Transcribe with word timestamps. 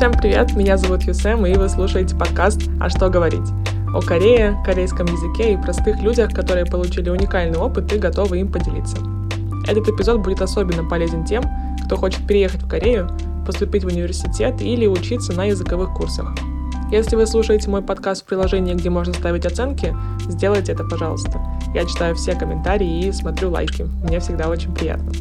Всем 0.00 0.12
привет, 0.12 0.56
меня 0.56 0.78
зовут 0.78 1.02
Юсем, 1.02 1.44
и 1.44 1.52
вы 1.52 1.68
слушаете 1.68 2.16
подкаст 2.16 2.70
«А 2.80 2.88
что 2.88 3.10
говорить?» 3.10 3.46
о 3.94 4.00
Корее, 4.00 4.58
корейском 4.64 5.04
языке 5.04 5.52
и 5.52 5.56
простых 5.58 6.00
людях, 6.00 6.32
которые 6.32 6.64
получили 6.64 7.10
уникальный 7.10 7.58
опыт 7.58 7.92
и 7.92 7.98
готовы 7.98 8.40
им 8.40 8.50
поделиться. 8.50 8.96
Этот 9.68 9.86
эпизод 9.90 10.22
будет 10.22 10.40
особенно 10.40 10.88
полезен 10.88 11.26
тем, 11.26 11.44
кто 11.84 11.98
хочет 11.98 12.26
переехать 12.26 12.62
в 12.62 12.66
Корею, 12.66 13.10
поступить 13.44 13.84
в 13.84 13.88
университет 13.88 14.62
или 14.62 14.86
учиться 14.86 15.34
на 15.34 15.44
языковых 15.44 15.92
курсах. 15.92 16.32
Если 16.90 17.14
вы 17.14 17.26
слушаете 17.26 17.68
мой 17.68 17.82
подкаст 17.82 18.22
в 18.22 18.24
приложении, 18.24 18.72
где 18.72 18.88
можно 18.88 19.12
ставить 19.12 19.44
оценки, 19.44 19.94
сделайте 20.30 20.72
это, 20.72 20.84
пожалуйста. 20.84 21.38
Я 21.74 21.84
читаю 21.84 22.14
все 22.14 22.34
комментарии 22.34 23.04
и 23.04 23.12
смотрю 23.12 23.50
лайки. 23.50 23.82
Мне 24.02 24.18
всегда 24.20 24.48
очень 24.48 24.72
приятно. 24.72 25.12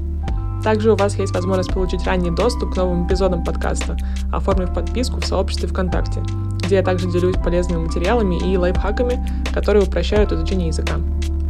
Также 0.63 0.91
у 0.91 0.95
вас 0.95 1.17
есть 1.17 1.33
возможность 1.33 1.73
получить 1.73 2.03
ранний 2.05 2.31
доступ 2.31 2.73
к 2.73 2.75
новым 2.75 3.07
эпизодам 3.07 3.43
подкаста, 3.43 3.95
оформив 4.31 4.73
подписку 4.73 5.21
в 5.21 5.25
сообществе 5.25 5.69
ВКонтакте, 5.69 6.21
где 6.65 6.75
я 6.75 6.83
также 6.83 7.09
делюсь 7.09 7.37
полезными 7.37 7.85
материалами 7.85 8.35
и 8.35 8.57
лайфхаками, 8.57 9.25
которые 9.53 9.85
упрощают 9.85 10.33
изучение 10.33 10.67
языка. 10.67 10.95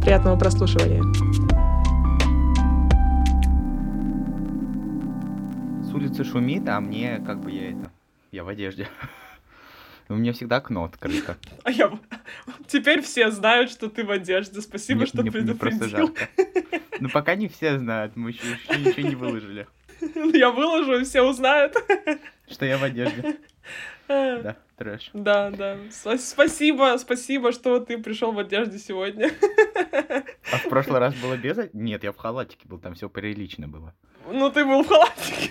Приятного 0.02 0.38
прослушивания! 0.38 1.02
С 5.84 5.92
улицы 5.92 6.22
шумит, 6.22 6.68
а 6.68 6.80
мне 6.80 7.20
как 7.26 7.40
бы 7.40 7.50
я 7.50 7.70
это... 7.70 7.90
Я 8.30 8.44
в 8.44 8.48
одежде. 8.48 8.86
У 10.10 10.16
меня 10.16 10.32
всегда 10.32 10.56
окно 10.56 10.84
открыто. 10.84 11.36
А 11.64 11.70
я... 11.70 11.90
Теперь 12.66 13.00
все 13.02 13.30
знают, 13.30 13.70
что 13.70 13.88
ты 13.88 14.04
в 14.04 14.10
одежде. 14.10 14.60
Спасибо, 14.60 15.00
Мне- 15.00 15.06
что 15.06 15.22
мне- 15.22 15.30
мне 15.30 15.54
просто 15.54 15.78
предупредил. 15.78 16.06
жарко. 16.08 16.28
Ну 17.00 17.08
пока 17.08 17.34
не 17.34 17.48
все 17.48 17.78
знают, 17.78 18.14
мы 18.16 18.30
еще, 18.30 18.42
еще 18.68 18.78
ничего 18.78 19.08
не 19.08 19.14
выложили. 19.14 19.66
Я 20.36 20.50
выложу, 20.50 20.98
и 21.00 21.04
все 21.04 21.22
узнают. 21.22 21.74
Что 22.50 22.66
я 22.66 22.76
в 22.76 22.82
одежде. 22.82 23.36
Да, 24.08 24.56
трэш. 24.76 25.10
Да, 25.14 25.50
да. 25.50 25.78
Спасибо, 26.18 26.96
спасибо, 26.98 27.52
что 27.52 27.78
ты 27.80 27.96
пришел 27.96 28.32
в 28.32 28.38
одежде 28.38 28.78
сегодня. 28.78 29.30
А 30.52 30.58
в 30.58 30.68
прошлый 30.68 30.98
раз 30.98 31.14
было 31.14 31.36
без... 31.36 31.56
Нет, 31.72 32.02
я 32.02 32.12
в 32.12 32.16
халатике 32.16 32.66
был, 32.66 32.78
там 32.78 32.94
все 32.94 33.08
прилично 33.08 33.68
было. 33.68 33.94
Ну, 34.26 34.50
ты 34.50 34.64
был 34.64 34.82
в 34.82 34.88
халатике. 34.88 35.50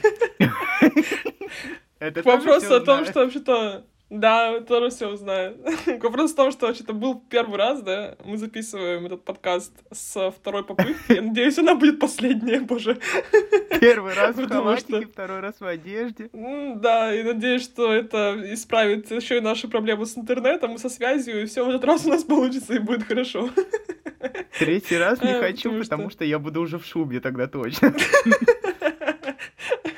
Это 2.00 2.22
Вопрос 2.24 2.70
о 2.70 2.80
том, 2.82 3.06
что 3.06 3.22
вообще-то... 3.22 3.86
Да, 4.10 4.60
тоже 4.62 4.90
все 4.90 5.08
узнают. 5.08 5.58
Вопрос 6.02 6.32
в 6.32 6.36
том, 6.36 6.52
что 6.52 6.66
вообще-то 6.66 6.94
был 6.94 7.22
первый 7.30 7.58
раз, 7.58 7.84
да, 7.84 8.16
мы 8.26 8.38
записываем 8.38 9.06
этот 9.06 9.24
подкаст 9.24 9.72
с 9.92 10.32
второй 10.32 10.64
попытки. 10.64 11.14
Я 11.14 11.22
надеюсь, 11.22 11.60
она 11.60 11.76
будет 11.76 12.00
последняя, 12.00 12.60
боже. 12.60 12.98
Первый 13.80 14.16
раз 14.16 14.36
в 14.36 14.42
Потому 14.42 14.64
халатике, 14.64 15.02
что- 15.02 15.12
второй 15.12 15.40
раз 15.42 15.60
в 15.60 15.66
одежде. 15.66 16.30
Да, 16.34 17.14
и 17.14 17.22
надеюсь, 17.22 17.64
что 17.64 17.94
это 17.94 18.36
исправит 18.52 19.12
еще 19.12 19.38
и 19.38 19.42
наши 19.42 19.68
проблемы 19.68 20.08
с 20.08 20.18
интернетом 20.18 20.74
и 20.74 20.78
со 20.80 20.90
связью, 20.90 21.44
и 21.44 21.46
все 21.46 21.64
в 21.64 21.70
этот 21.70 21.84
раз 21.86 22.04
у 22.06 22.10
нас 22.10 22.24
получится 22.24 22.74
и 22.74 22.80
будет 22.80 23.04
хорошо. 23.04 23.50
Третий 24.58 24.98
раз 24.98 25.22
не 25.22 25.34
Э, 25.34 25.40
хочу, 25.40 25.70
потому 25.70 25.84
потому 25.84 26.04
что- 26.10 26.18
что 26.18 26.26
я 26.26 26.40
буду 26.40 26.62
уже 26.62 26.80
в 26.80 26.86
шубе 26.86 27.20
тогда 27.20 27.46
точно. 27.48 27.94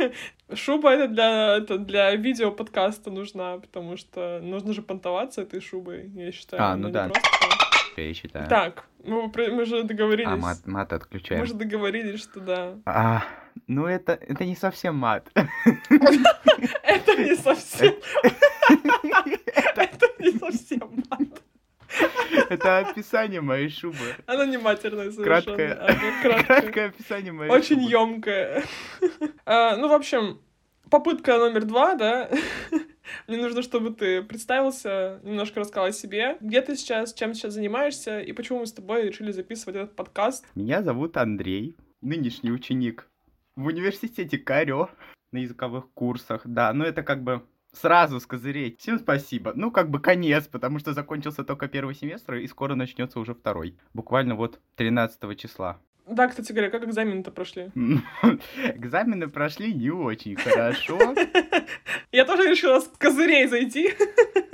Шуба 0.53 0.91
это 0.91 1.07
для, 1.07 1.57
это 1.57 1.77
для 1.77 2.16
видео 2.16 2.52
подкаста 2.52 3.09
нужна, 3.09 3.57
потому 3.57 3.97
что 3.97 4.39
нужно 4.41 4.73
же 4.73 4.81
понтоваться 4.81 5.41
этой 5.41 5.61
шубой, 5.61 6.09
я 6.16 6.31
считаю. 6.31 6.63
А, 6.63 6.75
ну 6.75 6.88
не 6.88 6.94
да. 6.94 7.09
просто 7.09 7.30
так. 7.39 7.97
Я 7.97 8.13
считаю. 8.13 8.49
Так, 8.49 8.85
мы, 9.03 9.31
мы 9.35 9.66
же 9.66 9.83
договорились. 9.83 10.31
А, 10.31 10.38
мат, 10.38 10.57
мат 10.66 10.91
мы 10.91 10.97
отключаем. 10.97 11.45
же 11.45 11.53
договорились, 11.53 12.22
что 12.22 12.39
да. 12.39 12.75
А, 12.85 13.23
ну 13.67 13.85
это, 13.85 14.13
это 14.13 14.45
не 14.45 14.55
совсем 14.55 14.95
мат. 14.95 15.29
Это 16.83 17.16
не 17.16 17.35
совсем, 17.35 17.94
это 19.75 20.07
не 20.19 20.31
совсем 20.38 21.03
мат. 21.09 21.31
Это 22.50 22.80
описание 22.80 23.42
моей 23.42 23.69
шубы. 23.69 23.97
Она 24.25 24.46
не 24.46 24.58
матерная 24.58 25.12
совершенно. 25.12 25.58
Краткое. 26.24 26.88
описание 26.88 27.31
моей 27.31 27.52
Очень 27.52 27.81
шубы. 27.81 27.92
емкая. 27.92 28.64
Ну, 29.46 29.88
в 29.88 29.94
общем, 29.94 30.40
попытка 30.90 31.38
номер 31.38 31.66
два, 31.66 31.96
да. 31.96 32.30
Мне 33.28 33.38
нужно, 33.38 33.62
чтобы 33.62 33.92
ты 33.92 34.22
представился, 34.22 35.19
немножко 35.24 35.59
рассказал 35.59 35.86
о 35.86 35.92
себе. 35.92 36.38
Где 36.40 36.62
ты 36.62 36.75
сейчас, 36.75 37.14
чем 37.14 37.34
сейчас 37.34 37.53
занимаешься, 37.53 38.22
и 38.22 38.31
почему 38.31 38.59
мы 38.59 38.68
с 38.68 38.74
тобой 38.74 39.08
решили 39.08 39.31
записывать 39.31 39.75
этот 39.75 39.96
подкаст. 39.96 40.46
Меня 40.56 40.81
зовут 40.81 41.18
Андрей, 41.18 41.75
нынешний 42.02 42.52
ученик 42.52 43.08
в 43.56 43.66
университете 43.66 44.38
Карё 44.38 44.90
на 45.31 45.40
языковых 45.40 45.92
курсах. 45.94 46.42
Да, 46.46 46.72
ну 46.74 46.86
это 46.86 47.03
как 47.03 47.24
бы 47.24 47.44
сразу 47.73 48.19
с. 48.19 48.79
Всем 48.79 48.99
спасибо. 48.99 49.53
Ну, 49.55 49.71
как 49.71 49.89
бы 49.89 49.99
конец, 49.99 50.47
потому 50.47 50.79
что 50.79 50.93
закончился 50.93 51.43
только 51.43 51.67
первый 51.67 51.95
семестр, 51.95 52.35
и 52.35 52.47
скоро 52.47 52.75
начнется 52.75 53.19
уже 53.19 53.33
второй. 53.33 53.77
Буквально 53.93 54.35
вот 54.35 54.59
13 54.75 55.39
числа. 55.39 55.79
Да, 56.07 56.28
кстати 56.28 56.51
говоря, 56.51 56.69
как 56.69 56.84
экзамены-то 56.84 57.31
прошли? 57.31 57.72
Экзамены 58.75 59.28
прошли 59.28 59.73
не 59.73 59.91
очень 59.91 60.35
хорошо. 60.35 60.97
Я 62.12 62.25
тоже 62.25 62.50
решила 62.50 62.79
с 62.79 62.88
козырей 62.97 63.47
зайти. 63.47 63.94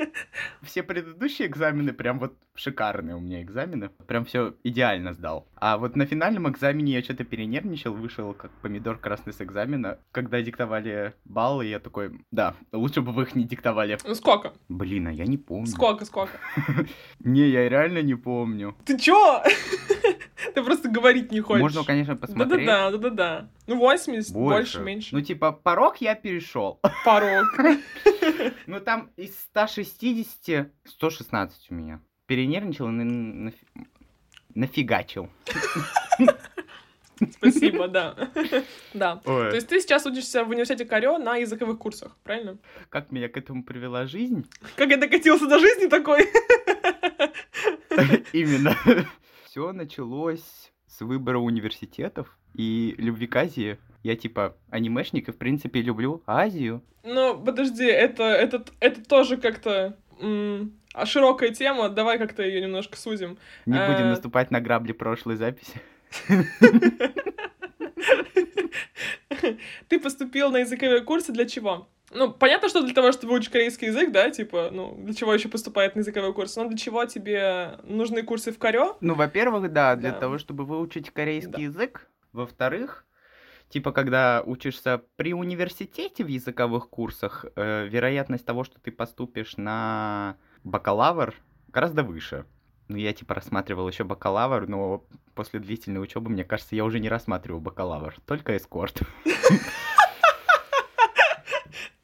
Все 0.61 0.83
предыдущие 0.83 1.47
экзамены 1.47 1.93
прям 1.93 2.19
вот 2.19 2.33
шикарные 2.55 3.15
у 3.15 3.19
меня 3.19 3.41
экзамены. 3.41 3.89
Прям 4.07 4.25
все 4.25 4.55
идеально 4.63 5.13
сдал. 5.13 5.47
А 5.55 5.77
вот 5.77 5.95
на 5.95 6.05
финальном 6.05 6.49
экзамене 6.49 6.93
я 6.93 7.01
что-то 7.01 7.23
перенервничал, 7.23 7.93
вышел 7.93 8.33
как 8.33 8.51
помидор 8.61 8.97
красный 8.97 9.33
с 9.33 9.41
экзамена. 9.41 9.99
Когда 10.11 10.41
диктовали 10.41 11.13
баллы, 11.25 11.65
я 11.65 11.79
такой, 11.79 12.11
да, 12.31 12.55
лучше 12.71 13.01
бы 13.01 13.11
вы 13.11 13.23
их 13.23 13.35
не 13.35 13.45
диктовали. 13.45 13.97
Ну, 14.03 14.15
сколько? 14.15 14.53
Блин, 14.69 15.07
а 15.07 15.11
я 15.11 15.25
не 15.25 15.37
помню. 15.37 15.67
Сколько, 15.67 16.05
сколько? 16.05 16.39
Не, 17.19 17.47
я 17.47 17.69
реально 17.69 18.01
не 18.01 18.15
помню. 18.15 18.75
Ты 18.85 18.97
чё? 18.99 19.43
Ты 20.53 20.63
просто 20.63 20.89
говорить 20.89 21.31
не 21.31 21.39
хочешь. 21.41 21.61
Можно, 21.61 21.83
конечно, 21.83 22.15
посмотреть. 22.15 22.65
Да-да-да, 22.67 22.97
да-да-да. 22.97 23.49
Ну, 23.67 23.77
80, 23.77 24.33
больше, 24.33 24.79
меньше. 24.81 25.15
Ну, 25.15 25.21
типа, 25.21 25.51
порог 25.51 25.97
я 26.01 26.15
перешел. 26.15 26.79
Порог. 27.05 27.45
Ну, 28.67 28.79
там 28.81 29.09
из 29.15 29.37
160, 29.39 30.67
116 30.85 31.71
у 31.71 31.73
меня. 31.73 32.01
Перенервничал 32.25 32.87
и 32.89 32.91
на- 32.91 33.49
нафи- 33.49 33.87
нафигачил. 34.53 35.29
Спасибо, 37.31 37.87
да. 37.87 38.15
Да. 38.93 39.21
Ой. 39.25 39.49
То 39.49 39.55
есть 39.55 39.67
ты 39.67 39.79
сейчас 39.79 40.05
учишься 40.05 40.43
в 40.43 40.49
университете 40.49 40.85
Карё 40.85 41.17
на 41.17 41.37
языковых 41.37 41.79
курсах, 41.79 42.17
правильно? 42.23 42.57
Как 42.89 43.11
меня 43.11 43.29
к 43.29 43.37
этому 43.37 43.63
привела 43.63 44.05
жизнь? 44.05 44.45
Как 44.75 44.89
я 44.89 44.97
докатился 44.97 45.47
до 45.47 45.57
жизни 45.59 45.87
такой? 45.87 46.27
Именно. 48.33 48.75
Все 49.57 49.71
началось 49.73 50.71
с 50.85 51.01
выбора 51.01 51.39
университетов 51.39 52.37
и 52.53 52.93
любви 52.99 53.25
к 53.25 53.35
Азии. 53.37 53.79
Я 54.03 54.15
типа 54.15 54.55
анимешник 54.69 55.29
и 55.29 55.31
в 55.31 55.37
принципе 55.39 55.81
люблю 55.81 56.21
Азию. 56.27 56.83
Ну, 57.03 57.35
подожди, 57.43 57.85
это, 57.85 58.21
это, 58.25 58.63
это 58.79 59.03
тоже 59.03 59.37
как-то 59.37 59.97
м, 60.21 60.73
а 60.93 61.07
широкая 61.07 61.49
тема, 61.49 61.89
давай 61.89 62.19
как-то 62.19 62.43
ее 62.43 62.61
немножко 62.61 62.97
сузим. 62.97 63.39
Не 63.65 63.79
Э. 63.79 63.91
будем 63.91 64.09
наступать 64.09 64.51
на 64.51 64.61
грабли 64.61 64.91
прошлой 64.91 65.37
записи. 65.37 65.81
Ты 69.89 69.99
поступил 69.99 70.51
на 70.51 70.57
языковые 70.57 71.01
курсы 71.01 71.31
для 71.31 71.45
чего? 71.47 71.89
Ну, 72.17 72.33
понятно, 72.33 72.67
что 72.67 72.81
для 72.81 72.95
того, 72.95 73.11
чтобы 73.11 73.33
выучить 73.33 73.51
корейский 73.51 73.87
язык, 73.87 74.11
да, 74.11 74.31
типа, 74.31 74.69
ну, 74.71 74.95
для 74.97 75.13
чего 75.13 75.33
еще 75.35 75.49
поступает 75.49 75.95
на 75.95 75.99
языковые 75.99 76.33
курсы, 76.33 76.59
но 76.59 76.67
для 76.67 76.77
чего 76.77 77.05
тебе 77.05 77.77
нужны 77.83 78.23
курсы 78.23 78.51
в 78.51 78.57
Карё? 78.57 78.97
Ну, 79.01 79.13
во-первых, 79.13 79.71
да, 79.71 79.95
для 79.95 80.11
Да. 80.11 80.19
того, 80.19 80.39
чтобы 80.39 80.65
выучить 80.65 81.11
корейский 81.11 81.51
Да. 81.51 81.59
язык. 81.59 82.07
Во-вторых, 82.33 83.05
типа, 83.69 83.91
когда 83.91 84.41
учишься 84.43 85.03
при 85.15 85.33
университете 85.35 86.23
в 86.23 86.27
языковых 86.27 86.89
курсах, 86.89 87.45
э, 87.55 87.87
вероятность 87.87 88.45
того, 88.45 88.63
что 88.63 88.79
ты 88.79 88.91
поступишь 88.91 89.55
на 89.57 90.37
бакалавр, 90.63 91.35
гораздо 91.67 92.01
выше. 92.03 92.45
Ну, 92.87 92.97
я, 92.97 93.13
типа, 93.13 93.35
рассматривал 93.35 93.87
еще 93.87 94.05
бакалавр, 94.05 94.67
но 94.67 95.05
после 95.35 95.59
длительной 95.59 96.01
учебы, 96.01 96.31
мне 96.31 96.43
кажется, 96.43 96.75
я 96.75 96.83
уже 96.83 96.99
не 96.99 97.09
рассматривал 97.09 97.59
бакалавр, 97.59 98.15
только 98.25 98.57
эскорт. 98.57 99.01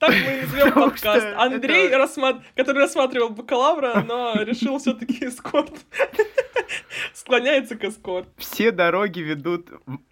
Так 0.05 0.15
мы 0.25 0.37
и 0.37 0.41
назовем 0.41 0.73
подкаст. 0.73 1.27
Андрей, 1.37 1.87
это- 1.87 2.41
который 2.55 2.79
рассматривал 2.79 3.29
бакалавра, 3.29 4.03
но 4.07 4.35
решил 4.41 4.77
все-таки 4.79 5.25
эскорт. 5.25 5.71
Склоняется 7.13 7.75
к 7.75 7.83
эскорт. 7.85 8.27
Все 8.37 8.71
дороги 8.71 9.19
ведут 9.19 9.67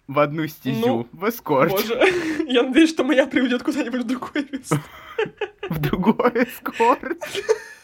в- 0.08 0.18
одну 0.18 0.46
стезю, 0.46 0.86
Ну, 0.86 1.08
в 1.12 1.28
эскорт, 1.28 1.70
Боже, 1.72 1.94
я 2.48 2.62
надеюсь, 2.62 2.90
что 2.90 3.04
моя 3.04 3.26
приведет 3.26 3.62
куда-нибудь 3.62 4.02
в 4.02 4.06
другое 4.06 4.46
место. 4.50 4.80
в 5.68 5.78
другой 5.78 6.44
эскорт. 6.44 7.18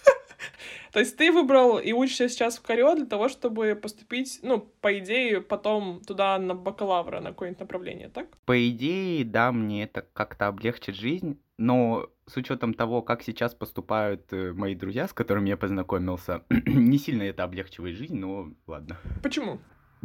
То 0.92 1.00
есть 1.00 1.16
ты 1.16 1.32
выбрал 1.32 1.78
и 1.78 1.92
учишься 1.92 2.28
сейчас 2.28 2.58
в 2.58 2.62
Корео 2.62 2.94
для 2.94 3.06
того, 3.06 3.28
чтобы 3.28 3.74
поступить, 3.74 4.40
ну, 4.42 4.60
по 4.80 4.98
идее, 4.98 5.40
потом 5.40 6.00
туда 6.00 6.38
на 6.38 6.54
бакалавра, 6.54 7.20
на 7.20 7.30
какое-нибудь 7.30 7.60
направление, 7.60 8.08
так? 8.08 8.26
По 8.44 8.68
идее, 8.68 9.24
да, 9.24 9.52
мне 9.52 9.84
это 9.84 10.06
как-то 10.12 10.46
облегчит 10.46 10.94
жизнь, 10.94 11.40
но 11.58 12.08
с 12.26 12.36
учетом 12.36 12.74
того, 12.74 13.02
как 13.02 13.22
сейчас 13.22 13.54
поступают 13.54 14.32
э, 14.32 14.52
мои 14.52 14.74
друзья, 14.74 15.08
с 15.08 15.12
которыми 15.12 15.48
я 15.48 15.56
познакомился, 15.56 16.42
не 16.50 16.98
сильно 16.98 17.22
это 17.22 17.44
облегчивает 17.44 17.96
жизнь, 17.96 18.16
но 18.16 18.50
ладно. 18.66 18.96
Почему? 19.22 19.58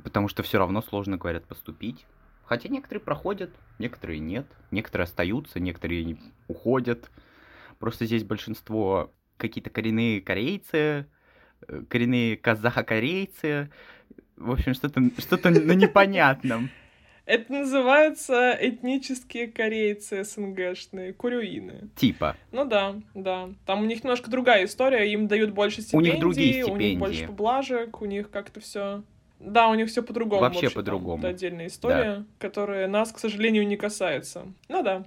Потому 0.04 0.28
что 0.28 0.42
все 0.44 0.58
равно 0.58 0.82
сложно, 0.82 1.18
говорят, 1.18 1.46
поступить. 1.46 2.06
Хотя 2.46 2.70
некоторые 2.70 3.02
проходят, 3.02 3.52
некоторые 3.80 4.20
нет, 4.20 4.46
некоторые 4.72 5.06
остаются, 5.06 5.60
некоторые 5.60 6.18
уходят. 6.48 7.10
Просто 7.80 8.06
здесь 8.06 8.24
большинство 8.24 9.12
какие-то 9.44 9.70
коренные 9.70 10.22
корейцы, 10.22 11.06
э, 11.68 11.82
коренные 11.90 12.38
казахо-корейцы. 12.38 13.70
В 14.38 14.52
общем, 14.52 14.74
что-то 14.74 15.02
что 15.20 15.38
на 15.50 15.74
непонятном. 15.74 16.70
Это 17.26 17.54
называется 17.54 18.58
этнические 18.60 19.48
корейцы 19.48 20.24
СНГшные, 20.26 21.14
курюины. 21.14 21.90
Типа. 21.96 22.36
Ну 22.52 22.66
да, 22.66 22.96
да. 23.14 23.50
Там 23.66 23.82
у 23.82 23.86
них 23.86 24.04
немножко 24.04 24.30
другая 24.30 24.66
история, 24.66 25.10
им 25.12 25.28
дают 25.28 25.52
больше 25.52 25.82
стипендий, 25.82 26.10
у 26.10 26.14
них 26.14 26.22
другие 26.22 26.64
стипендии. 26.64 26.74
у 26.74 26.90
них 26.90 27.00
больше 27.00 27.28
поблажек, 27.28 28.02
у 28.02 28.06
них 28.06 28.30
как-то 28.30 28.60
все. 28.60 29.04
Да, 29.46 29.68
у 29.68 29.76
них 29.76 29.90
все 29.90 30.02
по-другому. 30.02 30.42
Вообще, 30.42 30.62
вообще 30.62 30.76
по-другому. 30.76 31.20
Это 31.20 31.30
отдельная 31.30 31.68
история, 31.68 32.16
да. 32.18 32.26
которая 32.40 32.88
нас, 32.88 33.12
к 33.12 33.20
сожалению, 33.20 33.68
не 33.68 33.76
касается. 33.76 34.48
Ну 34.70 34.84
да. 34.84 35.06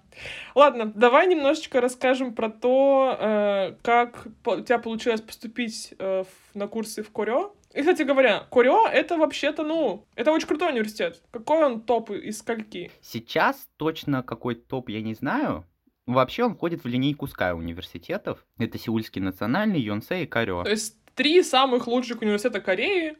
Ладно, 0.55 0.93
давай 0.95 1.27
немножечко 1.27 1.81
расскажем 1.81 2.35
про 2.35 2.51
то, 2.51 3.17
э, 3.19 3.75
как 3.83 4.27
у 4.45 4.61
тебя 4.61 4.79
получилось 4.79 5.21
поступить 5.21 5.95
э, 5.99 6.25
на 6.55 6.69
курсы 6.69 7.03
в 7.03 7.11
Корё. 7.11 7.55
И, 7.75 7.81
кстати 7.81 8.03
говоря, 8.03 8.47
Курё— 8.51 8.87
это 8.93 9.19
вообще-то, 9.19 9.63
ну, 9.63 10.07
это 10.15 10.33
очень 10.33 10.49
крутой 10.49 10.73
университет. 10.73 11.23
Какой 11.31 11.65
он 11.65 11.83
топ 11.83 12.11
из 12.11 12.39
скольки? 12.39 12.91
Сейчас 13.03 13.69
точно 13.77 14.23
какой 14.23 14.55
топ 14.55 14.89
я 14.89 15.03
не 15.03 15.15
знаю. 15.15 15.65
Вообще 16.07 16.45
он 16.45 16.55
входит 16.55 16.85
в 16.85 16.87
линейку 16.87 17.27
Sky 17.27 17.53
университетов. 17.53 18.47
Это 18.59 18.79
Сеульский 18.79 19.21
национальный, 19.21 19.81
Йонсе 19.81 20.23
и 20.23 20.27
Корё. 20.27 20.63
То 20.63 20.71
есть 20.71 20.97
три 21.15 21.43
самых 21.43 21.87
лучших 21.87 22.23
университета 22.23 22.61
Кореи, 22.61 23.17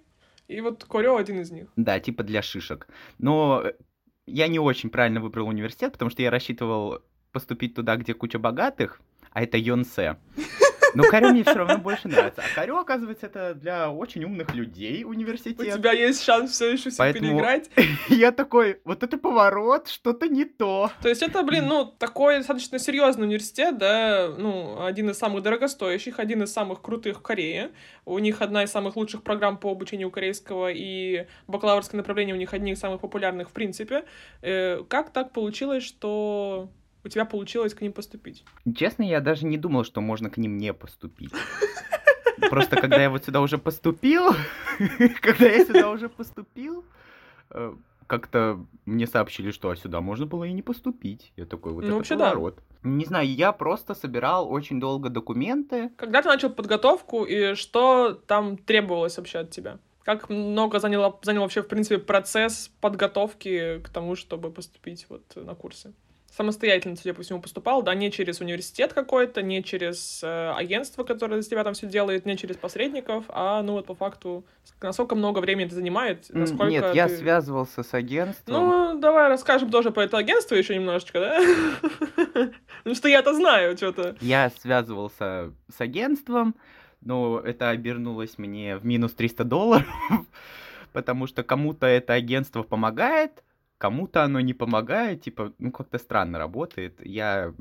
и 0.49 0.61
вот 0.61 0.85
Корё 0.85 1.17
один 1.17 1.41
из 1.41 1.51
них. 1.51 1.69
Да, 1.77 2.01
типа 2.01 2.23
для 2.23 2.43
шишек. 2.43 2.89
Но 3.19 3.65
я 4.27 4.49
не 4.49 4.59
очень 4.59 4.91
правильно 4.91 5.21
выбрал 5.21 5.49
университет, 5.49 5.93
потому 5.93 6.11
что 6.11 6.23
я 6.23 6.31
рассчитывал 6.31 7.01
поступить 7.33 7.75
туда, 7.75 7.97
где 7.97 8.15
куча 8.15 8.39
богатых, 8.39 9.01
а 9.33 9.43
это 9.43 9.59
Йонсе. 9.59 10.17
Но 10.97 11.05
Карё 11.05 11.31
мне 11.31 11.43
все 11.43 11.55
равно 11.55 11.79
больше 11.79 12.09
нравится. 12.09 12.43
А 12.43 12.55
Карё, 12.55 12.79
оказывается, 12.79 13.27
это 13.27 13.55
для 13.55 13.91
очень 13.91 14.25
умных 14.25 14.55
людей 14.55 15.05
университет. 15.05 15.61
У 15.61 15.79
тебя 15.79 15.93
есть 15.93 16.23
шанс 16.23 16.53
все 16.53 16.73
еще 16.73 16.91
все 16.91 16.99
Поэтому 16.99 17.29
переиграть. 17.29 17.71
Я 18.09 18.33
такой, 18.33 18.81
вот 18.85 19.03
это 19.03 19.19
поворот, 19.19 19.89
что-то 19.89 20.29
не 20.29 20.45
то. 20.45 20.91
То 21.03 21.09
есть 21.09 21.23
это, 21.23 21.43
блин, 21.43 21.67
ну, 21.67 21.85
такой 21.85 22.39
достаточно 22.39 22.79
серьезный 22.79 23.27
университет, 23.27 23.79
да, 23.79 24.29
ну, 24.37 24.85
один 24.85 25.11
из 25.11 25.19
самых 25.19 25.43
дорогостоящих, 25.43 26.19
один 26.19 26.43
из 26.43 26.53
самых 26.53 26.81
крутых 26.81 27.19
в 27.19 27.23
Корее. 27.23 27.71
У 28.05 28.19
них 28.19 28.41
одна 28.41 28.65
из 28.65 28.71
самых 28.71 28.97
лучших 28.97 29.23
программ 29.23 29.59
по 29.59 29.71
обучению 29.71 30.11
корейского, 30.11 30.71
и 30.73 31.27
бакалаврское 31.47 31.99
направление 31.99 32.35
у 32.35 32.39
них 32.39 32.55
одни 32.55 32.73
из 32.73 32.81
самых 32.81 33.01
популярных 33.01 33.51
в 33.51 33.53
принципе. 33.53 34.05
Э, 34.43 34.83
как 34.89 35.11
так 35.11 35.33
получилось, 35.33 35.85
что 35.85 36.71
у 37.07 37.09
тебя 37.09 37.25
получилось 37.25 37.73
к 37.73 37.81
ним 37.81 37.93
поступить? 37.93 38.45
Честно, 38.77 39.05
я 39.05 39.21
даже 39.21 39.47
не 39.47 39.57
думал, 39.57 39.85
что 39.85 40.01
можно 40.01 40.29
к 40.29 40.37
ним 40.37 40.59
не 40.59 40.75
поступить. 40.75 41.33
Просто 42.51 42.77
когда 42.77 43.01
я 43.01 43.11
вот 43.11 43.25
сюда 43.25 43.41
уже 43.41 43.59
поступил, 43.59 44.35
когда 45.21 45.47
я 45.47 45.65
сюда 45.65 45.91
уже 45.91 46.09
поступил, 46.09 46.85
э, 47.51 47.75
как-то 48.07 48.67
мне 48.85 49.07
сообщили, 49.07 49.53
что 49.53 49.71
а 49.71 49.77
сюда 49.77 50.01
можно 50.01 50.27
было 50.27 50.45
и 50.45 50.53
не 50.53 50.63
поступить. 50.63 51.33
Я 51.37 51.47
такой, 51.47 51.73
вот 51.73 51.85
ну, 51.85 52.01
это 52.01 52.17
поворот. 52.17 52.57
Да. 52.57 52.91
Не 52.91 53.05
знаю, 53.05 53.29
я 53.33 53.53
просто 53.53 53.95
собирал 53.95 54.51
очень 54.51 54.81
долго 54.81 55.09
документы. 55.09 55.91
Когда 55.97 56.23
ты 56.23 56.29
начал 56.29 56.51
подготовку, 56.51 57.25
и 57.25 57.55
что 57.55 58.15
там 58.27 58.57
требовалось 58.57 59.17
вообще 59.17 59.39
от 59.39 59.51
тебя? 59.51 59.79
Как 60.03 60.29
много 60.29 60.79
заняло, 60.79 61.19
занял 61.23 61.43
вообще, 61.43 61.63
в 61.63 61.69
принципе, 61.69 61.99
процесс 61.99 62.71
подготовки 62.81 63.81
к 63.81 63.89
тому, 63.89 64.15
чтобы 64.15 64.51
поступить 64.51 65.07
вот 65.09 65.23
на 65.37 65.55
курсы? 65.55 65.95
Самостоятельно, 66.37 66.97
судя 66.97 67.15
по 67.15 67.23
всему, 67.23 67.41
поступал, 67.41 67.83
да, 67.83 67.95
не 67.95 68.11
через 68.13 68.41
университет 68.41 68.93
какой-то, 68.93 69.43
не 69.43 69.65
через 69.65 70.21
э, 70.23 70.53
агентство, 70.55 71.03
которое 71.03 71.41
за 71.41 71.49
тебя 71.49 71.65
там 71.65 71.73
все 71.73 71.87
делает, 71.87 72.27
не 72.27 72.37
через 72.37 72.57
посредников, 72.57 73.25
а, 73.29 73.63
ну, 73.63 73.73
вот 73.73 73.87
по 73.87 73.95
факту, 73.95 74.45
насколько 74.83 75.15
много 75.15 75.39
времени 75.39 75.67
это 75.67 75.75
занимает, 75.75 76.27
насколько 76.29 76.67
Нет, 76.67 76.91
ты... 76.91 76.97
я 76.97 77.09
связывался 77.09 77.83
с 77.83 77.95
агентством. 77.95 78.55
Ну, 78.55 78.99
давай 79.01 79.29
расскажем 79.29 79.71
тоже 79.71 79.91
про 79.91 80.05
это 80.05 80.19
агентство 80.19 80.55
еще 80.55 80.75
немножечко, 80.75 81.21
да? 81.21 81.41
Ну, 82.85 82.95
что 82.95 83.09
я-то 83.09 83.35
знаю 83.35 83.77
что-то. 83.77 84.15
Я 84.21 84.51
связывался 84.61 85.53
с 85.75 85.81
агентством, 85.81 86.55
но 87.01 87.41
это 87.41 87.71
обернулось 87.71 88.39
мне 88.39 88.77
в 88.77 88.85
минус 88.85 89.15
300 89.15 89.43
долларов, 89.45 89.87
потому 90.93 91.27
что 91.27 91.43
кому-то 91.43 91.87
это 91.87 92.13
агентство 92.13 92.63
помогает, 92.63 93.43
Кому-то 93.79 94.23
оно 94.23 94.41
не 94.41 94.55
помогает, 94.55 95.23
типа, 95.23 95.53
ну 95.59 95.71
как-то 95.71 95.99
странно 95.99 96.39
работает. 96.39 97.05
Я 97.05 97.53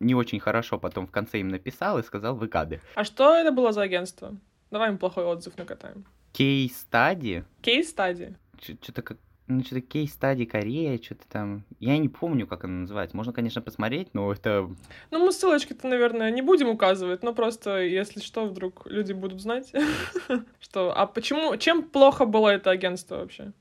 не 0.00 0.14
очень 0.14 0.40
хорошо 0.40 0.78
потом 0.78 1.06
в 1.06 1.10
конце 1.10 1.40
им 1.40 1.48
написал 1.48 1.98
и 1.98 2.02
сказал, 2.02 2.36
вы 2.36 2.48
гады. 2.48 2.80
А 2.94 3.04
что 3.04 3.34
это 3.34 3.52
было 3.52 3.72
за 3.72 3.82
агентство? 3.82 4.36
Давай 4.70 4.90
им 4.90 4.98
плохой 4.98 5.24
отзыв 5.24 5.56
накатаем. 5.56 6.04
Кейс-стади? 6.32 7.44
Кейс-стади? 7.62 8.36
Что-то 8.60 9.02
как 9.02 9.18
ну, 9.48 9.62
что-то 9.62 9.80
кейс-стади 9.80 10.46
Корея, 10.46 11.00
что-то 11.02 11.28
там. 11.28 11.64
Я 11.80 11.98
не 11.98 12.08
помню, 12.08 12.46
как 12.46 12.64
оно 12.64 12.80
называется. 12.80 13.16
Можно, 13.16 13.32
конечно, 13.32 13.60
посмотреть, 13.60 14.08
но 14.14 14.32
это... 14.32 14.70
Ну, 15.10 15.18
мы 15.18 15.32
ссылочки-то, 15.32 15.88
наверное, 15.88 16.30
не 16.30 16.42
будем 16.42 16.68
указывать, 16.68 17.22
но 17.22 17.34
просто, 17.34 17.82
если 17.82 18.20
что, 18.20 18.46
вдруг 18.46 18.86
люди 18.86 19.12
будут 19.12 19.40
знать, 19.40 19.72
что... 20.60 20.96
А 20.96 21.06
почему... 21.06 21.56
Чем 21.56 21.82
плохо 21.82 22.24
было 22.24 22.48
это 22.48 22.70
агентство 22.70 23.16
вообще? 23.16 23.52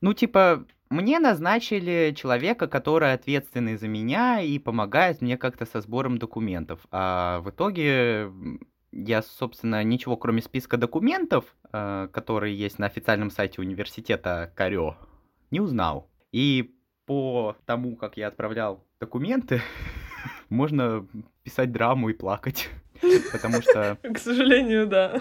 Ну, 0.00 0.14
типа, 0.14 0.66
мне 0.88 1.18
назначили 1.18 2.14
человека, 2.16 2.68
который 2.68 3.12
ответственный 3.12 3.76
за 3.76 3.88
меня 3.88 4.40
и 4.40 4.58
помогает 4.58 5.20
мне 5.20 5.36
как-то 5.36 5.66
со 5.66 5.80
сбором 5.80 6.18
документов. 6.18 6.80
А 6.90 7.40
в 7.40 7.50
итоге 7.50 8.30
я, 8.92 9.22
собственно, 9.22 9.82
ничего 9.82 10.16
кроме 10.16 10.42
списка 10.42 10.76
документов, 10.76 11.44
э, 11.72 12.08
которые 12.12 12.56
есть 12.56 12.78
на 12.78 12.86
официальном 12.86 13.30
сайте 13.30 13.60
университета 13.60 14.52
Карё, 14.54 14.96
не 15.50 15.60
узнал. 15.60 16.08
И 16.32 16.74
по 17.04 17.56
тому, 17.66 17.96
как 17.96 18.16
я 18.16 18.28
отправлял 18.28 18.84
документы, 19.00 19.60
можно 20.48 21.06
писать 21.42 21.72
драму 21.72 22.10
и 22.10 22.14
плакать. 22.14 22.68
Потому 23.32 23.60
что... 23.60 23.98
К 24.02 24.18
сожалению, 24.18 24.86
да. 24.86 25.20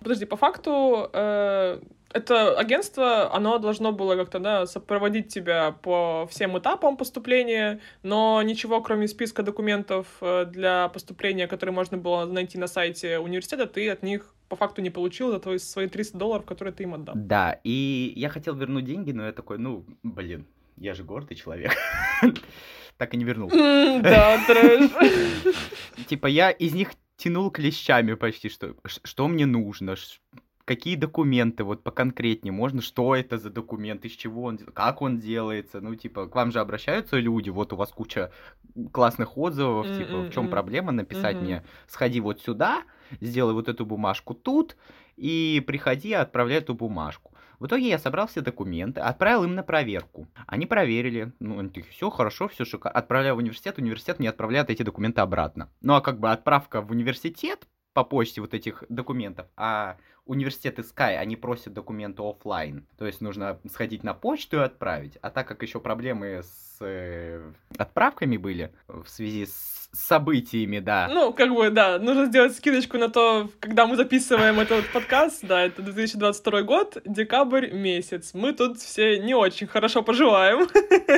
Подожди, 0.00 0.24
по 0.24 0.36
факту 0.36 1.10
э, 1.12 1.80
это 2.16 2.58
агентство, 2.58 3.34
оно 3.34 3.58
должно 3.58 3.92
было 3.92 4.16
как-то, 4.16 4.38
да, 4.38 4.66
сопроводить 4.66 5.28
тебя 5.28 5.72
по 5.72 6.26
всем 6.30 6.58
этапам 6.58 6.96
поступления, 6.96 7.80
но 8.02 8.42
ничего, 8.42 8.80
кроме 8.80 9.06
списка 9.06 9.42
документов 9.42 10.06
э, 10.20 10.46
для 10.46 10.88
поступления, 10.88 11.46
которые 11.46 11.74
можно 11.74 11.98
было 11.98 12.24
найти 12.24 12.58
на 12.58 12.66
сайте 12.66 13.18
университета, 13.18 13.66
ты 13.66 13.90
от 13.90 14.02
них 14.02 14.34
по 14.48 14.56
факту 14.56 14.80
не 14.80 14.90
получил 14.90 15.30
за 15.30 15.40
твои, 15.40 15.58
свои 15.58 15.88
300 15.88 16.16
долларов, 16.16 16.46
которые 16.46 16.72
ты 16.72 16.84
им 16.84 16.94
отдал. 16.94 17.14
Да, 17.16 17.60
и 17.64 18.12
я 18.16 18.28
хотел 18.28 18.54
вернуть 18.54 18.84
деньги, 18.84 19.12
но 19.12 19.26
я 19.26 19.32
такой, 19.32 19.58
ну, 19.58 19.84
блин, 20.02 20.46
я 20.76 20.94
же 20.94 21.04
гордый 21.04 21.36
человек. 21.36 21.72
Так 22.98 23.12
и 23.12 23.18
не 23.18 23.24
вернул. 23.24 23.50
Да, 23.50 24.40
трэш. 24.46 24.90
Типа 26.06 26.28
я 26.28 26.50
из 26.50 26.72
них 26.72 26.92
тянул 27.18 27.50
клещами 27.50 28.14
почти, 28.14 28.48
что, 28.48 28.74
что 28.86 29.28
мне 29.28 29.44
нужно, 29.44 29.96
какие 30.66 30.96
документы, 30.96 31.64
вот 31.64 31.82
поконкретнее 31.82 32.52
можно, 32.52 32.82
что 32.82 33.14
это 33.14 33.38
за 33.38 33.50
документ, 33.50 34.04
из 34.04 34.12
чего 34.12 34.42
он, 34.42 34.58
как 34.58 35.00
он 35.00 35.18
делается, 35.18 35.80
ну, 35.80 35.94
типа, 35.94 36.26
к 36.26 36.34
вам 36.34 36.50
же 36.50 36.60
обращаются 36.60 37.16
люди, 37.18 37.48
вот 37.48 37.72
у 37.72 37.76
вас 37.76 37.90
куча 37.90 38.32
классных 38.92 39.38
отзывов, 39.38 39.86
mm-hmm. 39.86 39.98
типа, 39.98 40.18
в 40.22 40.30
чем 40.30 40.50
проблема 40.50 40.92
написать 40.92 41.36
mm-hmm. 41.36 41.42
мне, 41.42 41.64
сходи 41.86 42.20
вот 42.20 42.42
сюда, 42.42 42.82
сделай 43.20 43.54
вот 43.54 43.68
эту 43.68 43.86
бумажку 43.86 44.34
тут, 44.34 44.76
и 45.16 45.62
приходи, 45.66 46.12
отправляй 46.12 46.58
эту 46.58 46.74
бумажку. 46.74 47.32
В 47.60 47.66
итоге 47.66 47.88
я 47.88 47.98
собрал 47.98 48.26
все 48.26 48.42
документы, 48.42 49.00
отправил 49.00 49.44
им 49.44 49.54
на 49.54 49.62
проверку. 49.62 50.28
Они 50.46 50.66
проверили, 50.66 51.32
ну, 51.38 51.58
они 51.60 51.70
такие, 51.70 51.90
все 51.90 52.10
хорошо, 52.10 52.48
все 52.48 52.66
шикарно. 52.66 52.98
Отправляю 52.98 53.36
в 53.36 53.38
университет, 53.38 53.78
университет 53.78 54.18
не 54.18 54.26
отправляет 54.26 54.68
эти 54.68 54.82
документы 54.82 55.22
обратно. 55.22 55.70
Ну, 55.80 55.94
а 55.94 56.02
как 56.02 56.20
бы 56.20 56.30
отправка 56.30 56.82
в 56.82 56.90
университет 56.90 57.66
по 57.96 58.04
почте 58.04 58.42
вот 58.42 58.52
этих 58.52 58.84
документов, 58.90 59.46
а 59.56 59.96
университеты 60.26 60.82
Sky, 60.82 61.16
они 61.16 61.34
просят 61.34 61.72
документы 61.72 62.22
оффлайн. 62.22 62.86
То 62.98 63.06
есть 63.06 63.22
нужно 63.22 63.58
сходить 63.70 64.04
на 64.04 64.12
почту 64.12 64.58
и 64.58 64.60
отправить. 64.60 65.16
А 65.22 65.30
так 65.30 65.48
как 65.48 65.62
еще 65.62 65.80
проблемы 65.80 66.42
с 66.42 66.76
э, 66.80 67.52
отправками 67.78 68.36
были 68.36 68.70
в 68.86 69.06
связи 69.06 69.46
с 69.46 69.88
событиями, 69.94 70.78
да. 70.78 71.08
Ну, 71.10 71.32
как 71.32 71.54
бы, 71.54 71.70
да, 71.70 71.98
нужно 71.98 72.26
сделать 72.26 72.54
скидочку 72.54 72.98
на 72.98 73.08
то, 73.08 73.48
когда 73.60 73.86
мы 73.86 73.96
записываем 73.96 74.60
этот 74.60 74.86
подкаст, 74.92 75.42
да, 75.46 75.62
это 75.62 75.80
2022 75.80 76.62
год, 76.64 76.98
декабрь 77.06 77.72
месяц. 77.72 78.34
Мы 78.34 78.52
тут 78.52 78.78
все 78.78 79.18
не 79.18 79.34
очень 79.34 79.68
хорошо 79.68 80.02
поживаем, 80.02 80.68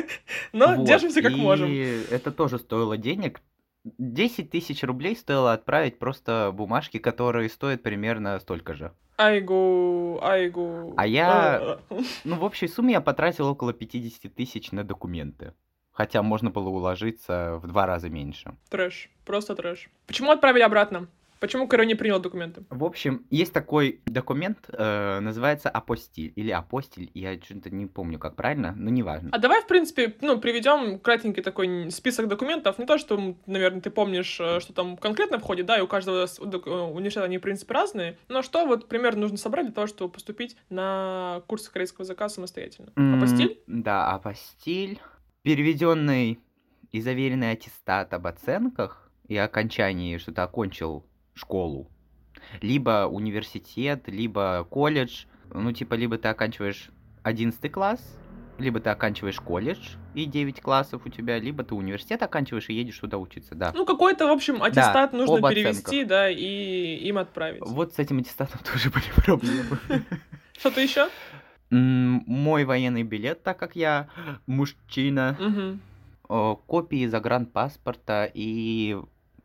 но 0.52 0.84
держимся 0.84 1.22
как 1.22 1.32
и 1.32 1.36
можем. 1.40 1.68
это 2.08 2.30
тоже 2.30 2.60
стоило 2.60 2.96
денег. 2.96 3.40
10 3.84 4.50
тысяч 4.50 4.82
рублей 4.82 5.16
стоило 5.16 5.52
отправить 5.52 5.98
просто 5.98 6.50
бумажки, 6.54 6.98
которые 6.98 7.48
стоят 7.48 7.82
примерно 7.82 8.38
столько 8.40 8.74
же. 8.74 8.92
Айгу, 9.16 10.18
айгу. 10.22 10.94
А 10.96 11.06
я- 11.06 11.56
А, 11.56 11.80
Ну, 12.24 12.36
в 12.36 12.44
общей 12.44 12.68
сумме 12.68 12.92
я 12.92 13.00
потратил 13.00 13.48
около 13.48 13.72
50 13.72 14.28
тысяч 14.28 14.72
на 14.72 14.84
документы. 14.84 15.54
Хотя 15.92 16.22
можно 16.22 16.50
было 16.50 16.68
уложиться 16.68 17.58
в 17.60 17.66
два 17.66 17.84
раза 17.86 18.08
меньше. 18.08 18.54
Трэш, 18.70 19.10
просто 19.24 19.56
трэш. 19.56 19.90
Почему 20.06 20.30
отправили 20.30 20.62
обратно? 20.62 21.08
Почему 21.40 21.68
Кэро 21.68 21.82
не 21.82 21.94
принял 21.94 22.20
документы? 22.20 22.64
В 22.70 22.84
общем, 22.84 23.26
есть 23.30 23.52
такой 23.52 24.00
документ, 24.06 24.58
э, 24.68 25.20
называется 25.20 25.68
апостиль 25.68 26.32
или 26.34 26.50
апостиль, 26.50 27.10
я 27.14 27.38
что-то 27.40 27.70
не 27.70 27.86
помню, 27.86 28.18
как 28.18 28.36
правильно, 28.36 28.74
но 28.76 28.90
неважно. 28.90 29.30
А 29.32 29.38
давай, 29.38 29.62
в 29.62 29.66
принципе, 29.66 30.14
ну, 30.20 30.38
приведем 30.40 30.98
кратенький 30.98 31.42
такой 31.42 31.90
список 31.90 32.28
документов. 32.28 32.78
Не 32.78 32.86
то, 32.86 32.98
что, 32.98 33.36
наверное, 33.46 33.80
ты 33.80 33.90
помнишь, 33.90 34.38
э, 34.40 34.60
что 34.60 34.72
там 34.72 34.96
конкретно 34.96 35.38
входит, 35.38 35.66
да, 35.66 35.78
и 35.78 35.80
у 35.80 35.86
каждого 35.86 36.24
э, 36.24 36.70
университета 36.70 37.24
они, 37.24 37.38
в 37.38 37.42
принципе, 37.42 37.74
разные. 37.74 38.18
Но 38.28 38.42
что 38.42 38.66
вот 38.66 38.88
примерно 38.88 39.22
нужно 39.22 39.36
собрать 39.36 39.66
для 39.66 39.74
того, 39.74 39.86
чтобы 39.86 40.12
поступить 40.12 40.56
на 40.70 41.42
курсы 41.46 41.70
корейского 41.70 42.02
языка 42.02 42.28
самостоятельно? 42.28 42.92
Апостиль? 42.96 43.60
Да, 43.66 44.10
апостиль. 44.10 45.00
Переведенный 45.42 46.40
и 46.90 47.00
заверенный 47.00 47.52
аттестат 47.52 48.12
об 48.12 48.26
оценках 48.26 49.10
и 49.28 49.36
окончании, 49.36 50.16
что 50.18 50.32
ты 50.32 50.40
окончил 50.40 51.04
школу. 51.38 51.90
Либо 52.60 53.06
университет, 53.06 54.04
либо 54.06 54.66
колледж. 54.68 55.24
Ну, 55.52 55.72
типа, 55.72 55.94
либо 55.94 56.18
ты 56.18 56.28
оканчиваешь 56.28 56.90
11 57.22 57.72
класс, 57.72 58.00
либо 58.58 58.80
ты 58.80 58.90
оканчиваешь 58.90 59.40
колледж, 59.40 59.96
и 60.14 60.24
9 60.24 60.60
классов 60.60 61.02
у 61.04 61.08
тебя, 61.08 61.38
либо 61.38 61.64
ты 61.64 61.74
университет 61.74 62.22
оканчиваешь 62.22 62.68
и 62.68 62.74
едешь 62.74 62.98
туда 62.98 63.18
учиться, 63.18 63.54
да. 63.54 63.72
Ну, 63.74 63.84
какой-то, 63.84 64.26
в 64.26 64.30
общем, 64.30 64.62
аттестат 64.62 65.12
нужно 65.12 65.36
об 65.36 65.48
перевести, 65.48 66.04
да, 66.04 66.28
и 66.28 66.96
им 67.08 67.18
отправить. 67.18 67.62
Вот 67.64 67.94
с 67.94 67.98
этим 67.98 68.18
аттестатом 68.18 68.60
тоже 68.72 68.90
были 68.90 69.04
проблемы. 69.24 69.78
Что-то 70.58 70.80
еще? 70.80 71.08
Мой 71.70 72.64
военный 72.64 73.02
билет, 73.02 73.42
так 73.42 73.58
как 73.58 73.76
я 73.76 74.08
мужчина, 74.46 75.36
копии 76.26 77.06
загранпаспорта 77.06 78.30
и 78.32 78.96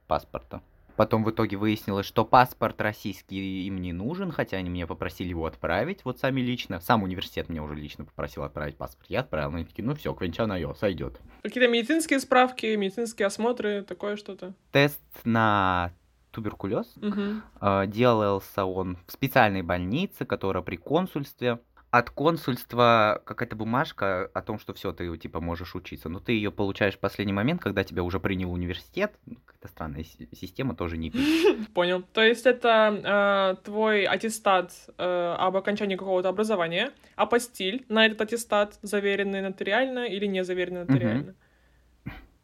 паспорта. 0.08 0.62
Потом 0.96 1.24
в 1.24 1.32
итоге 1.32 1.58
выяснилось, 1.58 2.06
что 2.06 2.24
паспорт 2.24 2.80
российский 2.82 3.66
им 3.66 3.82
не 3.82 3.94
нужен, 3.94 4.32
хотя 4.32 4.58
они 4.58 4.70
меня 4.70 4.86
попросили 4.86 5.30
его 5.30 5.46
отправить, 5.46 6.06
вот 6.06 6.20
сами 6.20 6.42
лично. 6.42 6.80
Сам 6.82 7.04
университет 7.04 7.50
меня 7.50 7.64
уже 7.64 7.76
лично 7.76 8.06
попросил 8.06 8.44
отправить 8.44 8.78
паспорт. 8.78 9.10
Я 9.10 9.22
отправил, 9.22 9.56
они 9.56 9.66
такие, 9.66 9.84
ну 9.84 9.96
все, 9.96 10.14
квенчанайо, 10.14 10.74
сойдет. 10.76 11.20
Какие-то 11.42 11.70
медицинские 11.70 12.20
справки, 12.20 12.76
медицинские 12.76 13.26
осмотры, 13.26 13.84
такое 13.84 14.16
что-то. 14.18 14.54
Тест 14.72 15.02
на 15.24 15.92
туберкулез 16.32 16.92
Угу. 16.98 17.22
э, 17.62 17.88
делался 17.88 18.66
он 18.66 18.98
в 19.08 19.12
специальной 19.12 19.62
больнице, 19.62 20.26
которая 20.26 20.64
при 20.64 20.76
консульстве. 20.78 21.60
От 21.94 22.10
консульства 22.10 23.22
какая-то 23.24 23.56
бумажка 23.56 24.26
о 24.34 24.42
том, 24.42 24.58
что 24.58 24.74
все, 24.74 24.94
ты 24.94 25.16
типа 25.16 25.40
можешь 25.42 25.76
учиться. 25.76 26.10
Но 26.10 26.20
ты 26.20 26.32
ее 26.32 26.52
получаешь 26.52 26.96
в 26.96 27.00
последний 27.00 27.34
момент, 27.34 27.62
когда 27.62 27.84
тебя 27.84 28.02
уже 28.02 28.20
принял 28.20 28.52
университет. 28.52 29.14
Ну, 29.28 29.36
Какая-то 29.46 29.68
странная 29.68 30.04
си- 30.04 30.28
система, 30.34 30.76
тоже 30.76 30.98
не 30.98 31.12
пишет. 31.12 31.72
Понял. 31.76 32.02
То 32.02 32.24
есть 32.24 32.48
это 32.48 33.56
э, 33.60 33.64
твой 33.64 34.06
аттестат 34.06 34.72
э, 34.98 35.36
об 35.38 35.56
окончании 35.56 35.96
какого-то 35.96 36.30
образования, 36.30 36.92
апостиль 37.16 37.86
на 37.90 38.08
этот 38.08 38.22
аттестат, 38.22 38.80
заверенный 38.82 39.42
нотариально 39.42 40.08
или 40.08 40.26
не 40.26 40.44
заверенный 40.44 40.86
нотариально. 40.86 41.36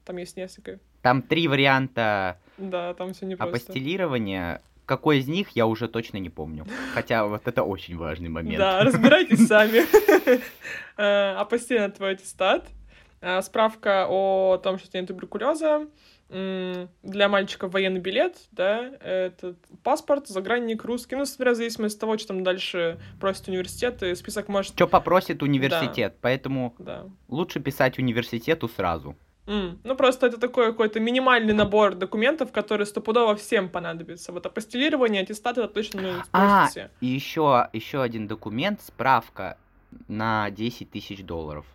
Там 0.06 0.18
есть 0.18 0.38
несколько. 0.38 0.80
Там 1.02 1.24
три 1.24 1.48
варианта 1.48 2.40
Да, 2.60 2.94
там 2.94 3.14
все 3.14 3.26
непросто. 3.26 3.56
апостилирования. 3.56 4.62
Какой 4.90 5.20
из 5.20 5.28
них, 5.28 5.50
я 5.50 5.68
уже 5.68 5.88
точно 5.88 6.18
не 6.18 6.32
помню. 6.32 6.66
Хотя 6.96 7.28
вот 7.28 7.48
это 7.48 7.62
очень 7.62 7.96
важный 7.96 8.30
момент. 8.30 8.58
Да, 8.58 8.84
разбирайтесь 8.84 9.46
сами. 9.48 9.84
Э, 10.98 11.36
Апостиль 11.36 11.80
на 11.80 11.92
твой 11.92 12.14
аттестат. 12.14 12.68
Э, 13.22 13.42
Справка 13.44 14.08
о 14.10 14.58
том, 14.58 14.80
что 14.80 14.88
у 14.88 14.90
тебя 14.90 15.02
нет 15.02 15.08
туберкулеза. 15.10 15.88
Для 16.30 17.30
мальчиков 17.30 17.72
военный 17.72 18.00
билет, 18.00 18.36
да, 18.52 18.84
этот 19.02 19.58
паспорт, 19.84 20.28
загранник 20.28 20.84
русский, 20.84 21.16
ну, 21.16 21.26
смотря 21.26 21.54
в 21.54 21.56
зависимости 21.56 21.96
от 21.98 22.02
того, 22.02 22.18
что 22.18 22.30
там 22.30 22.44
дальше 22.44 23.00
просит 23.20 23.48
университет, 23.48 24.04
и 24.04 24.14
список 24.16 24.48
может... 24.48 24.74
Что 24.74 24.88
попросит 24.88 25.42
университет, 25.44 26.18
поэтому 26.22 26.76
Да. 26.80 27.06
лучше 27.28 27.60
писать 27.60 27.98
университету 27.98 28.68
сразу. 28.68 29.16
М, 29.50 29.80
Ну, 29.84 29.96
просто 29.96 30.28
это 30.28 30.40
такой 30.40 30.68
какой-то 30.68 31.00
минимальный 31.00 31.54
набор 31.54 31.96
документов, 31.96 32.52
которые 32.52 32.86
стопудово 32.86 33.36
всем 33.36 33.68
понадобятся. 33.68 34.32
Вот 34.32 34.46
апостилирование, 34.46 35.24
аттестат, 35.24 35.58
это 35.58 35.68
точно 35.68 36.02
ну, 36.02 36.10
спросят 36.24 36.92
А. 36.92 36.92
И 37.02 37.08
еще, 37.08 37.68
еще 37.74 38.02
один 38.04 38.28
документ, 38.28 38.82
справка 38.82 39.58
на 40.08 40.52
10 40.52 40.92
тысяч 40.92 41.24
долларов. 41.24 41.66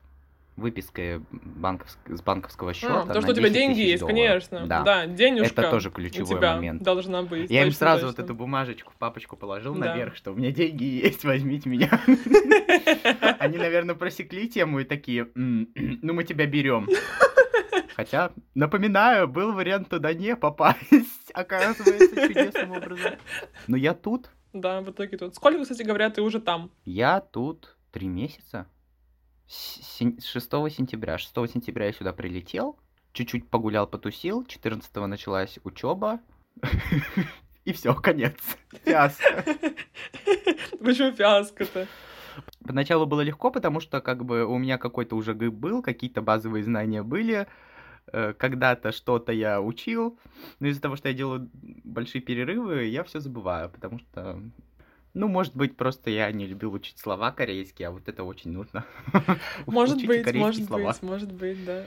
Выписка 0.57 1.21
банковск- 1.33 1.99
с 2.17 2.23
банковского 2.23 2.73
счета. 2.75 3.03
А, 3.03 3.13
то, 3.13 3.21
что 3.23 3.33
у 3.33 3.35
тебя 3.35 3.49
деньги 3.49 3.81
есть, 3.81 4.07
конечно. 4.07 4.65
Да. 4.69 4.83
Да, 4.85 5.07
денежка 5.07 5.63
Это 5.63 5.71
тоже 5.73 5.89
у 5.89 5.91
ключевой 5.91 6.29
тебя 6.39 6.55
момент. 6.55 6.81
должна 6.81 7.23
быть. 7.25 7.51
Я 7.51 7.63
им 7.63 7.71
точно, 7.71 7.79
сразу 7.79 8.07
вот 8.07 8.13
точно. 8.15 8.23
эту 8.27 8.35
бумажечку 8.37 8.93
в 8.93 8.95
папочку 8.97 9.37
положил 9.37 9.75
Да. 9.75 9.87
наверх, 9.91 10.15
что 10.15 10.31
у 10.31 10.37
меня 10.37 10.53
деньги 10.53 10.85
есть, 10.85 11.25
возьмите 11.25 11.69
меня. 11.69 11.91
Они, 13.41 13.59
наверное, 13.59 13.97
просекли 13.97 14.49
тему 14.49 14.79
и 14.79 14.85
такие, 14.85 15.29
«М, 15.35 15.69
ну 15.75 16.13
мы 16.15 16.23
тебя 16.23 16.47
берем. 16.47 16.89
Хотя, 17.97 18.33
напоминаю, 18.55 19.29
был 19.29 19.53
вариант 19.53 19.89
туда 19.89 20.13
не 20.15 20.35
попасть, 20.37 21.31
оказывается, 21.35 22.27
чудесным 22.29 22.73
образом. 22.73 23.15
Но 23.67 23.77
я 23.77 23.95
тут, 23.95 24.31
Да, 24.53 24.81
в 24.81 24.91
итоге 24.91 25.17
тут. 25.17 25.35
Сколько, 25.35 25.63
кстати 25.63 25.83
говоря, 25.83 26.11
ты 26.11 26.21
уже 26.23 26.41
там? 26.41 26.71
я 26.85 27.21
тут 27.21 27.77
три 27.93 28.09
месяца. 28.09 28.67
С 29.47 29.99
сен- 29.99 30.19
6 30.21 30.51
сентября. 30.75 31.19
6 31.19 31.33
сентября 31.53 31.87
я 31.87 31.93
сюда 31.93 32.13
прилетел, 32.13 32.79
чуть-чуть 33.13 33.49
погулял, 33.49 33.87
потусил, 33.87 34.45
14 34.45 34.95
началась 35.07 35.59
учеба, 35.65 36.21
и 37.65 37.73
все, 37.73 37.95
конец. 37.95 38.35
Фиаско. 38.85 39.45
Почему 40.81 41.13
фиаско-то? 41.13 41.87
Поначалу 42.67 43.07
было 43.07 43.21
легко, 43.21 43.51
потому 43.51 43.79
что 43.81 44.01
как 44.01 44.25
бы 44.25 44.45
у 44.45 44.59
меня 44.59 44.79
какой-то 44.79 45.15
уже 45.15 45.35
был, 45.35 45.83
какие-то 45.83 46.21
базовые 46.23 46.65
знания 46.65 47.03
были, 47.03 47.47
когда-то 48.13 48.93
что-то 48.93 49.33
я 49.33 49.61
учил, 49.61 50.19
но 50.61 50.69
из-за 50.69 50.81
того, 50.81 50.97
что 50.97 51.09
я 51.09 51.15
делаю 51.15 51.51
большие 51.85 52.23
перерывы, 52.23 52.85
я 52.85 53.03
все 53.05 53.21
забываю, 53.21 53.71
потому 53.71 53.99
что, 53.99 54.41
ну, 55.15 55.29
может 55.29 55.57
быть, 55.57 55.77
просто 55.77 56.11
я 56.11 56.31
не 56.33 56.47
любил 56.47 56.73
учить 56.75 56.99
слова 56.99 57.33
корейские, 57.33 57.89
а 57.89 57.91
вот 57.91 58.09
это 58.09 58.25
очень 58.25 58.51
нужно. 58.53 58.85
Может 59.67 59.97
Учите 59.97 60.09
быть, 60.25 60.35
может 60.35 60.65
слова. 60.67 60.93
быть, 60.93 61.03
может 61.03 61.33
быть, 61.33 61.65
да. 61.65 61.87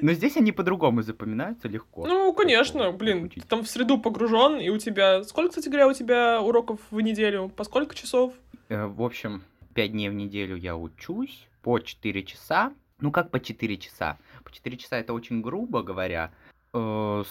Но 0.00 0.12
здесь 0.12 0.36
они 0.36 0.52
по-другому 0.52 1.02
запоминаются 1.02 1.66
легко. 1.68 2.06
Ну, 2.06 2.32
конечно, 2.32 2.84
Легко 2.84 2.98
блин, 2.98 3.24
учить. 3.24 3.42
ты 3.42 3.48
там 3.48 3.62
в 3.64 3.68
среду 3.68 3.98
погружен, 3.98 4.58
и 4.60 4.68
у 4.68 4.78
тебя... 4.78 5.24
Сколько, 5.24 5.50
кстати 5.50 5.68
говоря, 5.68 5.88
у 5.88 5.92
тебя 5.92 6.40
уроков 6.40 6.78
в 6.90 7.00
неделю? 7.00 7.48
По 7.48 7.64
сколько 7.64 7.94
часов? 7.94 8.32
Э, 8.68 8.86
В 8.86 9.02
общем, 9.02 9.42
5 9.74 9.92
дней 9.92 10.08
в 10.08 10.14
неделю 10.14 10.56
я 10.56 10.76
учусь 10.76 11.46
по 11.62 11.78
4 11.80 12.22
часа. 12.24 12.72
Ну, 13.00 13.10
как 13.10 13.30
по 13.30 13.40
4 13.40 13.76
часа? 13.78 14.18
По 14.48 14.54
4 14.54 14.76
часа 14.78 14.96
это 14.98 15.12
очень 15.12 15.42
грубо 15.42 15.82
говоря. 15.82 16.32
э, 16.72 17.24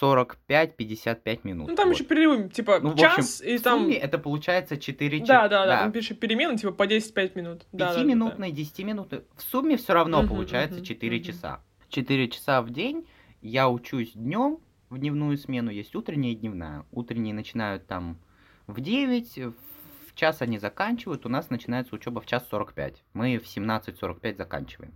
45-55 0.00 1.40
минут. 1.44 1.68
Ну, 1.68 1.74
там 1.76 1.88
вот. 1.88 1.94
еще 1.94 2.04
перерывы, 2.04 2.48
типа, 2.48 2.80
Ну, 2.80 2.90
в 2.90 2.92
общем, 2.92 3.08
час, 3.16 3.42
и 3.42 3.58
В 3.58 3.62
там... 3.62 3.90
это 3.90 4.18
получается 4.18 4.76
4 4.78 5.20
Да, 5.20 5.26
часа. 5.26 5.48
да, 5.48 5.66
да, 5.66 5.80
там 5.80 5.92
пишет 5.92 6.18
перемены, 6.20 6.56
типа, 6.56 6.72
по 6.72 6.86
10-5 6.86 7.32
минут. 7.34 7.66
Да, 7.72 7.92
да, 7.92 7.94
да, 7.94 7.94
да. 7.94 8.02
5-минутные, 8.02 8.52
10-минутные. 8.52 9.24
В 9.36 9.42
сумме 9.42 9.76
все 9.76 9.92
равно 9.92 10.20
Мгм, 10.22 10.28
получается 10.28 10.76
мгм, 10.78 10.84
4 10.86 11.16
мгм. 11.16 11.24
часа. 11.26 11.60
4 11.90 12.28
часа 12.28 12.62
в 12.62 12.70
день 12.70 13.06
я 13.42 13.68
учусь 13.68 14.12
днем 14.14 14.58
в 14.88 14.98
дневную 14.98 15.36
смену, 15.36 15.70
есть 15.70 15.94
утренняя 15.94 16.32
и 16.32 16.36
дневная. 16.36 16.84
Утренние 16.92 17.34
начинают 17.34 17.86
там 17.86 18.18
в 18.66 18.80
9, 18.80 19.36
в 19.38 20.14
час 20.14 20.40
они 20.40 20.58
заканчивают, 20.58 21.26
у 21.26 21.28
нас 21.28 21.50
начинается 21.50 21.94
учеба 21.94 22.20
в 22.22 22.26
час 22.26 22.46
45. 22.50 23.02
Мы 23.12 23.38
в 23.38 23.44
17.45 23.44 24.36
заканчиваем. 24.36 24.94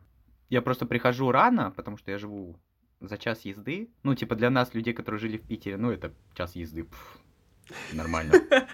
Я 0.50 0.62
просто 0.62 0.86
прихожу 0.86 1.30
рано, 1.32 1.70
потому 1.70 1.96
что 1.96 2.10
я 2.10 2.18
живу 2.18 2.56
за 3.00 3.18
час 3.18 3.44
езды. 3.44 3.90
Ну, 4.02 4.14
типа 4.14 4.34
для 4.34 4.50
нас, 4.50 4.74
людей, 4.74 4.94
которые 4.94 5.18
жили 5.18 5.36
в 5.36 5.42
Питере, 5.42 5.76
ну, 5.76 5.90
это 5.90 6.12
час 6.34 6.56
езды. 6.56 6.84
Пф, 6.84 7.18
нормально. 7.92 8.34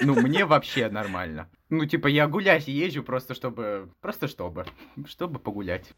Ну, 0.00 0.14
мне 0.14 0.44
вообще 0.44 0.88
нормально. 0.88 1.48
Ну, 1.68 1.84
типа, 1.84 2.06
я 2.06 2.28
гулять 2.28 2.68
езжу 2.68 3.02
просто 3.02 3.34
чтобы... 3.34 3.90
Просто 4.00 4.28
чтобы. 4.28 4.66
Чтобы 5.06 5.38
погулять. 5.38 5.92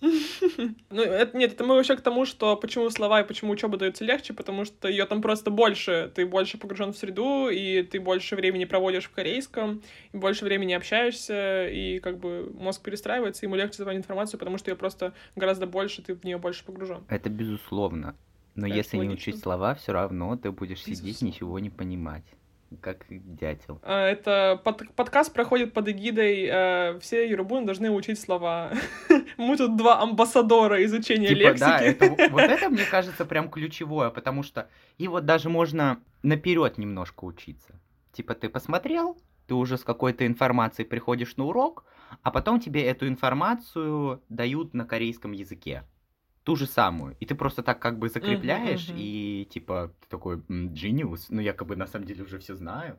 Ну, 0.00 1.02
это, 1.02 1.36
нет, 1.36 1.52
это 1.52 1.64
мы 1.64 1.74
вообще 1.74 1.96
к 1.96 2.00
тому, 2.00 2.24
что 2.24 2.56
почему 2.56 2.88
слова 2.90 3.20
и 3.20 3.26
почему 3.26 3.52
учеба 3.52 3.76
дается 3.76 4.04
легче, 4.04 4.32
потому 4.32 4.64
что 4.64 4.88
ее 4.88 5.04
там 5.06 5.20
просто 5.22 5.50
больше, 5.50 6.10
ты 6.14 6.26
больше 6.26 6.58
погружен 6.58 6.92
в 6.92 6.96
среду, 6.96 7.48
и 7.48 7.82
ты 7.82 8.00
больше 8.00 8.36
времени 8.36 8.64
проводишь 8.64 9.04
в 9.04 9.10
корейском, 9.10 9.82
и 10.12 10.16
больше 10.16 10.44
времени 10.44 10.72
общаешься, 10.72 11.68
и 11.68 11.98
как 12.00 12.18
бы 12.18 12.50
мозг 12.58 12.82
перестраивается, 12.82 13.44
ему 13.46 13.56
легче 13.56 13.76
запомнить 13.78 14.00
информацию, 14.00 14.38
потому 14.38 14.58
что 14.58 14.70
ее 14.70 14.76
просто 14.76 15.12
гораздо 15.36 15.66
больше, 15.66 16.02
ты 16.02 16.14
в 16.14 16.24
нее 16.24 16.38
больше 16.38 16.64
погружен. 16.64 17.04
Это 17.08 17.28
безусловно. 17.28 18.16
Но 18.54 18.66
Это 18.66 18.76
если 18.76 18.96
не 18.96 19.08
логично. 19.08 19.14
учить 19.32 19.42
слова, 19.42 19.74
все 19.74 19.92
равно 19.92 20.36
ты 20.36 20.50
будешь 20.50 20.82
сидеть, 20.82 21.02
Безусловно. 21.04 21.32
ничего 21.32 21.58
не 21.58 21.70
понимать. 21.70 22.24
Как 22.80 23.04
дятел. 23.08 23.80
А, 23.82 24.06
Это 24.06 24.60
под- 24.62 24.94
подкаст 24.94 25.32
проходит 25.32 25.72
под 25.72 25.88
эгидой 25.88 26.46
э, 26.48 26.98
«Все 27.00 27.28
юрубуны 27.28 27.66
должны 27.66 27.90
учить 27.90 28.20
слова». 28.20 28.72
Мы 29.36 29.56
тут 29.56 29.76
два 29.76 30.00
амбассадора 30.00 30.84
изучения 30.84 31.28
Типа, 31.28 31.54
да, 31.58 31.80
лексики. 31.80 32.04
это, 32.04 32.32
вот 32.32 32.42
это, 32.42 32.68
мне 32.70 32.84
кажется, 32.84 33.24
прям 33.24 33.50
ключевое, 33.50 34.10
потому 34.10 34.44
что 34.44 34.68
и 34.98 35.08
вот 35.08 35.24
даже 35.26 35.48
можно 35.48 35.98
наперед 36.22 36.78
немножко 36.78 37.24
учиться. 37.24 37.80
Типа 38.12 38.34
ты 38.34 38.48
посмотрел, 38.48 39.18
ты 39.48 39.54
уже 39.54 39.76
с 39.76 39.82
какой-то 39.82 40.24
информацией 40.24 40.86
приходишь 40.86 41.36
на 41.36 41.46
урок, 41.46 41.84
а 42.22 42.30
потом 42.30 42.60
тебе 42.60 42.84
эту 42.84 43.08
информацию 43.08 44.22
дают 44.28 44.74
на 44.74 44.84
корейском 44.84 45.32
языке. 45.32 45.82
Ту 46.44 46.56
же 46.56 46.66
самую. 46.66 47.16
И 47.20 47.26
ты 47.26 47.34
просто 47.34 47.62
так 47.62 47.78
как 47.80 47.98
бы 47.98 48.08
закрепляешь, 48.08 48.88
мгм. 48.88 48.96
и 48.98 49.48
типа 49.50 49.92
ты 50.00 50.08
такой 50.08 50.42
джиниус, 50.48 51.26
ну 51.28 51.40
я 51.40 51.52
как 51.52 51.68
бы 51.68 51.76
на 51.76 51.86
самом 51.86 52.06
деле 52.06 52.24
уже 52.24 52.38
все 52.38 52.54
знаю. 52.56 52.98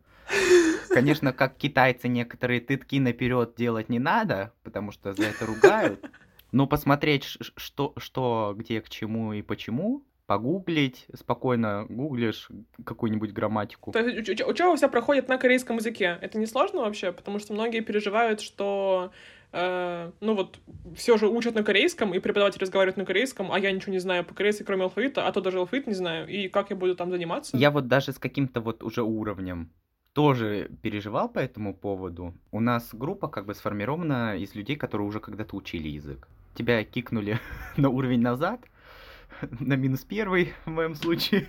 Конечно, 0.90 1.34
как 1.34 1.58
китайцы 1.58 2.08
некоторые 2.08 2.62
тытки 2.62 2.98
наперед 2.98 3.56
делать 3.58 3.90
не 3.90 4.00
надо, 4.00 4.54
потому 4.64 4.92
что 4.92 5.14
за 5.14 5.24
это 5.24 5.46
ругают. 5.46 6.10
Но 6.52 6.68
посмотреть, 6.68 7.24
что, 7.56 7.94
что, 7.98 8.54
где, 8.58 8.82
к 8.82 8.90
чему 8.90 9.34
и 9.34 9.42
почему, 9.42 10.04
погуглить, 10.28 11.08
спокойно 11.14 11.86
гуглишь 11.90 12.50
какую-нибудь 12.86 13.32
грамматику. 13.34 13.92
То 13.92 14.00
есть 14.00 14.30
уч- 14.30 14.34
уч- 14.34 14.50
учеба 14.50 14.76
вся 14.76 14.88
проходит 14.88 15.28
на 15.30 15.38
корейском 15.38 15.78
языке. 15.78 16.18
Это 16.22 16.38
не 16.38 16.46
сложно 16.46 16.82
вообще, 16.82 17.12
потому 17.12 17.40
что 17.40 17.54
многие 17.54 17.82
переживают, 17.82 18.40
что 18.40 19.12
э, 19.52 20.12
ну 20.20 20.36
вот 20.36 20.60
все 20.96 21.18
же 21.18 21.28
учат 21.28 21.56
на 21.56 21.64
корейском, 21.64 22.14
и 22.14 22.20
преподаватель 22.20 22.60
разговаривает 22.62 22.98
на 22.98 23.06
корейском, 23.06 23.52
а 23.52 23.60
я 23.60 23.72
ничего 23.72 23.94
не 23.94 24.00
знаю 24.00 24.26
по-корейски, 24.26 24.64
кроме 24.64 24.84
алфавита, 24.84 25.28
а 25.28 25.32
то 25.32 25.42
даже 25.42 25.58
алфавит 25.60 25.88
не 25.88 25.94
знаю. 25.94 26.28
И 26.28 26.48
как 26.48 26.70
я 26.70 26.76
буду 26.76 26.96
там 26.96 27.12
заниматься? 27.12 27.58
Я 27.58 27.72
вот 27.72 27.88
даже 27.88 28.12
с 28.12 28.20
каким-то 28.20 28.62
вот 28.62 28.84
уже 28.84 29.04
уровнем 29.04 29.70
тоже 30.14 30.70
переживал 30.82 31.30
по 31.30 31.40
этому 31.40 31.74
поводу. 31.74 32.34
У 32.52 32.60
нас 32.60 32.90
группа 32.94 33.28
как 33.28 33.46
бы 33.46 33.54
сформирована 33.56 34.38
из 34.38 34.56
людей, 34.56 34.76
которые 34.76 35.08
уже 35.08 35.20
когда-то 35.20 35.56
учили 35.56 35.88
язык. 35.88 36.28
Тебя 36.54 36.84
кикнули 36.84 37.40
на 37.78 37.90
уровень 37.90 38.22
назад, 38.22 38.62
на 39.60 39.76
минус 39.76 40.02
первый 40.02 40.54
в 40.66 40.70
моем 40.70 40.96
случае. 40.96 41.48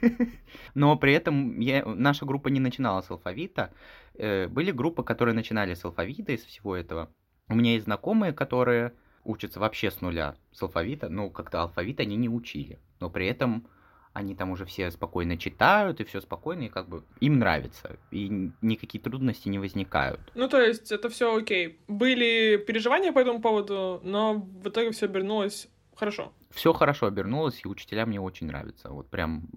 Но 0.74 0.96
при 0.96 1.12
этом 1.12 1.58
я, 1.60 1.84
наша 1.84 2.24
группа 2.24 2.48
не 2.48 2.60
начинала 2.60 3.00
с 3.00 3.10
алфавита. 3.10 3.72
Э, 4.14 4.48
Были 4.48 4.70
группы, 4.70 5.02
которые 5.02 5.34
начинали 5.34 5.74
с 5.74 5.84
алфавита, 5.84 6.32
из 6.32 6.44
всего 6.44 6.76
этого. 6.76 7.10
У 7.52 7.54
меня 7.54 7.72
есть 7.72 7.84
знакомые, 7.84 8.32
которые 8.32 8.94
учатся 9.24 9.60
вообще 9.60 9.90
с 9.90 10.00
нуля 10.00 10.36
с 10.52 10.62
алфавита. 10.62 11.10
Ну, 11.10 11.30
как-то 11.30 11.60
алфавит 11.60 12.00
они 12.00 12.16
не 12.16 12.28
учили. 12.28 12.78
Но 12.98 13.10
при 13.10 13.26
этом 13.26 13.66
они 14.14 14.34
там 14.34 14.50
уже 14.50 14.64
все 14.64 14.90
спокойно 14.90 15.36
читают, 15.36 16.00
и 16.00 16.04
все 16.04 16.22
спокойно, 16.22 16.62
и 16.62 16.68
как 16.68 16.88
бы 16.88 17.04
им 17.20 17.38
нравится. 17.38 17.98
И 18.10 18.50
никакие 18.62 19.02
трудности 19.02 19.50
не 19.50 19.58
возникают. 19.58 20.20
Ну, 20.34 20.48
то 20.48 20.60
есть 20.60 20.92
это 20.92 21.10
все 21.10 21.36
окей. 21.36 21.78
Были 21.88 22.56
переживания 22.56 23.12
по 23.12 23.18
этому 23.18 23.42
поводу, 23.42 24.00
но 24.02 24.34
в 24.34 24.68
итоге 24.68 24.90
все 24.90 25.06
обернулось 25.06 25.68
хорошо. 25.94 26.32
Все 26.50 26.72
хорошо 26.72 27.06
обернулось, 27.06 27.60
и 27.64 27.68
учителя 27.68 28.06
мне 28.06 28.20
очень 28.20 28.46
нравятся. 28.46 28.90
Вот 28.90 29.08
прям 29.08 29.48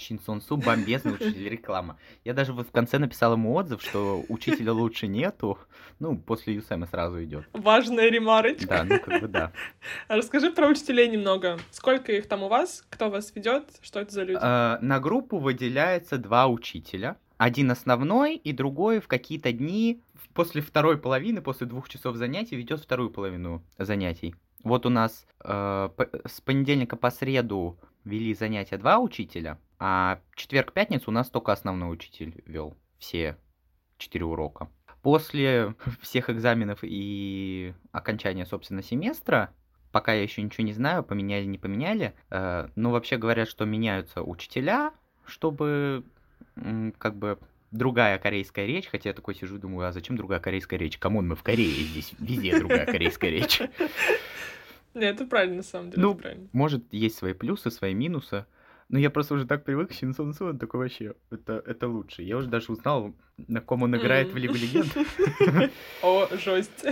Шинсон 0.00 0.40
Су 0.40 0.56
бомбезный 0.56 1.14
учитель 1.14 1.48
реклама. 1.48 1.96
Я 2.24 2.34
даже 2.34 2.52
вот 2.52 2.68
в 2.68 2.70
конце 2.72 2.98
написал 2.98 3.34
ему 3.34 3.54
отзыв, 3.54 3.82
что 3.82 4.24
учителя 4.28 4.72
лучше 4.72 5.06
нету. 5.06 5.58
Ну, 5.98 6.16
после 6.16 6.54
Юсема 6.54 6.86
сразу 6.86 7.22
идет. 7.22 7.44
Важная 7.52 8.08
ремарочка. 8.08 8.66
Да, 8.66 8.84
ну 8.84 8.98
как 8.98 9.20
бы 9.20 9.28
да. 9.28 9.52
А 10.08 10.16
Расскажи 10.20 10.50
про 10.50 10.66
учителей 10.66 11.08
немного. 11.08 11.58
Сколько 11.70 12.12
их 12.12 12.26
там 12.26 12.42
у 12.42 12.48
вас? 12.48 12.84
Кто 12.90 13.10
вас 13.10 13.32
ведет? 13.34 13.64
Что 13.82 14.00
это 14.00 14.12
за 14.12 14.22
люди? 14.24 14.38
Э, 14.40 14.78
На 14.80 14.98
группу 15.00 15.38
выделяется 15.38 16.18
два 16.18 16.46
учителя. 16.46 17.16
Один 17.36 17.70
основной, 17.70 18.36
и 18.36 18.52
другой 18.52 19.00
в 19.00 19.08
какие-то 19.08 19.52
дни 19.52 20.02
после 20.34 20.60
второй 20.62 20.98
половины, 20.98 21.40
после 21.40 21.66
двух 21.66 21.88
часов 21.88 22.16
занятий, 22.16 22.56
ведет 22.56 22.80
вторую 22.80 23.10
половину 23.10 23.62
занятий. 23.78 24.34
Вот 24.62 24.84
у 24.84 24.90
нас 24.90 25.26
э, 25.42 25.88
с 26.26 26.40
понедельника 26.42 26.96
по 26.96 27.10
среду 27.10 27.78
вели 28.04 28.34
занятия 28.34 28.78
два 28.78 28.98
учителя, 28.98 29.58
а 29.78 30.20
четверг-пятницу 30.34 31.10
у 31.10 31.14
нас 31.14 31.30
только 31.30 31.52
основной 31.52 31.92
учитель 31.92 32.42
вел 32.46 32.76
все 32.98 33.36
четыре 33.98 34.24
урока. 34.24 34.68
После 35.02 35.74
всех 36.00 36.30
экзаменов 36.30 36.80
и 36.82 37.74
окончания, 37.92 38.46
собственно, 38.46 38.82
семестра, 38.82 39.52
пока 39.92 40.12
я 40.12 40.22
еще 40.22 40.42
ничего 40.42 40.64
не 40.64 40.72
знаю, 40.72 41.02
поменяли, 41.02 41.44
не 41.44 41.58
поменяли, 41.58 42.14
э, 42.30 42.68
но 42.76 42.90
вообще 42.90 43.16
говорят, 43.16 43.48
что 43.48 43.64
меняются 43.64 44.22
учителя, 44.22 44.92
чтобы 45.24 46.04
как 46.98 47.16
бы 47.16 47.38
другая 47.70 48.18
корейская 48.18 48.66
речь, 48.66 48.88
хотя 48.88 49.10
я 49.10 49.14
такой 49.14 49.34
сижу 49.34 49.56
и 49.56 49.60
думаю, 49.60 49.88
а 49.88 49.92
зачем 49.92 50.16
другая 50.16 50.40
корейская 50.40 50.76
речь? 50.76 50.98
Come 50.98 51.15
on, 51.15 51.28
мы 51.28 51.36
в 51.36 51.42
Корее, 51.42 51.84
здесь 51.84 52.12
везде 52.18 52.58
другая 52.58 52.86
корейская 52.86 53.30
речь. 53.30 53.62
Нет, 54.94 55.16
это 55.16 55.26
правильно, 55.26 55.56
на 55.56 55.62
самом 55.62 55.90
деле, 55.90 56.02
Ну, 56.02 56.14
правильно. 56.14 56.48
Может, 56.52 56.84
есть 56.92 57.16
свои 57.16 57.32
плюсы, 57.32 57.70
свои 57.70 57.94
минусы, 57.94 58.44
но 58.90 58.98
я 58.98 59.08
просто 59.08 59.34
уже 59.34 59.46
так 59.46 59.64
привык 59.64 59.90
к 59.90 59.92
Шинсон 59.92 60.34
Су, 60.34 60.46
он 60.46 60.58
такой 60.58 60.80
вообще, 60.80 61.14
это, 61.30 61.62
это 61.64 61.86
лучше. 61.86 62.22
Я 62.22 62.36
уже 62.36 62.48
даже 62.48 62.72
узнал, 62.72 63.14
на 63.46 63.60
ком 63.60 63.84
он 63.84 63.96
играет 63.96 64.32
в. 64.32 64.36
Лигу 64.36 64.54
Легенд. 64.54 64.92
О, 66.02 66.26
жесть. 66.36 66.84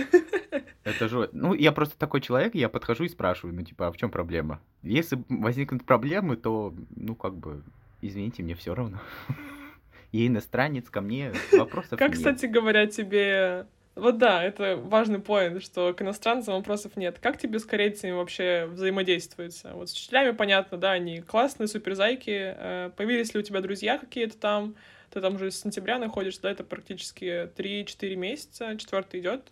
Это 0.85 1.09
же... 1.09 1.29
Ну, 1.33 1.53
я 1.53 1.73
просто 1.73 1.97
такой 1.97 2.21
человек, 2.21 2.55
я 2.55 2.69
подхожу 2.69 3.03
и 3.03 3.09
спрашиваю, 3.09 3.53
ну, 3.53 3.63
типа, 3.63 3.87
а 3.87 3.91
в 3.91 3.97
чем 3.97 4.11
проблема? 4.11 4.61
Если 4.81 5.21
возникнут 5.27 5.83
проблемы, 5.83 6.37
то, 6.37 6.73
ну, 6.95 7.15
как 7.15 7.35
бы, 7.35 7.63
извините, 8.01 8.43
мне 8.43 8.55
все 8.55 8.73
равно. 8.73 8.99
Я 10.11 10.25
иностранец, 10.25 10.89
ко 10.89 11.01
мне 11.01 11.33
вопросов 11.51 11.99
Как, 11.99 12.13
кстати 12.13 12.47
говоря, 12.47 12.87
тебе... 12.87 13.67
Вот 13.99 14.17
да, 14.17 14.43
это 14.43 14.77
важный 14.77 15.19
поинт, 15.19 15.63
что 15.63 15.93
к 15.93 16.01
иностранцам 16.01 16.55
вопросов 16.55 16.95
нет. 16.95 17.19
Как 17.19 17.37
тебе 17.37 17.59
с 17.59 17.65
корейцами 17.65 18.11
вообще 18.11 18.65
взаимодействуется? 18.69 19.71
Вот 19.73 19.89
с 19.89 19.93
учителями 19.93 20.31
понятно, 20.31 20.77
да, 20.77 20.91
они 20.91 21.21
классные, 21.21 21.67
суперзайки. 21.67 22.55
Э, 22.57 22.91
Появились 22.95 23.33
ли 23.33 23.39
у 23.39 23.43
тебя 23.43 23.61
друзья 23.61 23.97
какие-то 23.97 24.37
там? 24.37 24.75
Ты 25.11 25.21
там 25.21 25.35
уже 25.35 25.51
с 25.51 25.59
сентября 25.59 25.97
находишься, 25.97 26.43
да, 26.43 26.51
это 26.51 26.63
практически 26.63 27.49
3-4 27.55 28.15
месяца, 28.15 28.77
четвертый 28.77 29.19
идет. 29.19 29.51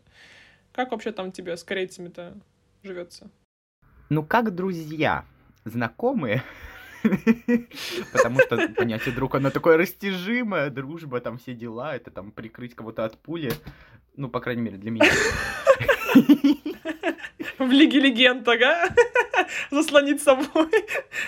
Как 0.71 0.91
вообще 0.91 1.11
там 1.11 1.31
тебе 1.31 1.57
с 1.57 1.63
корейцами-то 1.63 2.37
живется? 2.83 3.29
Ну, 4.09 4.23
как 4.23 4.53
друзья, 4.55 5.25
знакомые, 5.65 6.43
потому 8.11 8.39
что 8.39 8.67
понятие 8.75 9.13
друг, 9.13 9.35
оно 9.35 9.49
такое 9.49 9.77
растяжимое, 9.77 10.69
дружба, 10.69 11.19
там 11.19 11.37
все 11.37 11.53
дела, 11.53 11.95
это 11.95 12.11
там 12.11 12.31
прикрыть 12.31 12.75
кого-то 12.75 13.05
от 13.05 13.17
пули, 13.17 13.51
ну, 14.15 14.29
по 14.29 14.39
крайней 14.39 14.61
мере, 14.61 14.77
для 14.77 14.91
меня. 14.91 15.11
В 17.59 17.71
Лиге 17.71 17.99
Легенд, 17.99 18.47
ага? 18.47 18.89
Заслонить 19.71 20.21
собой. 20.21 20.69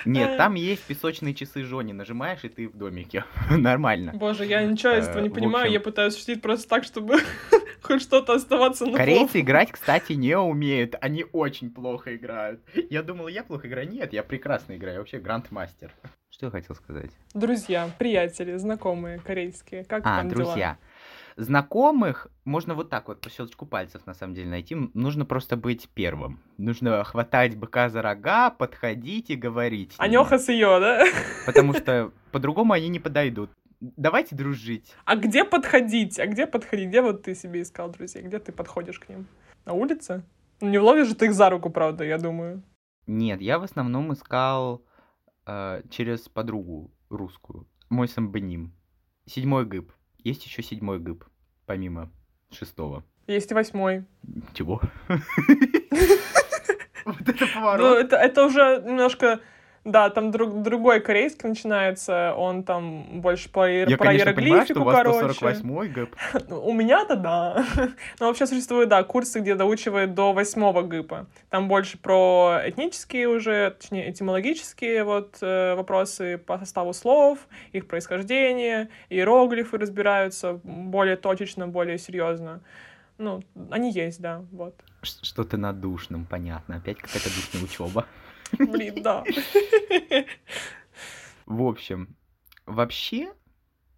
Нет, 0.06 0.38
там 0.38 0.54
есть 0.56 0.84
песочные 0.84 1.34
часы 1.34 1.64
Жони, 1.64 1.94
нажимаешь, 1.94 2.40
и 2.44 2.50
ты 2.50 2.68
в 2.68 2.78
домике. 2.78 3.26
Нормально. 3.50 4.12
Боже, 4.14 4.46
я 4.46 4.64
ничего 4.64 4.94
из 4.94 5.08
этого 5.08 5.20
Э, 5.20 5.24
не 5.24 5.30
понимаю, 5.30 5.72
я 5.72 5.80
пытаюсь 5.80 6.18
шутить 6.18 6.42
просто 6.42 6.70
так, 6.70 6.84
чтобы 6.84 7.18
хоть 7.82 8.02
что-то 8.02 8.34
оставаться 8.34 8.86
на. 8.86 8.98
Корейцы 8.98 9.42
играть, 9.42 9.72
кстати, 9.72 10.14
не 10.14 10.38
умеют. 10.38 10.96
Они 11.02 11.26
очень 11.32 11.72
плохо 11.72 12.16
играют. 12.16 12.62
Я 12.90 13.02
думал, 13.04 13.28
я 13.28 13.44
плохо 13.44 13.68
играю. 13.68 13.90
Нет, 13.90 14.14
я 14.14 14.24
прекрасно 14.24 14.76
играю. 14.78 14.94
Я 14.96 15.00
вообще 15.00 15.20
грандмастер. 15.20 15.92
Что 16.30 16.46
я 16.46 16.52
хотел 16.52 16.76
сказать? 16.76 17.12
Друзья, 17.34 17.90
приятели, 17.98 18.56
знакомые 18.56 19.20
корейские, 19.20 19.84
как 19.84 20.04
А, 20.06 20.20
там 20.20 20.30
дела? 20.30 20.78
Знакомых 21.40 22.28
можно 22.44 22.74
вот 22.74 22.90
так 22.90 23.08
вот 23.08 23.22
по 23.22 23.30
щелчку 23.30 23.66
пальцев 23.66 24.06
на 24.06 24.14
самом 24.14 24.34
деле 24.34 24.50
найти. 24.50 24.76
Нужно 24.94 25.24
просто 25.24 25.56
быть 25.56 25.88
первым. 25.94 26.42
Нужно 26.58 27.02
хватать 27.06 27.56
быка 27.56 27.88
за 27.88 28.02
рога, 28.02 28.50
подходить 28.50 29.30
и 29.30 29.38
говорить. 29.38 29.94
Анёха 29.98 30.38
с 30.38 30.50
ее, 30.50 30.82
да? 30.82 31.06
Потому 31.46 31.74
что 31.74 32.12
по-другому 32.34 32.74
они 32.74 32.90
не 32.90 33.00
подойдут. 33.00 33.52
Давайте 33.80 34.36
дружить. 34.36 34.94
А 35.06 35.16
где 35.16 35.46
подходить? 35.46 36.20
А 36.20 36.28
где 36.28 36.46
подходить? 36.46 36.90
Где 36.90 37.02
вот 37.02 37.24
ты 37.24 37.34
себе 37.36 37.62
искал 37.62 37.90
друзей? 37.90 38.22
Где 38.22 38.40
ты 38.40 38.52
подходишь 38.52 39.00
к 39.00 39.08
ним? 39.08 39.26
На 39.64 39.72
улице? 39.72 40.26
Ну, 40.60 40.68
не 40.68 40.78
вловишь 40.78 41.08
же 41.08 41.16
ты 41.16 41.28
их 41.28 41.34
за 41.34 41.50
руку, 41.50 41.70
правда, 41.70 42.04
я 42.04 42.18
думаю. 42.18 42.64
Нет, 43.08 43.40
я 43.40 43.60
в 43.60 43.64
основном 43.64 44.12
искал 44.12 44.84
э, 45.46 45.84
через 45.90 46.28
подругу 46.28 46.92
русскую. 47.10 47.66
Мой 47.90 48.10
самбоним. 48.10 48.74
Седьмой 49.26 49.66
гыб. 49.66 49.94
Есть 50.24 50.46
еще 50.46 50.62
седьмой 50.64 51.00
гыб, 51.00 51.26
помимо 51.66 52.12
шестого. 52.52 53.04
Есть 53.28 53.52
и 53.52 53.54
восьмой. 53.54 54.06
Чего? 54.54 54.82
Вот 57.06 57.22
это 57.28 57.46
Ну, 57.46 57.54
поворот. 57.56 57.98
это, 57.98 58.16
это 58.18 58.46
уже 58.46 58.84
немножко... 58.86 59.40
Да, 59.86 60.10
там 60.10 60.32
друг, 60.32 60.62
другой 60.62 61.00
корейский 61.00 61.48
начинается, 61.48 62.34
он 62.36 62.64
там 62.64 63.22
больше 63.22 63.50
про, 63.50 63.70
иер- 63.70 63.90
Я, 63.90 63.98
про 63.98 64.08
конечно, 64.08 64.34
понимаю, 64.34 64.66
что 64.66 64.74
иероглифику, 64.74 64.82
у 64.82 64.84
вас 64.84 64.96
короче. 64.98 65.62
148-й 65.62 65.88
гыб. 65.90 66.16
Ну, 66.50 66.66
У 66.66 66.74
меня-то 66.74 67.16
да. 67.16 67.66
Но 68.20 68.28
вообще 68.28 68.46
существуют, 68.46 68.90
да, 68.90 69.04
курсы, 69.04 69.40
где 69.40 69.56
доучивают 69.56 70.14
до 70.14 70.34
восьмого 70.34 70.84
ГИПа. 70.84 71.28
Там 71.50 71.68
больше 71.68 71.98
про 71.98 72.60
этнические 72.66 73.30
уже, 73.30 73.72
точнее, 73.80 74.12
этимологические 74.12 75.04
вот 75.04 75.38
э, 75.42 75.76
вопросы 75.76 76.38
по 76.38 76.58
составу 76.60 76.94
слов, 76.94 77.40
их 77.72 77.88
происхождение, 77.88 78.90
иероглифы 79.10 79.78
разбираются 79.78 80.60
более 80.64 81.16
точечно, 81.16 81.68
более 81.68 81.98
серьезно. 81.98 82.62
Ну, 83.18 83.44
они 83.72 83.92
есть, 83.92 84.22
да, 84.22 84.44
вот. 84.52 84.76
Что-то 85.02 85.58
на 85.58 85.74
душном, 85.74 86.26
понятно. 86.26 86.78
Опять 86.78 86.98
какая-то 86.98 87.30
душная 87.30 87.64
учеба. 87.64 88.06
Блин, 88.58 89.04
да. 89.04 89.24
В 91.46 91.64
общем, 91.64 92.16
вообще, 92.66 93.32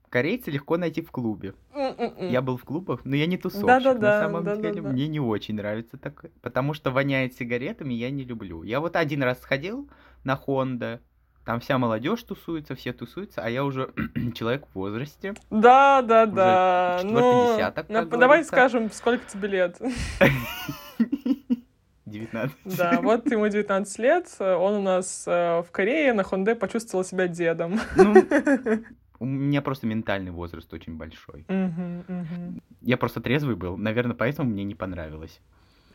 корейца 0.10 0.52
легко 0.52 0.78
найти 0.78 1.02
в 1.02 1.12
клубе. 1.12 1.54
М-м-м. 1.74 2.30
Я 2.30 2.42
был 2.42 2.58
в 2.58 2.64
клубах, 2.64 3.02
но 3.04 3.16
я 3.16 3.26
не 3.26 3.38
тусовщик. 3.38 3.68
Да-да-да, 3.68 4.00
На 4.00 4.20
самом 4.26 4.44
да-да-да. 4.44 4.70
деле, 4.70 4.82
мне 4.82 5.08
не 5.08 5.20
очень 5.20 5.56
нравится 5.56 5.98
такое. 5.98 6.32
Потому 6.42 6.74
что 6.74 6.92
воняет 6.92 7.34
сигаретами, 7.36 7.94
я 7.94 8.10
не 8.10 8.24
люблю. 8.24 8.64
Я 8.64 8.80
вот 8.80 8.96
один 8.96 9.24
раз 9.24 9.42
сходил 9.42 9.90
на 10.24 10.36
Хонда, 10.38 11.02
там 11.46 11.60
вся 11.60 11.78
молодежь 11.78 12.24
тусуется, 12.24 12.76
все 12.76 12.94
тусуются, 12.94 13.42
а 13.44 13.50
я 13.50 13.66
уже 13.66 13.92
человек 14.36 14.66
в 14.68 14.76
возрасте. 14.76 15.34
Да, 15.50 16.02
да, 16.04 16.26
да. 16.28 16.98
четвёртый 17.02 17.22
Ну, 17.24 17.56
десяток, 17.58 17.90
на- 17.90 18.06
давай 18.06 18.28
говорится. 18.28 18.52
скажем, 18.52 18.92
сколько 18.92 19.26
тебе 19.30 19.48
лет. 19.50 19.82
19. 22.32 22.58
Да, 22.78 23.02
вот 23.02 23.30
ему 23.32 23.48
19 23.48 24.00
лет, 24.00 24.28
он 24.40 24.76
у 24.76 24.82
нас 24.82 25.26
э, 25.28 25.62
в 25.62 25.72
Корее 25.72 26.14
на 26.14 26.24
Хонде 26.24 26.56
почувствовал 26.56 27.04
себя 27.04 27.28
дедом. 27.28 27.80
Ну, 27.96 28.16
у 29.20 29.26
меня 29.26 29.62
просто 29.62 29.88
ментальный 29.88 30.32
возраст 30.32 30.72
очень 30.74 30.98
большой. 30.98 31.46
Я 32.82 32.98
просто 32.98 33.22
трезвый 33.22 33.56
был, 33.56 33.78
наверное, 33.78 34.16
поэтому 34.16 34.50
мне 34.50 34.64
не 34.64 34.76
понравилось. 34.76 35.40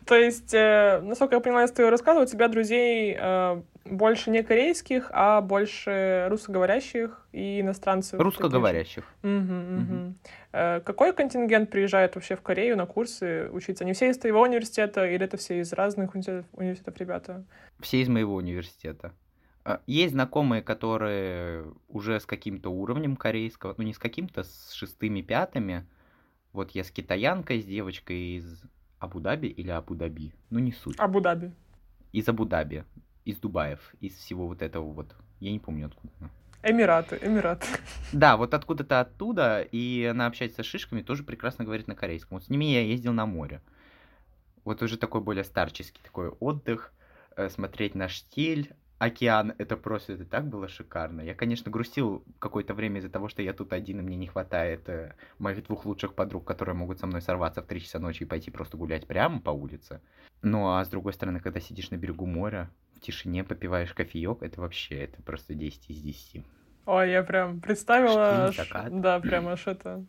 То 0.06 0.14
есть, 0.14 0.54
э, 0.54 1.00
насколько 1.02 1.34
я 1.34 1.40
поняла 1.40 1.64
из 1.64 1.72
твоего 1.72 1.90
рассказа, 1.90 2.20
у 2.20 2.26
тебя 2.26 2.46
друзей 2.46 3.16
э, 3.18 3.62
больше 3.84 4.30
не 4.30 4.44
корейских, 4.44 5.10
а 5.12 5.40
больше 5.40 6.28
русскоговорящих 6.30 7.26
и 7.32 7.60
иностранцев. 7.60 8.20
Русскоговорящих. 8.20 9.04
Мгм, 9.22 9.80
мгм. 9.80 10.18
Э, 10.52 10.80
Какой 10.80 11.12
контингент 11.12 11.70
приезжает 11.70 12.14
вообще 12.14 12.36
в 12.36 12.42
Корею 12.42 12.76
на 12.76 12.86
курсы 12.86 13.50
учиться? 13.50 13.82
Они 13.82 13.94
все 13.94 14.08
из 14.10 14.18
твоего 14.18 14.42
университета 14.42 15.04
или 15.06 15.24
это 15.24 15.36
все 15.38 15.58
из 15.58 15.72
разных 15.72 16.14
университетов, 16.14 16.46
университетов 16.52 16.96
ребята? 16.98 17.44
Все 17.80 18.00
из 18.00 18.08
моего 18.08 18.36
университета. 18.36 19.12
А, 19.64 19.80
Есть 19.88 20.12
знакомые, 20.12 20.62
которые 20.62 21.64
уже 21.88 22.20
с 22.20 22.26
каким-то 22.26 22.70
уровнем 22.70 23.16
корейского, 23.16 23.74
ну 23.76 23.82
не 23.82 23.92
с 23.92 23.98
каким-то, 23.98 24.44
с 24.44 24.72
шестыми, 24.72 25.22
пятыми. 25.22 25.84
Вот 26.52 26.70
я 26.70 26.84
с 26.84 26.92
китаянкой, 26.92 27.60
с 27.60 27.64
девочкой 27.64 28.36
из 28.36 28.62
Абу-Даби 28.98 29.48
или 29.48 29.70
Абу-Даби, 29.70 30.32
ну 30.50 30.58
не 30.58 30.72
суть. 30.72 30.98
Абу-Даби. 30.98 31.52
Из 32.12 32.28
Абу-Даби, 32.28 32.84
из 33.24 33.38
Дубаев, 33.38 33.94
из 34.00 34.14
всего 34.16 34.46
вот 34.46 34.62
этого 34.62 34.90
вот. 34.92 35.14
Я 35.40 35.52
не 35.52 35.58
помню 35.58 35.86
откуда. 35.86 36.12
она. 36.20 36.30
Эмираты, 36.62 37.18
Эмираты. 37.22 37.66
Да, 38.12 38.36
вот 38.36 38.54
откуда-то 38.54 39.00
оттуда, 39.00 39.60
и 39.60 40.04
она 40.04 40.26
общается 40.26 40.62
с 40.62 40.66
шишками, 40.66 41.02
тоже 41.02 41.22
прекрасно 41.22 41.64
говорит 41.64 41.86
на 41.86 41.94
корейском. 41.94 42.38
Вот 42.38 42.44
с 42.44 42.48
ними 42.48 42.64
я 42.64 42.80
ездил 42.82 43.12
на 43.12 43.26
море. 43.26 43.60
Вот 44.64 44.82
уже 44.82 44.96
такой 44.96 45.20
более 45.20 45.44
старческий 45.44 46.00
такой 46.02 46.28
отдых, 46.28 46.92
э, 47.36 47.48
смотреть 47.50 47.94
на 47.94 48.08
штиль, 48.08 48.74
океан, 48.98 49.54
это 49.58 49.76
просто, 49.76 50.14
это 50.14 50.24
так 50.24 50.46
было 50.46 50.68
шикарно. 50.68 51.20
Я, 51.20 51.34
конечно, 51.34 51.70
грустил 51.70 52.24
какое-то 52.38 52.74
время 52.74 52.98
из-за 52.98 53.10
того, 53.10 53.28
что 53.28 53.42
я 53.42 53.52
тут 53.52 53.72
один, 53.72 54.00
и 54.00 54.02
мне 54.02 54.16
не 54.16 54.26
хватает 54.26 54.88
э, 54.88 55.14
моих 55.38 55.64
двух 55.66 55.84
лучших 55.84 56.14
подруг, 56.14 56.44
которые 56.44 56.74
могут 56.74 56.98
со 56.98 57.06
мной 57.06 57.20
сорваться 57.20 57.62
в 57.62 57.66
3 57.66 57.80
часа 57.80 57.98
ночи 57.98 58.22
и 58.22 58.26
пойти 58.26 58.50
просто 58.50 58.76
гулять 58.76 59.06
прямо 59.06 59.40
по 59.40 59.50
улице. 59.50 60.00
Ну, 60.42 60.68
а 60.68 60.84
с 60.84 60.88
другой 60.88 61.12
стороны, 61.12 61.40
когда 61.40 61.60
сидишь 61.60 61.90
на 61.90 61.96
берегу 61.96 62.26
моря, 62.26 62.70
в 62.94 63.00
тишине 63.00 63.44
попиваешь 63.44 63.92
кофеек, 63.92 64.42
это 64.42 64.60
вообще, 64.60 65.04
это 65.04 65.22
просто 65.22 65.54
10 65.54 65.90
из 65.90 66.00
10. 66.00 66.44
Ой, 66.86 67.10
я 67.10 67.22
прям 67.22 67.60
представила, 67.60 68.52
закат. 68.56 69.00
да, 69.00 69.20
прям 69.20 69.48
аж 69.48 69.66
это. 69.66 70.04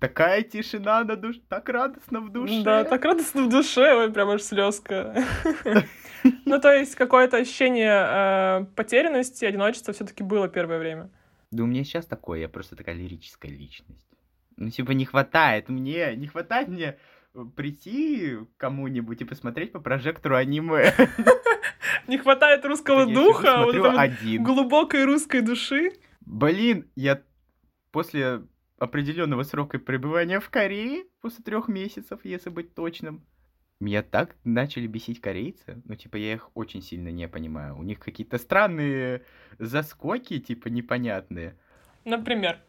Такая 0.00 0.42
тишина 0.42 1.04
на 1.04 1.14
душе, 1.14 1.40
так 1.48 1.68
радостно 1.68 2.20
в 2.20 2.32
душе. 2.32 2.62
Да, 2.64 2.82
так 2.82 3.04
радостно 3.04 3.44
в 3.44 3.48
душе, 3.48 3.94
ой, 3.94 4.12
прям 4.12 4.30
аж 4.30 4.42
слезка. 4.42 5.14
Ну, 6.46 6.60
то 6.60 6.72
есть 6.72 6.94
какое-то 6.94 7.36
ощущение 7.36 7.92
э, 7.92 8.64
потерянности, 8.74 9.44
одиночества 9.44 9.94
все-таки 9.94 10.22
было 10.22 10.48
первое 10.48 10.78
время. 10.78 11.10
Да 11.50 11.62
у 11.62 11.66
меня 11.66 11.84
сейчас 11.84 12.06
такое, 12.06 12.40
я 12.40 12.48
просто 12.48 12.76
такая 12.76 12.94
лирическая 12.94 13.50
личность. 13.50 14.06
Ну, 14.56 14.70
типа, 14.70 14.92
не 14.92 15.04
хватает 15.04 15.68
мне, 15.68 16.14
не 16.16 16.26
хватает 16.26 16.68
мне 16.68 16.96
э, 17.34 17.44
прийти 17.56 18.36
к 18.36 18.60
кому-нибудь 18.60 19.20
и 19.20 19.24
посмотреть 19.24 19.72
по 19.72 19.80
прожектору 19.80 20.36
аниме. 20.36 20.92
Не 22.08 22.18
хватает 22.18 22.64
русского 22.64 23.06
духа, 23.06 23.62
вот 23.62 23.76
один. 23.96 24.42
глубокой 24.42 25.04
русской 25.04 25.40
души. 25.40 25.92
Блин, 26.20 26.90
я 26.96 27.22
после 27.92 28.42
определенного 28.78 29.44
срока 29.44 29.78
пребывания 29.78 30.40
в 30.40 30.50
Корее, 30.50 31.04
после 31.20 31.44
трех 31.44 31.68
месяцев, 31.68 32.20
если 32.24 32.50
быть 32.50 32.74
точным, 32.74 33.24
меня 33.82 34.02
так 34.02 34.36
начали 34.44 34.86
бесить 34.86 35.20
корейцы. 35.20 35.82
Ну, 35.84 35.94
типа, 35.94 36.16
я 36.16 36.34
их 36.34 36.50
очень 36.54 36.82
сильно 36.82 37.08
не 37.08 37.28
понимаю. 37.28 37.76
У 37.76 37.82
них 37.82 37.98
какие-то 37.98 38.38
странные 38.38 39.24
заскоки, 39.58 40.38
типа, 40.38 40.68
непонятные. 40.68 41.56
Например. 42.04 42.60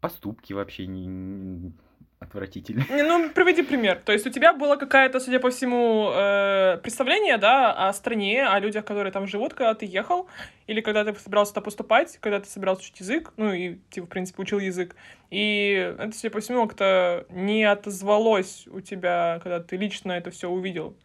Поступки 0.00 0.52
вообще 0.52 0.86
не... 0.86 1.72
отвратительные. 2.20 2.86
Не, 2.90 3.02
Ну, 3.02 3.30
приведи 3.30 3.62
пример. 3.62 4.00
То 4.04 4.12
есть 4.12 4.26
у 4.26 4.30
тебя 4.30 4.52
было 4.52 4.76
какое-то, 4.76 5.20
судя 5.20 5.40
по 5.40 5.50
всему, 5.50 6.10
э, 6.12 6.78
представление, 6.82 7.38
да, 7.38 7.88
о 7.88 7.92
стране, 7.92 8.46
о 8.46 8.58
людях, 8.58 8.84
которые 8.84 9.12
там 9.12 9.26
живут, 9.26 9.54
когда 9.54 9.74
ты 9.74 9.86
ехал, 9.86 10.28
или 10.66 10.80
когда 10.80 11.04
ты 11.04 11.18
собирался 11.18 11.54
туда 11.54 11.64
поступать, 11.64 12.18
когда 12.20 12.40
ты 12.40 12.48
собирался 12.48 12.82
учить 12.82 13.00
язык, 13.00 13.32
ну 13.36 13.52
и 13.52 13.76
ты, 13.90 14.02
в 14.02 14.06
принципе, 14.06 14.42
учил 14.42 14.58
язык. 14.58 14.96
И 15.30 15.94
это, 15.98 16.12
судя 16.12 16.30
по 16.30 16.40
всему, 16.40 16.66
как-то 16.66 17.26
не 17.30 17.64
отозвалось 17.64 18.66
у 18.68 18.80
тебя, 18.80 19.40
когда 19.42 19.60
ты 19.60 19.76
лично 19.76 20.12
это 20.12 20.30
все 20.30 20.48
увидел. 20.48 20.96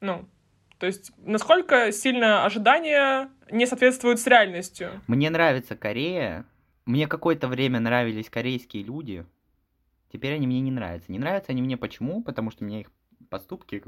Ну, 0.00 0.26
то 0.78 0.86
есть 0.86 1.12
насколько 1.18 1.90
сильно 1.90 2.44
ожидания 2.44 3.30
не 3.50 3.66
соответствуют 3.66 4.20
с 4.20 4.26
реальностью? 4.26 5.00
Мне 5.06 5.30
нравится 5.30 5.74
Корея. 5.74 6.44
Мне 6.84 7.08
какое-то 7.08 7.48
время 7.48 7.80
нравились 7.80 8.30
корейские 8.30 8.84
люди. 8.84 9.26
Теперь 10.12 10.34
они 10.34 10.46
мне 10.46 10.60
не 10.60 10.70
нравятся. 10.70 11.10
Не 11.12 11.18
нравятся 11.18 11.52
они 11.52 11.62
мне 11.62 11.76
почему? 11.76 12.22
Потому 12.22 12.50
что 12.50 12.64
меня 12.64 12.80
их 12.80 12.90
поступки 13.28 13.82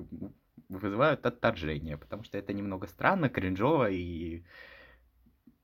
вызывают 0.68 1.24
отторжение. 1.26 1.96
Потому 1.96 2.24
что 2.24 2.38
это 2.38 2.52
немного 2.52 2.86
странно, 2.86 3.28
кринжово 3.28 3.90
и 3.90 4.42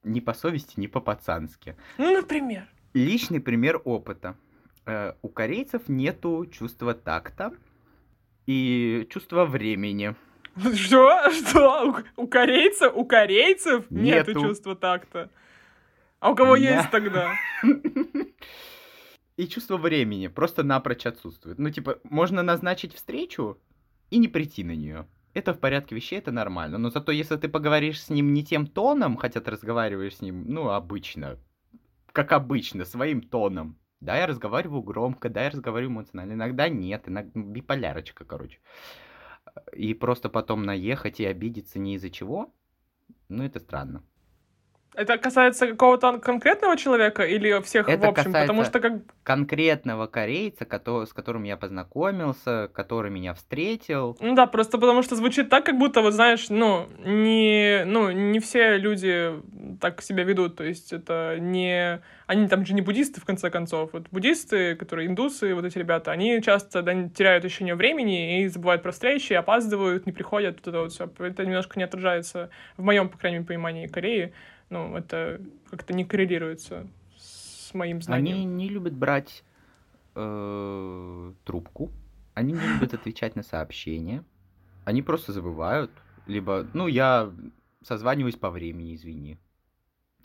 не 0.03 0.21
по 0.21 0.35
совести, 0.35 0.79
не 0.79 0.89
по-пацански. 0.89 1.77
Ну, 1.99 2.13
например. 2.13 2.69
Личный 2.93 3.41
пример 3.41 3.81
опыта. 3.85 4.37
Э, 4.87 5.15
У 5.23 5.29
корейцев 5.29 5.89
нету 5.89 6.47
чувства 6.47 6.95
такта 6.95 7.53
и 8.47 9.07
чувства 9.11 9.45
времени. 9.47 10.15
Что? 10.75 11.31
Что? 11.33 12.05
У, 12.17 12.23
у 12.23 12.27
корейцев? 12.29 12.93
У 12.95 13.05
корейцев 13.05 13.91
нету, 13.91 14.31
Нету. 14.31 14.41
чувства 14.43 14.77
такта. 14.77 15.31
А 16.21 16.31
у 16.31 16.37
кого 16.37 16.57
Ня. 16.57 16.77
есть 16.77 16.91
тогда? 16.91 17.33
И 19.37 19.49
чувство 19.49 19.77
времени 19.77 20.29
просто 20.29 20.63
напрочь 20.63 21.07
отсутствует. 21.07 21.59
Ну, 21.59 21.71
типа, 21.71 21.99
можно 22.05 22.43
назначить 22.43 22.95
встречу 22.95 23.59
и 24.11 24.19
не 24.19 24.29
прийти 24.29 24.63
на 24.63 24.77
нее. 24.77 25.09
Это 25.33 25.53
в 25.53 25.59
порядке 25.59 25.97
вещей, 25.97 26.19
это 26.19 26.31
нормально. 26.31 26.79
Но 26.79 26.91
зато 26.91 27.11
если 27.11 27.37
ты 27.37 27.49
поговоришь 27.49 28.01
с 28.01 28.11
ним 28.11 28.33
не 28.33 28.45
тем 28.45 28.69
тоном, 28.69 29.17
хотя 29.17 29.41
ты 29.41 29.51
разговариваешь 29.51 30.17
с 30.17 30.23
ним, 30.23 30.45
ну, 30.49 30.71
обычно, 30.71 31.39
как 32.13 32.31
обычно, 32.31 32.85
своим 32.85 33.21
тоном. 33.23 33.77
Да, 34.01 34.17
я 34.17 34.27
разговариваю 34.27 34.83
громко, 34.83 35.29
да, 35.29 35.45
я 35.45 35.51
разговариваю 35.51 35.93
эмоционально. 35.93 36.35
Иногда 36.35 36.69
нет, 36.69 37.09
иногда 37.09 37.33
ну, 37.35 37.51
биполярочка, 37.51 38.25
короче. 38.25 38.61
И 39.73 39.95
просто 39.95 40.29
потом 40.29 40.63
наехать 40.63 41.19
и 41.19 41.25
обидеться 41.25 41.81
не 41.81 41.95
из-за 41.97 42.11
чего, 42.11 42.55
ну, 43.29 43.43
это 43.43 43.59
странно. 43.59 44.05
Это 44.97 45.19
касается 45.19 45.67
какого-то 45.67 46.19
конкретного 46.19 46.77
человека 46.77 47.25
или 47.25 47.61
всех 47.63 47.89
Это 47.89 48.07
в 48.07 48.11
общем? 48.11 48.33
Потому 48.33 48.65
что 48.65 48.81
как... 48.81 48.93
конкретного 49.23 50.07
корейца, 50.07 50.65
кото- 50.65 51.07
с 51.07 51.13
которым 51.13 51.43
я 51.43 51.57
познакомился, 51.57 52.71
который 52.73 53.11
меня 53.11 53.35
встретил. 53.35 54.17
Ну 54.21 54.35
да, 54.35 54.47
просто 54.47 54.79
потому 54.79 55.03
что 55.03 55.17
звучит 55.17 55.49
так, 55.49 55.67
как 55.67 55.79
будто, 55.79 56.01
вот 56.01 56.15
знаешь, 56.15 56.49
ну, 56.49 56.89
не, 57.05 57.83
ну, 57.85 58.11
не 58.11 58.39
все 58.39 58.77
люди 58.77 59.33
так 59.81 60.01
себя 60.03 60.23
ведут. 60.23 60.57
То 60.57 60.65
есть 60.65 60.93
это 60.93 61.37
не... 61.41 62.01
Они 62.27 62.49
там 62.49 62.65
же 62.65 62.73
не 62.73 62.81
буддисты, 62.81 63.21
в 63.21 63.25
конце 63.25 63.51
концов. 63.51 63.91
Вот 63.93 64.07
буддисты, 64.11 64.77
которые 64.77 65.09
индусы, 65.09 65.55
вот 65.55 65.65
эти 65.65 65.77
ребята, 65.77 66.13
они 66.13 66.41
часто 66.41 66.83
да, 66.83 67.09
теряют 67.09 67.45
ощущение 67.45 67.75
времени 67.75 68.43
и 68.43 68.49
забывают 68.49 68.83
про 68.83 68.93
встречи, 68.93 69.33
опаздывают, 69.33 70.07
не 70.07 70.13
приходят, 70.13 70.57
вот 70.59 70.69
это 70.69 70.81
вот 70.81 70.93
все. 70.93 71.11
Это 71.19 71.45
немножко 71.45 71.79
не 71.79 71.85
отражается 71.85 72.51
в 72.77 72.85
моем, 72.85 73.09
по 73.09 73.19
крайней 73.19 73.39
мере, 73.39 73.49
понимании 73.49 73.87
Кореи 73.89 74.33
ну, 74.75 74.97
это 74.97 75.41
как-то 75.71 75.95
не 75.95 76.05
коррелируется 76.05 76.89
с 77.17 77.73
моим 77.75 78.03
знанием. 78.03 78.37
Они 78.37 78.45
не 78.45 78.69
любят 78.69 78.93
брать 78.93 79.45
э, 80.17 81.33
трубку, 81.45 81.93
они 82.35 82.55
не 82.55 82.67
любят 82.75 82.93
отвечать 82.93 83.37
на 83.37 83.45
сообщения, 83.45 84.25
они 84.85 85.01
просто 85.01 85.33
забывают, 85.33 85.93
либо, 86.27 86.67
ну, 86.75 86.89
я 86.89 87.33
созваниваюсь 87.83 88.35
по 88.35 88.51
времени, 88.51 88.97
извини. 88.97 89.39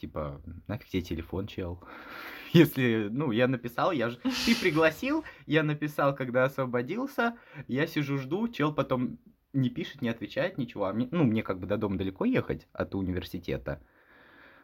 Типа, 0.01 0.41
нафиг 0.65 0.87
тебе 0.87 1.03
телефон, 1.03 1.45
чел. 1.45 1.79
Если, 2.53 3.07
ну, 3.11 3.29
я 3.29 3.47
написал, 3.47 3.91
я 3.91 4.09
же... 4.09 4.17
Ты 4.45 4.55
пригласил, 4.59 5.23
я 5.45 5.61
написал, 5.61 6.15
когда 6.15 6.45
освободился, 6.45 7.37
я 7.67 7.85
сижу, 7.85 8.17
жду, 8.17 8.47
чел 8.47 8.73
потом 8.73 9.19
не 9.53 9.69
пишет, 9.69 10.01
не 10.01 10.09
отвечает, 10.09 10.57
ничего. 10.57 10.85
А 10.85 10.93
мне, 10.93 11.07
ну, 11.11 11.23
мне 11.23 11.43
как 11.43 11.59
бы 11.59 11.67
до 11.67 11.77
дома 11.77 11.99
далеко 11.99 12.25
ехать 12.25 12.67
от 12.73 12.95
университета 12.95 13.83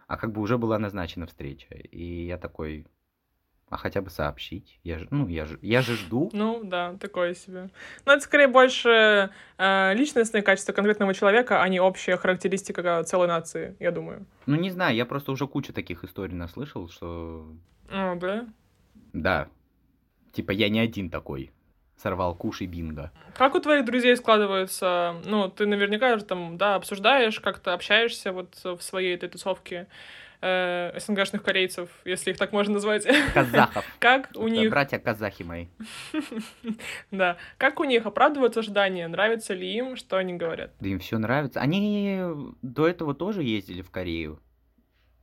а 0.07 0.17
как 0.17 0.31
бы 0.31 0.41
уже 0.41 0.57
была 0.57 0.77
назначена 0.79 1.25
встреча. 1.25 1.73
И 1.73 2.25
я 2.25 2.37
такой, 2.37 2.85
а 3.69 3.77
хотя 3.77 4.01
бы 4.01 4.09
сообщить. 4.09 4.79
Я 4.83 4.99
же, 4.99 5.07
ну, 5.09 5.27
я 5.27 5.45
же, 5.45 5.57
я 5.61 5.81
же 5.81 5.95
жду. 5.95 6.29
Ну, 6.33 6.61
да, 6.63 6.95
такое 6.99 7.33
себе. 7.33 7.69
Но 8.05 8.13
это 8.13 8.21
скорее 8.21 8.47
больше 8.47 9.31
э, 9.57 9.93
личностные 9.95 10.43
качества 10.43 10.73
конкретного 10.73 11.13
человека, 11.13 11.61
а 11.61 11.69
не 11.69 11.79
общая 11.79 12.17
характеристика 12.17 13.03
целой 13.03 13.27
нации, 13.27 13.75
я 13.79 13.91
думаю. 13.91 14.25
Ну, 14.45 14.55
не 14.55 14.69
знаю, 14.69 14.95
я 14.95 15.05
просто 15.05 15.31
уже 15.31 15.47
кучу 15.47 15.73
таких 15.73 16.03
историй 16.03 16.35
наслышал, 16.35 16.89
что... 16.89 17.47
А, 17.89 18.15
да? 18.15 18.47
Да. 19.13 19.47
Типа, 20.31 20.51
я 20.51 20.69
не 20.69 20.79
один 20.79 21.09
такой 21.09 21.51
сорвал 21.97 22.35
куш 22.35 22.61
и 22.61 22.65
бинго. 22.65 23.11
Как 23.37 23.55
у 23.55 23.59
твоих 23.59 23.85
друзей 23.85 24.15
складывается, 24.15 25.15
ну, 25.25 25.49
ты 25.49 25.65
наверняка 25.65 26.17
же 26.17 26.25
там, 26.25 26.57
да, 26.57 26.75
обсуждаешь, 26.75 27.39
как-то 27.39 27.73
общаешься 27.73 28.31
вот 28.31 28.55
в 28.63 28.81
своей 28.81 29.15
этой 29.15 29.29
тусовке 29.29 29.87
э, 30.41 30.97
СНГшных 30.99 31.43
корейцев, 31.43 31.89
если 32.05 32.31
их 32.31 32.37
так 32.37 32.51
можно 32.51 32.75
назвать. 32.75 33.07
Казахов. 33.33 33.85
Как 33.99 34.29
у 34.35 34.47
них... 34.47 34.69
Братья 34.69 34.99
казахи 34.99 35.43
мои. 35.43 35.67
Да. 37.11 37.37
Как 37.57 37.79
у 37.79 37.83
них 37.83 38.05
оправдываются 38.05 38.59
ожидания? 38.59 39.07
Нравится 39.07 39.53
ли 39.53 39.73
им, 39.73 39.95
что 39.95 40.17
они 40.17 40.33
говорят? 40.33 40.71
Да 40.79 40.89
им 40.89 40.99
все 40.99 41.17
нравится. 41.17 41.59
Они 41.59 42.21
до 42.61 42.87
этого 42.87 43.13
тоже 43.13 43.43
ездили 43.43 43.81
в 43.81 43.89
Корею 43.89 44.39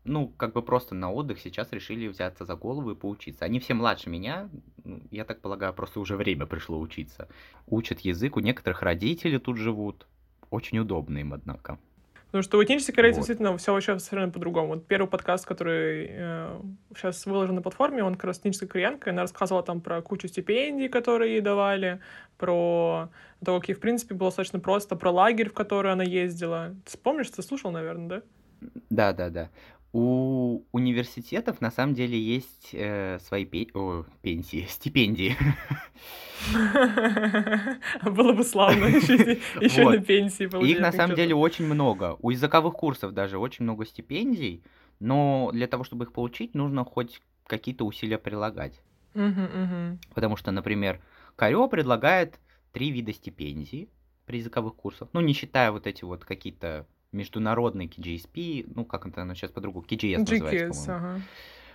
ну, 0.04 0.28
как 0.28 0.52
бы 0.52 0.62
просто 0.62 0.94
на 0.94 1.12
отдых 1.12 1.40
сейчас 1.40 1.72
решили 1.72 2.08
взяться 2.08 2.44
за 2.44 2.56
голову 2.56 2.90
и 2.90 2.94
поучиться. 2.94 3.44
Они 3.44 3.60
все 3.60 3.74
младше 3.74 4.10
меня, 4.10 4.48
ну, 4.84 5.00
я 5.10 5.24
так 5.24 5.40
полагаю, 5.40 5.72
просто 5.72 6.00
уже 6.00 6.16
время 6.16 6.46
пришло 6.46 6.78
учиться. 6.78 7.28
Учат 7.66 8.00
язык, 8.00 8.36
у 8.36 8.40
некоторых 8.40 8.82
родители 8.82 9.38
тут 9.38 9.56
живут. 9.56 10.06
Очень 10.50 10.80
удобно 10.80 11.18
им, 11.18 11.32
однако. 11.32 11.78
Потому 12.26 12.44
что 12.44 12.56
у 12.56 12.64
этнических 12.64 12.94
корейцев 12.94 13.18
вот. 13.18 13.26
действительно 13.26 13.58
все 13.58 13.74
вообще 13.74 13.98
совершенно 13.98 14.32
по-другому. 14.32 14.68
Вот 14.68 14.86
первый 14.86 15.06
подкаст, 15.06 15.44
который 15.44 16.06
э, 16.08 16.60
сейчас 16.96 17.26
выложен 17.26 17.56
на 17.56 17.60
платформе, 17.60 18.02
он 18.02 18.14
как 18.14 18.24
раз 18.24 18.38
этническая 18.38 18.70
кореянка, 18.70 19.10
она 19.10 19.20
рассказывала 19.20 19.62
там 19.62 19.82
про 19.82 20.00
кучу 20.00 20.28
стипендий, 20.28 20.88
которые 20.88 21.32
ей 21.32 21.40
давали, 21.42 22.00
про 22.38 23.10
то, 23.44 23.58
как 23.58 23.68
ей, 23.68 23.74
в 23.74 23.80
принципе, 23.80 24.14
было 24.14 24.28
достаточно 24.28 24.60
просто, 24.60 24.96
про 24.96 25.10
лагерь, 25.10 25.50
в 25.50 25.52
который 25.52 25.92
она 25.92 26.04
ездила. 26.04 26.74
Ты 26.90 26.96
помнишь, 26.96 27.28
ты 27.28 27.42
слушал, 27.42 27.70
наверное, 27.70 28.08
да? 28.08 28.22
Да, 28.88 29.12
да, 29.12 29.28
да. 29.28 29.50
У 29.92 30.64
университетов 30.72 31.61
на 31.61 31.70
самом 31.70 31.94
деле 31.94 32.18
есть 32.18 32.70
э, 32.72 33.18
свои 33.20 33.44
пе- 33.44 33.68
о, 33.74 34.05
пенсии, 34.22 34.66
стипендии. 34.70 35.37
Было 38.02 38.33
бы 38.33 38.42
славно 38.42 38.87
еще, 38.87 39.16
на 39.85 40.00
пенсии 40.00 40.44
Их 40.66 40.81
на 40.81 40.92
самом 40.92 41.14
деле 41.16 41.35
очень 41.35 41.66
много. 41.66 42.16
У 42.20 42.31
языковых 42.31 42.74
курсов 42.74 43.12
даже 43.12 43.38
очень 43.38 43.64
много 43.64 43.85
стипендий, 43.85 44.62
но 44.98 45.50
для 45.52 45.66
того, 45.66 45.85
чтобы 45.85 46.05
их 46.05 46.12
получить, 46.12 46.55
нужно 46.55 46.85
хоть 46.85 47.20
какие-то 47.46 47.85
усилия 47.85 48.18
прилагать. 48.18 48.81
Потому 50.14 50.37
что, 50.37 50.50
например, 50.52 51.00
Карё 51.37 51.68
предлагает 51.68 52.40
три 52.72 52.90
вида 52.90 53.12
стипендий 53.12 53.90
при 54.24 54.38
языковых 54.38 54.74
курсах. 54.74 55.09
Ну, 55.12 55.20
не 55.20 55.35
считая 55.35 55.70
вот 55.70 55.87
эти 55.87 56.05
вот 56.05 56.24
какие-то 56.24 56.87
международный 57.12 57.87
KGSP, 57.87 58.72
ну, 58.75 58.85
как 58.85 59.07
это 59.07 59.22
оно 59.22 59.35
сейчас 59.35 59.51
по-другому, 59.51 59.85
KGS 59.87 60.18
называется, 60.18 60.96
ага. 60.96 61.20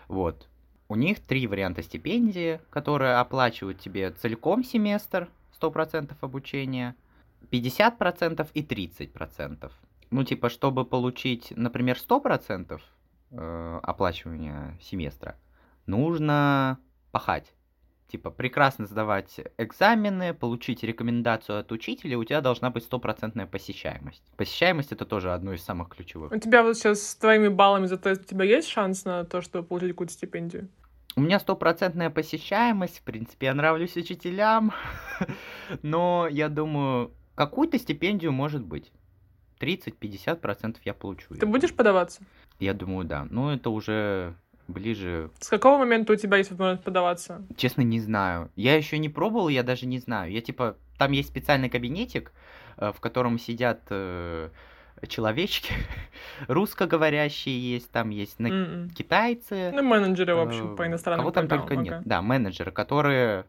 Вот. 0.08 0.48
У 0.90 0.96
них 0.96 1.20
три 1.20 1.48
варианта 1.48 1.84
стипендии, 1.84 2.62
которые 2.70 3.16
оплачивают 3.16 3.80
тебе 3.80 4.12
целиком 4.12 4.64
семестр, 4.64 5.30
100% 5.60 6.16
обучения, 6.22 6.96
50% 7.52 8.48
и 8.54 8.62
30%. 8.64 9.72
Ну, 10.10 10.24
типа, 10.24 10.50
чтобы 10.50 10.86
получить, 10.86 11.52
например, 11.56 11.98
100% 11.98 12.80
э, 13.32 13.80
оплачивания 13.84 14.78
семестра, 14.82 15.36
нужно 15.86 16.80
пахать 17.12 17.54
типа, 18.08 18.32
прекрасно 18.32 18.86
сдавать 18.86 19.40
экзамены, 19.58 20.34
получить 20.34 20.84
рекомендацию 20.84 21.60
от 21.60 21.72
учителя, 21.72 22.18
у 22.18 22.24
тебя 22.24 22.42
должна 22.42 22.70
быть 22.70 22.84
стопроцентная 22.84 23.46
посещаемость. 23.46 24.24
Посещаемость 24.38 24.92
это 24.92 25.06
тоже 25.06 25.34
одно 25.34 25.54
из 25.54 25.64
самых 25.64 25.90
ключевых. 25.90 26.32
У 26.32 26.38
тебя 26.40 26.64
вот 26.64 26.78
сейчас 26.78 27.02
с 27.02 27.16
твоими 27.16 27.48
баллами 27.48 27.86
за 27.86 27.98
тест, 27.98 28.22
у 28.22 28.26
тебя 28.26 28.46
есть 28.46 28.68
шанс 28.68 29.06
на 29.06 29.24
то, 29.24 29.42
чтобы 29.42 29.68
получить 29.68 29.92
какую-то 29.92 30.14
стипендию? 30.14 30.70
У 31.16 31.22
меня 31.22 31.40
стопроцентная 31.40 32.10
посещаемость, 32.10 33.00
в 33.00 33.02
принципе, 33.02 33.48
я 33.48 33.54
нравлюсь 33.56 33.96
учителям, 33.96 34.72
но 35.82 36.28
я 36.30 36.48
думаю, 36.48 37.12
какую-то 37.36 37.80
стипендию 37.80 38.32
может 38.32 38.64
быть. 38.64 38.92
30-50% 39.60 40.78
я 40.86 40.94
получу. 40.94 41.34
Ты 41.34 41.48
будешь 41.48 41.74
подаваться? 41.74 42.22
Я 42.60 42.74
думаю, 42.74 43.06
да. 43.06 43.26
Но 43.30 43.54
это 43.54 43.72
уже 43.72 44.36
ближе... 44.68 45.30
С 45.40 45.50
какого 45.50 45.78
момента 45.78 46.14
у 46.14 46.16
тебя 46.16 46.38
есть 46.38 46.52
возможность 46.52 46.84
подаваться? 46.84 47.44
Честно, 47.56 47.82
не 47.82 48.00
знаю. 48.00 48.52
Я 48.56 48.76
еще 48.76 48.98
не 48.98 49.10
пробовал, 49.10 49.50
я 49.50 49.64
даже 49.64 49.86
не 49.86 50.00
знаю. 50.00 50.32
Я 50.32 50.42
типа... 50.42 50.78
Там 50.98 51.12
есть 51.12 51.30
специальный 51.30 51.70
кабинетик, 51.70 52.32
э, 52.78 52.92
в 52.92 53.00
котором 53.00 53.38
сидят 53.38 53.82
э, 53.92 54.50
человечки, 55.08 55.74
русскоговорящие 56.48 57.74
есть, 57.74 57.92
там 57.92 58.10
есть 58.10 58.40
на... 58.40 58.48
mm 58.48 58.94
китайцы. 58.94 59.72
Ну, 59.74 59.84
менеджеры, 59.84 60.36
в 60.36 60.40
общем, 60.40 60.76
по 60.76 60.84
э, 60.84 60.88
иностранным 60.88 61.24
Кого 61.24 61.32
там 61.32 61.48
только 61.48 61.76
нет. 61.76 62.02
Да, 62.06 62.22
менеджеры, 62.22 62.72
которые 62.72 63.46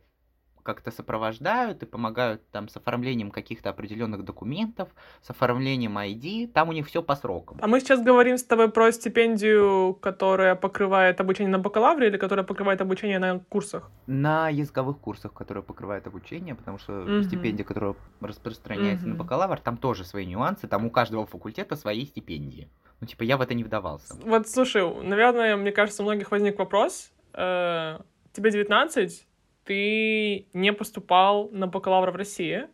как-то 0.68 0.90
сопровождают 0.90 1.82
и 1.82 1.86
помогают 1.86 2.42
там 2.50 2.68
с 2.68 2.76
оформлением 2.76 3.30
каких-то 3.30 3.70
определенных 3.70 4.22
документов, 4.22 4.90
с 5.22 5.30
оформлением 5.30 5.96
ID, 5.96 6.48
там 6.48 6.68
у 6.68 6.72
них 6.72 6.86
все 6.86 7.02
по 7.02 7.16
срокам. 7.16 7.56
А 7.62 7.66
мы 7.66 7.80
сейчас 7.80 8.02
говорим 8.02 8.36
с 8.36 8.44
тобой 8.44 8.70
про 8.70 8.92
стипендию, 8.92 9.94
которая 9.94 10.54
покрывает 10.56 11.20
обучение 11.22 11.50
на 11.50 11.58
бакалавре 11.58 12.08
или 12.08 12.18
которая 12.18 12.44
покрывает 12.44 12.82
обучение 12.82 13.18
на 13.18 13.38
курсах? 13.38 13.90
На 14.06 14.50
языковых 14.50 14.98
курсах, 14.98 15.32
которые 15.32 15.62
покрывают 15.62 16.06
обучение, 16.06 16.54
потому 16.54 16.76
что 16.76 17.00
угу. 17.00 17.22
стипендия, 17.22 17.64
которая 17.64 17.94
распространяется 18.20 19.06
угу. 19.06 19.14
на 19.14 19.18
бакалавр, 19.24 19.60
там 19.60 19.78
тоже 19.78 20.04
свои 20.04 20.26
нюансы, 20.26 20.68
там 20.68 20.84
у 20.84 20.90
каждого 20.90 21.24
факультета 21.24 21.76
свои 21.76 22.04
стипендии. 22.04 22.68
Ну, 23.00 23.06
типа, 23.06 23.22
я 23.22 23.38
в 23.38 23.40
это 23.40 23.54
не 23.54 23.64
вдавался. 23.64 24.14
Вот, 24.22 24.48
слушай, 24.48 24.82
наверное, 25.02 25.56
мне 25.56 25.72
кажется, 25.72 26.02
у 26.02 26.04
многих 26.04 26.30
возник 26.30 26.58
вопрос. 26.58 27.10
Э, 27.32 28.00
тебе 28.32 28.50
19, 28.50 29.27
ты 29.68 30.46
не 30.54 30.72
поступал 30.72 31.50
на 31.50 31.66
бакалавра 31.66 32.10
в 32.10 32.16
России, 32.16 32.68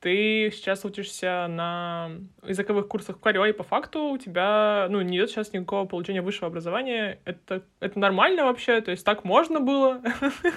ты 0.00 0.50
сейчас 0.52 0.84
учишься 0.84 1.46
на 1.48 2.10
языковых 2.42 2.88
курсах 2.88 3.18
в 3.18 3.20
Корее, 3.20 3.50
и 3.50 3.52
по 3.52 3.62
факту 3.62 4.06
у 4.06 4.18
тебя, 4.18 4.88
ну, 4.90 5.00
нет 5.00 5.30
сейчас 5.30 5.52
никакого 5.52 5.86
получения 5.86 6.22
высшего 6.22 6.48
образования. 6.48 7.20
Это, 7.24 7.62
это 7.78 7.98
нормально 8.00 8.46
вообще? 8.46 8.80
То 8.80 8.90
есть 8.90 9.04
так 9.04 9.22
можно 9.22 9.60
было? 9.60 10.02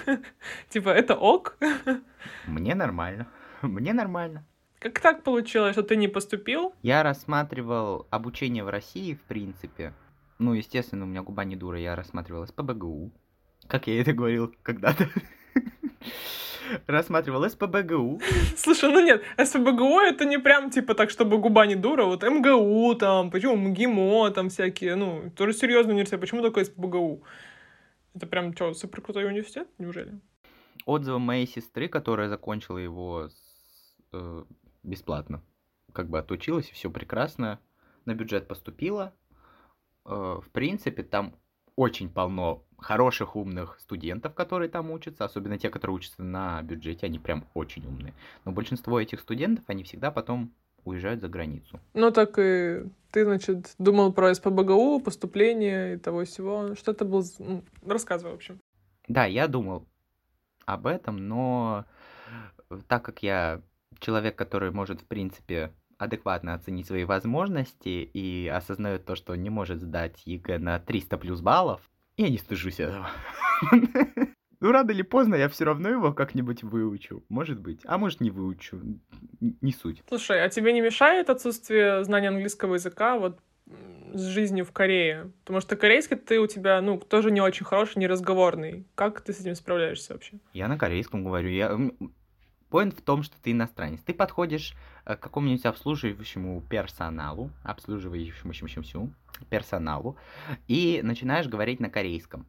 Типа, 0.68 0.88
это 0.88 1.14
ок? 1.14 1.58
Мне 2.48 2.74
нормально. 2.74 3.28
Мне 3.62 3.92
нормально. 3.92 4.44
Как 4.80 4.98
так 4.98 5.22
получилось, 5.22 5.74
что 5.74 5.84
ты 5.84 5.94
не 5.94 6.08
поступил? 6.08 6.74
Я 6.82 7.04
рассматривал 7.04 8.08
обучение 8.10 8.64
в 8.64 8.68
России, 8.68 9.14
в 9.14 9.20
принципе. 9.22 9.92
Ну, 10.40 10.54
естественно, 10.54 11.04
у 11.04 11.08
меня 11.08 11.22
губа 11.22 11.44
не 11.44 11.54
дура, 11.54 11.78
я 11.78 11.94
рассматривал 11.94 12.46
СПБГУ. 12.48 13.12
Как 13.68 13.86
я 13.86 14.00
это 14.00 14.12
говорил 14.12 14.52
когда-то. 14.64 15.08
Рассматривал 16.86 17.48
СПБГУ. 17.48 18.20
Слушай, 18.56 18.90
ну 18.90 19.00
нет, 19.00 19.22
СПБГУ 19.42 20.00
это 20.00 20.24
не 20.24 20.38
прям 20.38 20.70
типа 20.70 20.94
так, 20.94 21.10
чтобы 21.10 21.38
губа 21.38 21.66
не 21.66 21.76
дура, 21.76 22.04
вот 22.04 22.22
МГУ 22.22 22.94
там, 22.94 23.30
почему 23.30 23.56
МГИМО 23.56 24.30
там 24.30 24.48
всякие, 24.48 24.96
ну, 24.96 25.30
тоже 25.36 25.52
серьезный 25.52 25.92
университет, 25.92 26.20
почему 26.20 26.42
такой 26.42 26.64
СПБГУ? 26.64 27.22
Это 28.14 28.26
прям 28.26 28.54
что, 28.54 28.74
супер 28.74 29.00
крутой 29.00 29.24
университет, 29.24 29.68
неужели? 29.78 30.20
Отзывы 30.86 31.18
моей 31.18 31.46
сестры, 31.46 31.88
которая 31.88 32.28
закончила 32.28 32.78
его 32.78 33.28
э, 34.12 34.44
бесплатно, 34.82 35.42
как 35.92 36.08
бы 36.08 36.18
отучилась, 36.18 36.70
все 36.70 36.90
прекрасно, 36.90 37.58
на 38.04 38.14
бюджет 38.14 38.46
поступила. 38.46 39.14
Э, 40.04 40.40
в 40.40 40.48
принципе, 40.52 41.02
там 41.02 41.34
очень 41.76 42.08
полно 42.08 42.64
хороших, 42.84 43.34
умных 43.34 43.78
студентов, 43.80 44.34
которые 44.34 44.68
там 44.68 44.90
учатся, 44.90 45.24
особенно 45.24 45.58
те, 45.58 45.70
которые 45.70 45.96
учатся 45.96 46.22
на 46.22 46.62
бюджете, 46.62 47.06
они 47.06 47.18
прям 47.18 47.44
очень 47.54 47.86
умные. 47.86 48.12
Но 48.44 48.52
большинство 48.52 49.00
этих 49.00 49.20
студентов, 49.20 49.64
они 49.68 49.82
всегда 49.84 50.10
потом 50.10 50.52
уезжают 50.84 51.22
за 51.22 51.28
границу. 51.28 51.80
Ну 51.94 52.10
так 52.10 52.38
и 52.38 52.84
ты, 53.10 53.24
значит, 53.24 53.74
думал 53.78 54.12
про 54.12 54.34
СПБГУ, 54.34 55.00
поступление 55.00 55.94
и 55.94 55.98
того 55.98 56.24
всего. 56.24 56.74
Что 56.74 56.92
это 56.92 57.06
был... 57.06 57.24
Рассказывай, 57.86 58.32
в 58.32 58.36
общем. 58.36 58.60
Да, 59.08 59.24
я 59.24 59.48
думал 59.48 59.86
об 60.66 60.86
этом, 60.86 61.16
но 61.28 61.86
так 62.86 63.02
как 63.02 63.22
я 63.22 63.62
человек, 63.98 64.36
который 64.36 64.70
может, 64.70 65.00
в 65.00 65.06
принципе, 65.06 65.72
адекватно 65.96 66.52
оценить 66.52 66.86
свои 66.86 67.04
возможности 67.04 68.10
и 68.12 68.46
осознает 68.48 69.06
то, 69.06 69.14
что 69.14 69.34
не 69.36 69.48
может 69.48 69.80
сдать 69.80 70.20
ЕГЭ 70.26 70.58
на 70.58 70.78
300 70.78 71.16
плюс 71.16 71.40
баллов, 71.40 71.80
я 72.16 72.28
не 72.28 72.38
стыжусь 72.38 72.80
этого. 72.80 73.10
Ну, 74.60 74.72
рано 74.72 74.92
или 74.92 75.02
поздно 75.02 75.34
я 75.34 75.50
все 75.50 75.64
равно 75.64 75.90
его 75.90 76.14
как-нибудь 76.14 76.62
выучу. 76.62 77.22
Может 77.28 77.60
быть. 77.60 77.80
А 77.84 77.98
может, 77.98 78.22
не 78.22 78.30
выучу. 78.30 78.80
Не 79.40 79.72
суть. 79.72 80.02
Слушай, 80.08 80.42
а 80.42 80.48
тебе 80.48 80.72
не 80.72 80.80
мешает 80.80 81.28
отсутствие 81.28 82.02
знания 82.02 82.28
английского 82.28 82.76
языка 82.76 83.18
вот 83.18 83.40
с 84.14 84.22
жизнью 84.22 84.64
в 84.64 84.72
Корее? 84.72 85.32
Потому 85.40 85.60
что 85.60 85.76
корейский 85.76 86.16
ты 86.16 86.40
у 86.40 86.46
тебя, 86.46 86.80
ну, 86.80 86.98
тоже 86.98 87.30
не 87.30 87.42
очень 87.42 87.66
хороший, 87.66 87.98
не 87.98 88.06
разговорный. 88.06 88.86
Как 88.94 89.20
ты 89.20 89.34
с 89.34 89.40
этим 89.40 89.54
справляешься 89.54 90.14
вообще? 90.14 90.38
Я 90.54 90.68
на 90.68 90.78
корейском 90.78 91.24
говорю. 91.24 91.50
Я... 91.50 91.78
Поинт 92.74 92.98
в 92.98 93.02
том, 93.02 93.22
что 93.22 93.36
ты 93.40 93.52
иностранец. 93.52 94.00
Ты 94.00 94.12
подходишь 94.12 94.74
э, 95.04 95.14
к 95.14 95.20
какому-нибудь 95.20 95.64
обслуживающему 95.64 96.60
персоналу, 96.62 97.52
обслуживающему 97.62 99.14
персоналу, 99.48 100.16
и 100.66 101.00
начинаешь 101.04 101.46
говорить 101.46 101.78
на 101.78 101.88
корейском. 101.88 102.48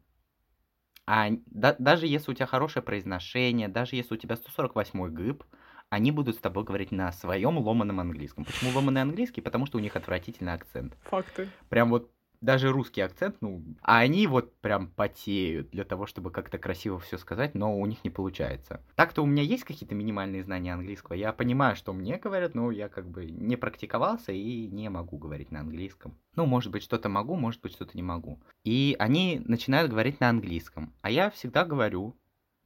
А 1.06 1.28
да, 1.46 1.76
даже 1.78 2.08
если 2.08 2.32
у 2.32 2.34
тебя 2.34 2.46
хорошее 2.46 2.82
произношение, 2.82 3.68
даже 3.68 3.94
если 3.94 4.14
у 4.14 4.16
тебя 4.16 4.34
148 4.34 5.06
гыб, 5.10 5.44
они 5.90 6.10
будут 6.10 6.34
с 6.34 6.40
тобой 6.40 6.64
говорить 6.64 6.90
на 6.90 7.12
своем 7.12 7.58
ломаном 7.58 8.00
английском. 8.00 8.44
Почему 8.44 8.72
ломаный 8.74 9.02
английский? 9.02 9.42
Потому 9.42 9.66
что 9.66 9.78
у 9.78 9.80
них 9.80 9.94
отвратительный 9.94 10.54
акцент. 10.54 10.96
Факты. 11.04 11.48
Прям 11.68 11.90
вот 11.90 12.10
даже 12.40 12.72
русский 12.72 13.00
акцент, 13.00 13.36
ну, 13.40 13.62
а 13.82 13.98
они 13.98 14.26
вот 14.26 14.54
прям 14.60 14.88
потеют 14.88 15.70
для 15.70 15.84
того, 15.84 16.06
чтобы 16.06 16.30
как-то 16.30 16.58
красиво 16.58 16.98
все 16.98 17.18
сказать, 17.18 17.54
но 17.54 17.78
у 17.78 17.86
них 17.86 18.04
не 18.04 18.10
получается. 18.10 18.80
Так-то 18.94 19.22
у 19.22 19.26
меня 19.26 19.42
есть 19.42 19.64
какие-то 19.64 19.94
минимальные 19.94 20.44
знания 20.44 20.72
английского, 20.72 21.14
я 21.14 21.32
понимаю, 21.32 21.76
что 21.76 21.92
мне 21.92 22.18
говорят, 22.18 22.54
но 22.54 22.70
я 22.70 22.88
как 22.88 23.08
бы 23.08 23.26
не 23.26 23.56
практиковался 23.56 24.32
и 24.32 24.66
не 24.68 24.88
могу 24.88 25.18
говорить 25.18 25.50
на 25.50 25.60
английском. 25.60 26.18
Ну, 26.34 26.46
может 26.46 26.72
быть, 26.72 26.82
что-то 26.82 27.08
могу, 27.08 27.36
может 27.36 27.60
быть, 27.62 27.72
что-то 27.72 27.96
не 27.96 28.02
могу. 28.02 28.40
И 28.64 28.96
они 28.98 29.40
начинают 29.44 29.90
говорить 29.90 30.20
на 30.20 30.28
английском, 30.28 30.92
а 31.02 31.10
я 31.10 31.30
всегда 31.30 31.64
говорю, 31.64 32.16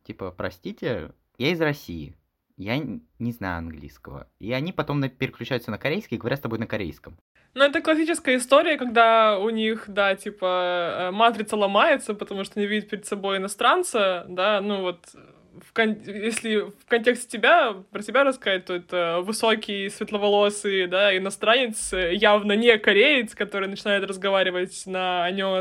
типа, 0.04 0.30
простите, 0.30 1.12
я 1.38 1.52
из 1.52 1.61
России, 1.61 2.16
я 2.61 2.76
не 3.18 3.33
знаю 3.33 3.59
английского. 3.59 4.28
И 4.38 4.52
они 4.52 4.72
потом 4.72 5.02
переключаются 5.09 5.70
на 5.70 5.78
корейский 5.78 6.18
и 6.18 6.20
говорят 6.20 6.40
с 6.40 6.42
тобой 6.42 6.59
на 6.59 6.66
корейском. 6.66 7.16
Ну, 7.53 7.65
это 7.65 7.81
классическая 7.81 8.37
история, 8.37 8.77
когда 8.77 9.39
у 9.39 9.51
них, 9.51 9.85
да, 9.89 10.15
типа, 10.15 11.09
э, 11.09 11.11
матрица 11.11 11.57
ломается, 11.57 12.15
потому 12.15 12.45
что 12.45 12.61
они 12.61 12.67
видят 12.69 12.89
перед 12.89 13.07
собой 13.07 13.39
иностранца, 13.39 14.25
да, 14.29 14.61
ну 14.61 14.83
вот, 14.83 15.01
в 15.61 15.73
кон... 15.73 15.97
если 16.07 16.59
в 16.59 16.87
контексте 16.87 17.39
тебя, 17.39 17.75
про 17.91 18.03
себя 18.03 18.23
рассказать, 18.23 18.67
то 18.67 18.75
это 18.75 19.21
высокий, 19.23 19.89
светловолосый, 19.89 20.87
да, 20.87 21.17
иностранец, 21.17 21.93
явно 21.93 22.53
не 22.53 22.79
кореец, 22.79 23.35
который 23.35 23.69
начинает 23.69 24.05
разговаривать 24.05 24.85
на 24.87 25.25
аньо 25.25 25.61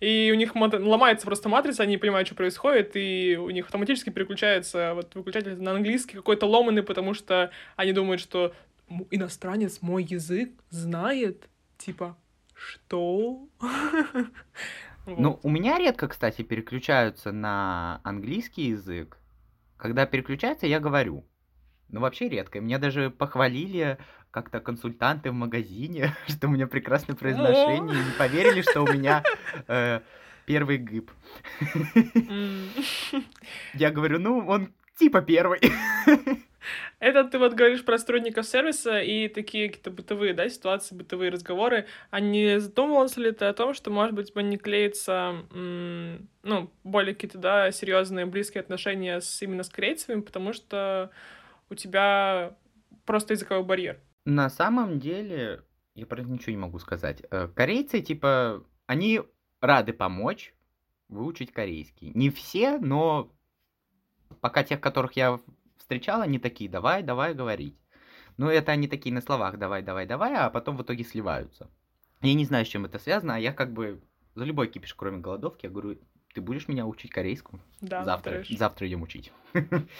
и 0.00 0.30
у 0.32 0.36
них 0.36 0.54
ломается 0.54 1.26
просто 1.26 1.48
матрица, 1.48 1.82
они 1.82 1.92
не 1.92 1.98
понимают, 1.98 2.28
что 2.28 2.36
происходит, 2.36 2.92
и 2.94 3.36
у 3.36 3.50
них 3.50 3.66
автоматически 3.66 4.10
переключается 4.10 4.92
вот 4.94 5.12
выключатель 5.14 5.60
на 5.60 5.72
английский 5.72 6.14
какой-то 6.14 6.46
ломанный, 6.46 6.84
потому 6.84 7.14
что 7.14 7.50
они 7.74 7.92
думают, 7.92 8.20
что 8.20 8.54
иностранец 9.10 9.82
мой 9.82 10.04
язык 10.04 10.52
знает, 10.70 11.48
типа, 11.78 12.16
что? 12.54 13.48
Ну, 15.16 15.40
у 15.42 15.48
меня 15.48 15.78
редко, 15.78 16.06
кстати, 16.06 16.42
переключаются 16.42 17.32
на 17.32 18.02
английский 18.04 18.64
язык. 18.64 19.16
Когда 19.78 20.04
переключаются, 20.04 20.66
я 20.66 20.80
говорю. 20.80 21.24
Ну, 21.88 22.00
вообще 22.00 22.28
редко. 22.28 22.60
Меня 22.60 22.78
даже 22.78 23.08
похвалили 23.08 23.96
как-то 24.30 24.60
консультанты 24.60 25.30
в 25.30 25.34
магазине, 25.34 26.14
что 26.28 26.48
у 26.48 26.50
меня 26.50 26.66
прекрасное 26.66 27.16
произношение, 27.16 27.94
и 27.94 28.04
не 28.04 28.12
поверили, 28.18 28.60
что 28.60 28.82
у 28.82 28.92
меня 28.92 29.24
э, 29.66 30.00
первый 30.44 30.78
гыб. 30.78 31.10
Я 33.74 33.90
говорю, 33.90 34.18
ну, 34.18 34.46
он 34.46 34.72
типа 34.98 35.22
первый. 35.22 35.60
Это 36.98 37.24
ты 37.24 37.38
вот 37.38 37.54
говоришь 37.54 37.84
про 37.84 37.98
сотрудников 37.98 38.46
сервиса 38.46 39.00
и 39.00 39.28
такие 39.28 39.68
какие-то 39.68 39.90
бытовые, 39.90 40.34
да, 40.34 40.48
ситуации, 40.48 40.94
бытовые 40.94 41.30
разговоры. 41.30 41.86
А 42.10 42.20
не 42.20 42.60
задумывался 42.60 43.20
ли 43.20 43.32
ты 43.32 43.44
о 43.44 43.52
том, 43.52 43.74
что, 43.74 43.90
может 43.90 44.14
быть, 44.14 44.34
не 44.34 44.58
клеится, 44.58 45.44
ну, 45.52 46.70
более 46.84 47.14
какие-то, 47.14 47.38
да, 47.38 47.70
серьезные, 47.70 48.26
близкие 48.26 48.60
отношения 48.60 49.20
с 49.20 49.42
именно 49.42 49.62
с 49.62 49.68
корейцами, 49.68 50.20
потому 50.20 50.52
что 50.52 51.10
у 51.70 51.74
тебя 51.74 52.56
просто 53.04 53.34
языковой 53.34 53.64
барьер? 53.64 54.00
На 54.24 54.50
самом 54.50 54.98
деле, 54.98 55.62
я 55.94 56.06
про 56.06 56.20
это 56.20 56.30
ничего 56.30 56.52
не 56.52 56.58
могу 56.58 56.78
сказать. 56.78 57.22
Э, 57.30 57.48
корейцы, 57.48 58.00
типа, 58.00 58.64
они 58.86 59.22
рады 59.60 59.92
помочь 59.92 60.54
выучить 61.08 61.52
корейский. 61.52 62.12
Не 62.14 62.30
все, 62.30 62.78
но 62.78 63.32
пока 64.40 64.62
тех, 64.62 64.80
которых 64.80 65.12
я 65.14 65.38
встречал, 65.78 66.20
они 66.20 66.38
такие, 66.38 66.70
давай, 66.70 67.02
давай 67.02 67.34
говорить. 67.34 67.76
Но 68.36 68.50
это 68.50 68.72
они 68.72 68.86
такие 68.88 69.14
на 69.14 69.20
словах, 69.20 69.58
давай, 69.58 69.82
давай, 69.82 70.06
давай, 70.06 70.34
а 70.34 70.50
потом 70.50 70.76
в 70.76 70.82
итоге 70.82 71.04
сливаются. 71.04 71.70
Я 72.22 72.34
не 72.34 72.44
знаю, 72.44 72.64
с 72.64 72.68
чем 72.68 72.84
это 72.84 72.98
связано, 72.98 73.36
а 73.36 73.38
я 73.38 73.52
как 73.52 73.72
бы 73.72 74.00
за 74.34 74.44
любой 74.44 74.68
кипиш, 74.68 74.94
кроме 74.94 75.18
голодовки, 75.18 75.66
я 75.66 75.70
говорю, 75.70 75.98
ты 76.34 76.40
будешь 76.40 76.68
меня 76.68 76.86
учить 76.86 77.10
корейскому? 77.10 77.60
Да, 77.80 78.04
завтра. 78.04 78.30
Трэш. 78.30 78.48
Завтра 78.50 78.86
идем 78.86 79.02
учить. 79.02 79.32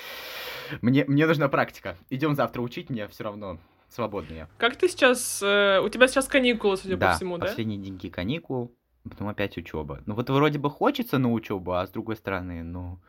мне, 0.83 1.05
мне 1.05 1.27
нужна 1.27 1.49
практика. 1.49 1.97
Идем 2.11 2.35
завтра 2.35 2.62
учить, 2.62 2.91
мне 2.91 3.09
все 3.09 3.25
равно 3.25 3.59
свободнее. 3.88 4.49
Как 4.59 4.77
ты 4.77 4.88
сейчас... 4.88 5.43
Э, 5.43 5.81
у 5.81 5.88
тебя 5.88 6.07
сейчас 6.07 6.29
каникулы, 6.29 6.77
судя 6.77 6.97
да, 6.97 7.11
по 7.11 7.17
всему, 7.17 7.38
да? 7.38 7.47
последние 7.47 7.79
деньги 7.79 8.09
каникул, 8.09 8.77
потом 9.03 9.29
опять 9.29 9.57
учеба. 9.57 10.03
Ну 10.07 10.14
вот 10.14 10.31
вроде 10.31 10.59
бы 10.59 10.71
хочется 10.71 11.19
на 11.19 11.33
учебу, 11.33 11.73
а 11.73 11.87
с 11.87 11.91
другой 11.91 12.17
стороны, 12.17 12.62
ну... 12.62 13.01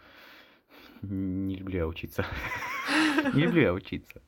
Не 1.01 1.55
люблю 1.55 1.77
я 1.77 1.87
учиться. 1.87 2.25
Не 3.33 3.43
люблю 3.43 3.61
я 3.61 3.73
учиться. 3.73 4.21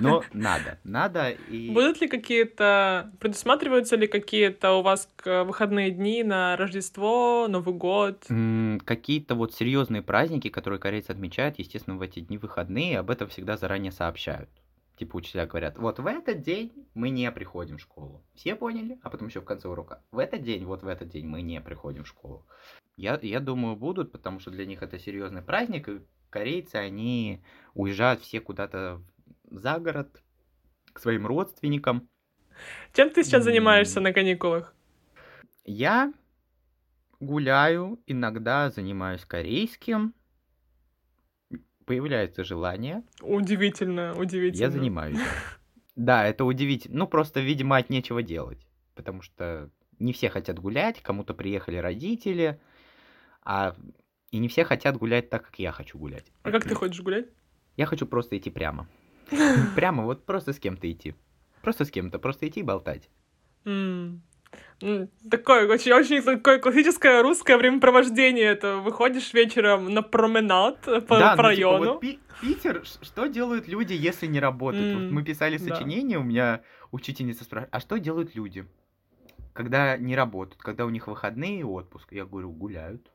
Но 0.00 0.22
надо, 0.32 0.78
надо 0.84 1.30
и... 1.30 1.70
Будут 1.70 2.00
ли 2.00 2.08
какие-то, 2.08 3.12
предусматриваются 3.20 3.96
ли 3.96 4.06
какие-то 4.06 4.72
у 4.72 4.82
вас 4.82 5.08
выходные 5.24 5.90
дни 5.90 6.22
на 6.22 6.56
Рождество, 6.56 7.46
Новый 7.48 7.74
год? 7.74 8.24
Какие-то 8.84 9.34
вот 9.34 9.54
серьезные 9.54 10.02
праздники, 10.02 10.48
которые 10.48 10.80
корейцы 10.80 11.10
отмечают, 11.10 11.58
естественно, 11.58 11.96
в 11.96 12.02
эти 12.02 12.20
дни 12.20 12.38
выходные, 12.38 12.98
об 12.98 13.10
этом 13.10 13.28
всегда 13.28 13.56
заранее 13.56 13.92
сообщают. 13.92 14.48
Типа 14.96 15.16
учителя 15.16 15.46
говорят, 15.46 15.78
вот 15.78 15.98
в 15.98 16.06
этот 16.06 16.42
день 16.42 16.86
мы 16.94 17.10
не 17.10 17.30
приходим 17.32 17.78
в 17.78 17.80
школу. 17.80 18.24
Все 18.34 18.54
поняли? 18.54 18.98
А 19.02 19.10
потом 19.10 19.28
еще 19.28 19.40
в 19.40 19.44
конце 19.44 19.68
урока. 19.68 20.02
В 20.12 20.18
этот 20.18 20.42
день, 20.42 20.64
вот 20.64 20.82
в 20.82 20.86
этот 20.86 21.08
день 21.08 21.26
мы 21.26 21.42
не 21.42 21.60
приходим 21.60 22.04
в 22.04 22.08
школу. 22.08 22.46
Я, 22.96 23.18
я 23.22 23.40
думаю, 23.40 23.74
будут, 23.76 24.12
потому 24.12 24.38
что 24.38 24.50
для 24.50 24.66
них 24.66 24.82
это 24.82 24.98
серьезный 24.98 25.42
праздник, 25.42 25.88
и 25.88 26.02
корейцы, 26.30 26.76
они 26.76 27.42
уезжают 27.74 28.20
все 28.20 28.40
куда-то 28.40 29.02
за 29.50 29.78
город, 29.78 30.22
к 30.92 31.00
своим 31.00 31.26
родственникам. 31.26 32.08
Чем 32.92 33.10
ты 33.10 33.24
сейчас 33.24 33.44
занимаешься 33.44 34.00
на 34.00 34.12
каникулах? 34.12 34.74
Я 35.64 36.12
гуляю, 37.18 38.00
иногда 38.06 38.70
занимаюсь 38.70 39.24
корейским, 39.24 40.14
появляется 41.84 42.44
желание. 42.44 43.02
Удивительно, 43.20 44.14
удивительно. 44.16 44.60
Я 44.60 44.70
занимаюсь. 44.70 45.18
Да, 45.96 46.26
это 46.26 46.44
удивительно. 46.44 47.00
Ну, 47.00 47.06
просто, 47.06 47.40
видимо, 47.40 47.76
от 47.76 47.90
нечего 47.90 48.22
делать. 48.22 48.66
Потому 48.94 49.22
что 49.22 49.70
не 49.98 50.12
все 50.12 50.30
хотят 50.30 50.58
гулять, 50.58 51.02
кому-то 51.02 51.34
приехали 51.34 51.76
родители, 51.76 52.60
а 53.42 53.74
И 54.30 54.38
не 54.38 54.48
все 54.48 54.64
хотят 54.64 54.96
гулять 54.96 55.28
так, 55.30 55.46
как 55.46 55.58
я 55.58 55.72
хочу 55.72 55.98
гулять. 55.98 56.32
А 56.42 56.50
как 56.50 56.64
ты 56.64 56.74
хочешь 56.74 57.02
гулять? 57.02 57.26
Я 57.76 57.86
хочу 57.86 58.06
просто 58.06 58.36
идти 58.38 58.50
прямо. 58.50 58.88
Прямо, 59.76 60.04
вот 60.04 60.26
просто 60.26 60.52
с 60.52 60.58
кем-то 60.58 60.90
идти. 60.90 61.14
Просто 61.62 61.84
с 61.84 61.90
кем-то, 61.90 62.18
просто 62.18 62.48
идти 62.48 62.60
и 62.60 62.64
болтать. 62.64 63.08
Такое 65.30 65.68
очень, 65.68 65.92
очень 65.92 66.22
такое 66.22 66.58
классическое 66.58 67.22
русское 67.22 67.56
времяпровождение. 67.56 68.44
Это 68.46 68.78
выходишь 68.78 69.32
вечером 69.32 69.94
на 69.94 70.02
променад 70.02 70.80
по, 70.82 71.18
Да, 71.18 71.36
по 71.36 71.42
ну, 71.50 71.54
типа, 71.54 71.78
вот. 71.78 72.00
Пи- 72.00 72.20
Питер, 72.40 72.82
что 72.84 73.26
делают 73.26 73.68
люди, 73.68 73.92
если 73.92 74.26
не 74.26 74.40
работают? 74.40 74.94
Вот 74.94 75.02
М, 75.04 75.14
мы 75.14 75.22
писали 75.22 75.58
да. 75.58 75.64
сочинение, 75.64 76.18
у 76.18 76.24
меня 76.24 76.62
учительница 76.90 77.44
спрашивает, 77.44 77.72
а 77.72 77.78
что 77.78 77.98
делают 77.98 78.34
люди, 78.34 78.66
когда 79.52 79.96
не 79.96 80.16
работают, 80.16 80.60
когда 80.60 80.84
у 80.84 80.90
них 80.90 81.06
выходные 81.06 81.60
и 81.60 81.64
отпуск? 81.64 82.12
Я 82.12 82.24
говорю, 82.24 82.50
гуляют. 82.50 83.12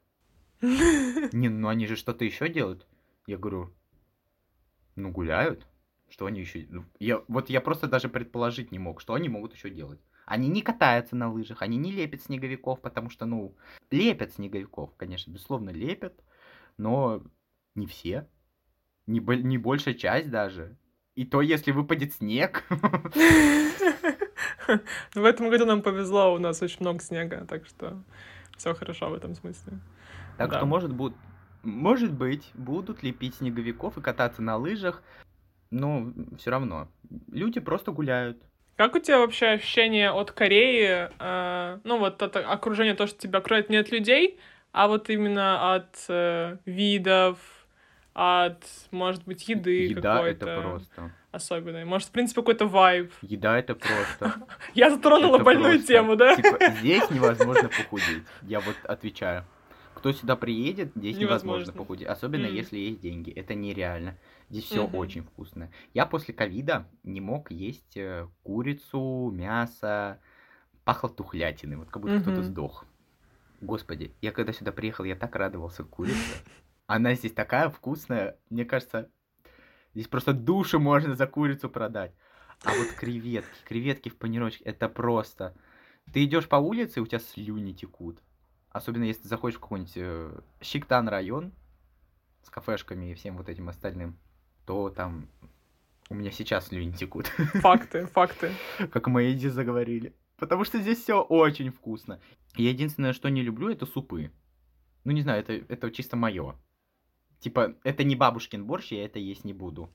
Не, 0.61 1.49
ну 1.49 1.67
они 1.67 1.87
же 1.87 1.97
что-то 1.97 2.23
еще 2.23 2.47
делают. 2.47 2.87
Я 3.25 3.37
говорю, 3.37 3.73
ну 4.95 5.11
гуляют. 5.11 5.67
Что 6.09 6.25
они 6.25 6.39
еще... 6.39 6.65
Я, 6.99 7.21
вот 7.27 7.49
я 7.49 7.59
просто 7.59 7.87
даже 7.87 8.07
предположить 8.07 8.71
не 8.71 8.79
мог, 8.79 9.01
что 9.01 9.13
они 9.13 9.27
могут 9.27 9.53
еще 9.53 9.69
делать. 9.69 9.99
Они 10.27 10.49
не 10.49 10.61
катаются 10.61 11.15
на 11.15 11.31
лыжах, 11.31 11.61
они 11.61 11.77
не 11.77 11.89
лепят 11.89 12.21
снеговиков, 12.21 12.81
потому 12.81 13.09
что, 13.09 13.25
ну, 13.25 13.55
лепят 13.89 14.33
снеговиков, 14.33 14.93
конечно, 14.97 15.31
безусловно, 15.31 15.69
лепят, 15.69 16.21
но 16.75 17.23
не 17.75 17.87
все, 17.87 18.27
не, 19.07 19.19
не 19.19 19.57
большая 19.57 19.93
часть 19.93 20.29
даже. 20.29 20.75
И 21.15 21.23
то, 21.23 21.41
если 21.41 21.71
выпадет 21.71 22.13
снег. 22.13 22.65
В 25.15 25.23
этом 25.23 25.49
году 25.49 25.65
нам 25.65 25.81
повезло, 25.81 26.33
у 26.33 26.39
нас 26.39 26.61
очень 26.61 26.81
много 26.81 26.99
снега, 26.99 27.45
так 27.45 27.65
что 27.65 28.03
все 28.57 28.73
хорошо 28.75 29.09
в 29.09 29.13
этом 29.13 29.33
смысле. 29.33 29.79
Так 30.37 30.51
Да. 30.51 30.57
что, 30.57 30.65
может, 30.65 30.93
будут, 30.93 31.17
может 31.63 32.11
быть, 32.13 32.51
будут 32.53 33.01
лепить 33.01 33.35
снеговиков 33.35 33.97
и 33.97 34.01
кататься 34.01 34.41
на 34.41 34.57
лыжах, 34.57 35.01
но 35.71 36.11
все 36.37 36.51
равно. 36.51 36.89
Люди 37.31 37.61
просто 37.61 37.93
гуляют. 37.93 38.43
Как 38.77 38.95
у 38.95 38.99
тебя 38.99 39.17
вообще 39.17 39.47
ощущение 39.47 40.11
от 40.11 40.31
Кореи, 40.31 41.09
э, 41.19 41.79
ну 41.83 41.97
вот 41.97 42.21
от 42.21 42.35
окружения, 42.37 42.93
то, 42.93 43.07
что 43.07 43.17
тебя 43.17 43.39
окружает 43.39 43.69
не 43.71 43.77
от 43.77 43.91
людей, 43.91 44.39
а 44.71 44.87
вот 44.87 45.09
именно 45.09 45.73
от 45.73 46.05
э, 46.07 46.57
видов, 46.65 47.39
от, 48.13 48.63
может 48.91 49.23
быть, 49.25 49.49
еды 49.49 49.87
Еда 49.87 50.27
это 50.27 50.45
какой-то 50.45 50.61
просто. 50.61 51.11
особенной. 51.31 51.85
Может, 51.85 52.09
в 52.09 52.11
принципе, 52.11 52.41
какой-то 52.41 52.67
вайб. 52.67 53.11
Еда 53.23 53.57
это 53.57 53.73
просто. 53.73 54.35
Я 54.75 54.91
затронула 54.91 55.37
Это 55.37 55.43
больную 55.43 55.81
тему, 55.81 56.15
да? 56.15 56.35
Типа, 56.35 56.57
здесь 56.79 57.09
невозможно 57.09 57.69
похудеть. 57.69 58.23
Я 58.43 58.59
вот 58.59 58.75
отвечаю. 58.83 59.43
Кто 59.97 60.11
сюда 60.11 60.35
приедет, 60.35 60.91
здесь 60.95 61.17
невозможно, 61.17 61.61
Невозможно. 61.61 61.73
похудеть. 61.73 62.07
Особенно 62.07 62.45
М. 62.45 62.53
если 62.53 62.77
есть 62.77 62.99
деньги. 62.99 63.31
Это 63.31 63.55
нереально. 63.55 64.15
Здесь 64.49 64.65
все 64.65 64.85
Мгм. 64.85 64.95
очень 64.95 65.23
вкусно. 65.23 65.71
Я 65.95 66.05
после 66.05 66.35
ковида 66.35 66.87
не 67.03 67.19
мог 67.19 67.49
есть 67.49 67.97
э, 67.97 68.27
курицу, 68.43 69.31
мясо. 69.33 70.19
Пахло 70.85 71.09
тухлятиной, 71.09 71.77
вот 71.77 71.89
как 71.89 72.03
будто 72.03 72.19
кто-то 72.21 72.41
Мгм. 72.41 72.43
сдох. 72.43 72.85
Господи, 73.59 74.13
я 74.21 74.31
когда 74.31 74.53
сюда 74.53 74.71
приехал, 74.71 75.03
я 75.03 75.15
так 75.15 75.35
радовался 75.35 75.83
курице. 75.83 76.15
Она 76.85 77.15
здесь 77.15 77.33
такая 77.33 77.69
вкусная. 77.69 78.37
Мне 78.51 78.65
кажется, 78.65 79.09
здесь 79.95 80.07
просто 80.07 80.33
душу 80.33 80.79
можно 80.79 81.15
за 81.15 81.25
курицу 81.25 81.69
продать. 81.71 82.13
А 82.63 82.69
вот 82.69 82.87
креветки, 82.99 83.65
креветки 83.65 84.09
в 84.09 84.17
панировочке, 84.17 84.63
это 84.63 84.89
просто... 84.89 85.55
Ты 86.13 86.23
идешь 86.23 86.47
по 86.47 86.57
улице, 86.57 86.99
и 86.99 87.03
у 87.03 87.07
тебя 87.07 87.19
слюни 87.19 87.73
текут. 87.73 88.21
Особенно 88.69 89.03
если 89.03 89.23
ты 89.23 89.27
заходишь 89.27 89.57
в 89.57 89.61
какой-нибудь 89.61 89.93
э, 89.95 90.39
Щиктан 90.61 91.07
район 91.07 91.51
с 92.43 92.49
кафешками 92.49 93.11
и 93.11 93.13
всем 93.15 93.37
вот 93.37 93.49
этим 93.49 93.69
остальным, 93.69 94.17
то 94.65 94.89
там 94.89 95.27
у 96.09 96.15
меня 96.15 96.31
сейчас 96.31 96.67
слюни 96.67 96.91
текут, 96.91 97.27
Факты, 97.55 98.05
факты. 98.07 98.51
как 98.91 99.07
мои 99.07 99.33
иди 99.33 99.49
заговорили. 99.49 100.15
Потому 100.37 100.63
что 100.63 100.79
здесь 100.79 101.01
все 101.01 101.21
очень 101.21 101.71
вкусно. 101.71 102.19
Я 102.55 102.69
единственное, 102.69 103.13
что 103.13 103.29
не 103.29 103.41
люблю, 103.41 103.69
это 103.69 103.85
супы. 103.85 104.31
Ну, 105.03 105.11
не 105.11 105.21
знаю, 105.21 105.41
это, 105.41 105.53
это 105.53 105.89
чисто 105.91 106.15
мое. 106.15 106.55
Типа, 107.39 107.75
это 107.83 108.03
не 108.03 108.15
бабушкин 108.15 108.65
борщ, 108.65 108.91
я 108.91 109.05
это 109.05 109.19
есть 109.19 109.45
не 109.45 109.53
буду. 109.53 109.89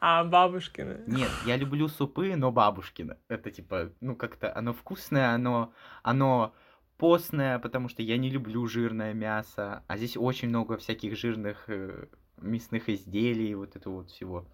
А 0.00 0.24
бабушкины. 0.24 1.04
Нет, 1.06 1.30
я 1.46 1.56
люблю 1.56 1.86
супы, 1.88 2.34
но 2.34 2.50
бабушкины. 2.50 3.18
Это 3.28 3.50
типа, 3.50 3.92
ну 4.00 4.16
как-то 4.16 4.54
оно 4.56 4.72
вкусное, 4.72 5.34
оно, 5.34 5.74
оно 6.02 6.54
постное, 7.00 7.58
потому 7.58 7.88
что 7.88 8.02
я 8.02 8.18
не 8.18 8.30
люблю 8.30 8.66
жирное 8.66 9.14
мясо. 9.14 9.82
А 9.88 9.96
здесь 9.96 10.16
очень 10.16 10.48
много 10.48 10.76
всяких 10.76 11.16
жирных 11.16 11.64
э, 11.68 12.06
мясных 12.36 12.88
изделий, 12.88 13.54
вот 13.54 13.74
этого 13.74 13.96
вот 13.96 14.10
всего. 14.10 14.44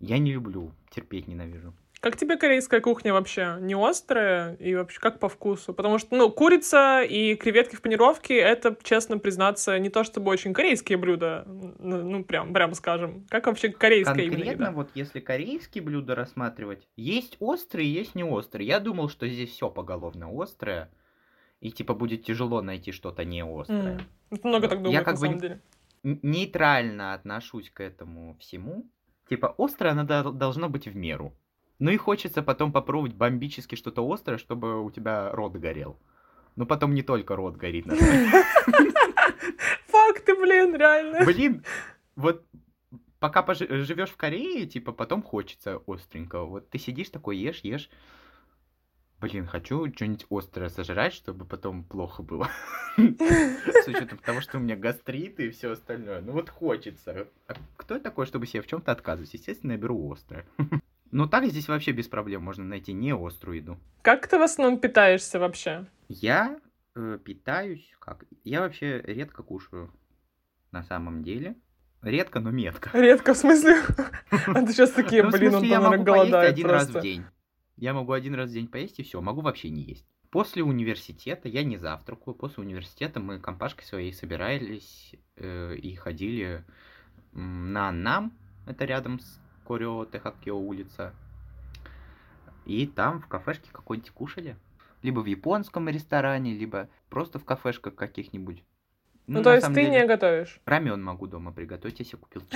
Я 0.00 0.18
не 0.18 0.32
люблю, 0.32 0.72
терпеть 0.90 1.28
ненавижу. 1.28 1.72
Как 2.00 2.16
тебе 2.16 2.38
корейская 2.38 2.80
кухня 2.80 3.12
вообще? 3.12 3.58
Не 3.60 3.74
острая? 3.74 4.54
И 4.54 4.74
вообще 4.74 4.98
как 4.98 5.18
по 5.18 5.28
вкусу? 5.28 5.74
Потому 5.74 5.98
что, 5.98 6.16
ну, 6.16 6.30
курица 6.30 7.02
и 7.02 7.34
креветки 7.34 7.76
в 7.76 7.82
панировке— 7.82 8.36
это, 8.38 8.74
честно 8.82 9.18
признаться, 9.18 9.78
не 9.78 9.90
то 9.90 10.02
чтобы 10.02 10.30
очень 10.30 10.54
корейские 10.54 10.96
блюда. 10.96 11.44
Ну, 11.46 12.24
прям, 12.24 12.54
прям 12.54 12.72
скажем. 12.72 13.26
Как 13.28 13.46
вообще 13.46 13.68
корейская 13.68 14.22
именно 14.22 14.36
Конкретно 14.36 14.62
еда? 14.62 14.72
вот 14.72 14.90
если 14.94 15.20
корейские 15.20 15.84
блюда 15.84 16.14
рассматривать, 16.14 16.88
есть 16.96 17.36
острые, 17.38 17.92
есть 17.92 18.14
не 18.14 18.24
острые. 18.24 18.66
Я 18.66 18.80
думал, 18.80 19.10
что 19.10 19.28
здесь 19.28 19.50
все 19.50 19.68
поголовно 19.68 20.30
острое. 20.32 20.90
И 21.60 21.70
типа 21.70 21.94
будет 21.94 22.24
тяжело 22.24 22.62
найти 22.62 22.90
что-то 22.92 23.24
не 23.24 23.42
острое. 23.44 23.98
М. 23.98 24.00
Это 24.30 24.48
много 24.48 24.68
так 24.68 24.78
Я 24.78 24.84
думают, 24.84 25.04
как 25.04 25.14
на 25.14 25.20
бы 25.20 25.26
самом 25.26 25.38
деле. 25.40 25.60
нейтрально 26.02 27.14
отношусь 27.14 27.70
к 27.70 27.80
этому 27.82 28.36
всему. 28.38 28.86
Типа, 29.28 29.54
острое 29.58 29.92
оно 29.92 30.04
дол- 30.04 30.32
должно 30.32 30.68
быть 30.68 30.86
в 30.88 30.96
меру. 30.96 31.32
Ну 31.78 31.90
и 31.90 31.96
хочется 31.96 32.42
потом 32.42 32.72
попробовать 32.72 33.14
бомбически 33.14 33.74
что-то 33.74 34.02
острое, 34.10 34.38
чтобы 34.38 34.82
у 34.84 34.90
тебя 34.90 35.30
рот 35.32 35.52
горел. 35.52 35.98
Но 36.56 36.66
потом 36.66 36.94
не 36.94 37.02
только 37.02 37.36
рот 37.36 37.56
горит. 37.56 37.86
Факты, 39.86 40.34
блин, 40.34 40.74
реально. 40.76 41.24
Блин, 41.24 41.64
вот 42.16 42.44
пока 43.18 43.54
живешь 43.54 44.10
в 44.10 44.16
Корее, 44.16 44.66
типа, 44.66 44.92
потом 44.92 45.22
хочется 45.22 45.80
остренького. 45.86 46.46
Вот 46.46 46.70
ты 46.70 46.78
сидишь 46.78 47.10
такой, 47.10 47.36
ешь, 47.36 47.60
ешь. 47.60 47.88
Блин, 49.20 49.46
хочу 49.46 49.86
что-нибудь 49.94 50.26
острое 50.30 50.70
сожрать, 50.70 51.12
чтобы 51.12 51.44
потом 51.44 51.84
плохо 51.84 52.22
было. 52.22 52.48
С 52.96 53.86
учетом 53.86 54.18
того, 54.18 54.40
что 54.40 54.56
у 54.56 54.60
меня 54.60 54.76
гастрит 54.76 55.38
и 55.40 55.50
все 55.50 55.72
остальное. 55.72 56.22
Ну 56.22 56.32
вот 56.32 56.48
хочется. 56.48 57.28
А 57.46 57.54
кто 57.76 57.94
я 57.94 58.00
такой, 58.00 58.24
чтобы 58.24 58.46
себе 58.46 58.62
в 58.62 58.66
чем-то 58.66 58.92
отказывать? 58.92 59.32
Естественно, 59.34 59.72
я 59.72 59.78
беру 59.78 60.10
острое. 60.10 60.46
Но 61.10 61.26
так 61.26 61.44
здесь 61.46 61.68
вообще 61.68 61.92
без 61.92 62.08
проблем 62.08 62.42
можно 62.42 62.64
найти 62.64 62.92
не 62.94 63.12
острую 63.12 63.58
еду. 63.58 63.78
Как 64.00 64.26
ты 64.26 64.38
в 64.38 64.42
основном 64.42 64.80
питаешься 64.80 65.38
вообще? 65.38 65.86
Я 66.08 66.58
э, 66.94 67.18
питаюсь 67.22 67.94
как? 67.98 68.24
Я 68.44 68.60
вообще 68.60 69.02
редко 69.02 69.42
кушаю. 69.42 69.92
На 70.72 70.82
самом 70.82 71.22
деле. 71.22 71.56
Редко, 72.00 72.40
но 72.40 72.50
метко. 72.50 72.90
Редко, 72.94 73.34
в 73.34 73.36
смысле? 73.36 73.82
А 74.46 74.64
ты 74.64 74.72
сейчас 74.72 74.92
такие, 74.92 75.22
Ну, 75.22 75.30
блин, 75.30 75.54
он, 75.56 75.68
наверное, 75.68 75.98
голодает 75.98 76.52
один 76.52 76.70
раз 76.70 76.88
в 76.88 77.00
день. 77.02 77.24
Я 77.80 77.94
могу 77.94 78.12
один 78.12 78.34
раз 78.34 78.50
в 78.50 78.52
день 78.52 78.68
поесть 78.68 78.98
и 78.98 79.02
все, 79.02 79.22
могу 79.22 79.40
вообще 79.40 79.70
не 79.70 79.80
есть. 79.80 80.04
После 80.28 80.62
университета 80.62 81.48
я 81.48 81.64
не 81.64 81.78
завтракаю. 81.78 82.34
После 82.34 82.62
университета 82.62 83.20
мы 83.20 83.40
компашкой 83.40 83.86
своей 83.86 84.12
собирались 84.12 85.14
э, 85.36 85.76
и 85.76 85.94
ходили 85.94 86.62
на 87.32 87.90
Нам, 87.90 88.32
это 88.66 88.84
рядом 88.84 89.18
с 89.18 89.40
Корё 89.66 90.04
Тэхаккё 90.04 90.54
улица. 90.54 91.14
И 92.66 92.86
там 92.86 93.22
в 93.22 93.28
кафешке 93.28 93.70
какой-нибудь 93.72 94.10
кушали. 94.10 94.56
Либо 95.00 95.20
в 95.20 95.26
японском 95.26 95.88
ресторане, 95.88 96.52
либо 96.52 96.90
просто 97.08 97.38
в 97.38 97.46
кафешках 97.46 97.94
каких-нибудь. 97.94 98.62
Ну, 99.30 99.42
то 99.44 99.50
на 99.50 99.54
есть 99.54 99.66
ты 99.68 99.74
деле, 99.74 99.90
не 99.90 100.06
готовишь? 100.06 100.60
Рамен 100.64 101.00
могу 101.04 101.28
дома 101.28 101.52
приготовить, 101.52 102.00
если 102.00 102.16
купил 102.16 102.42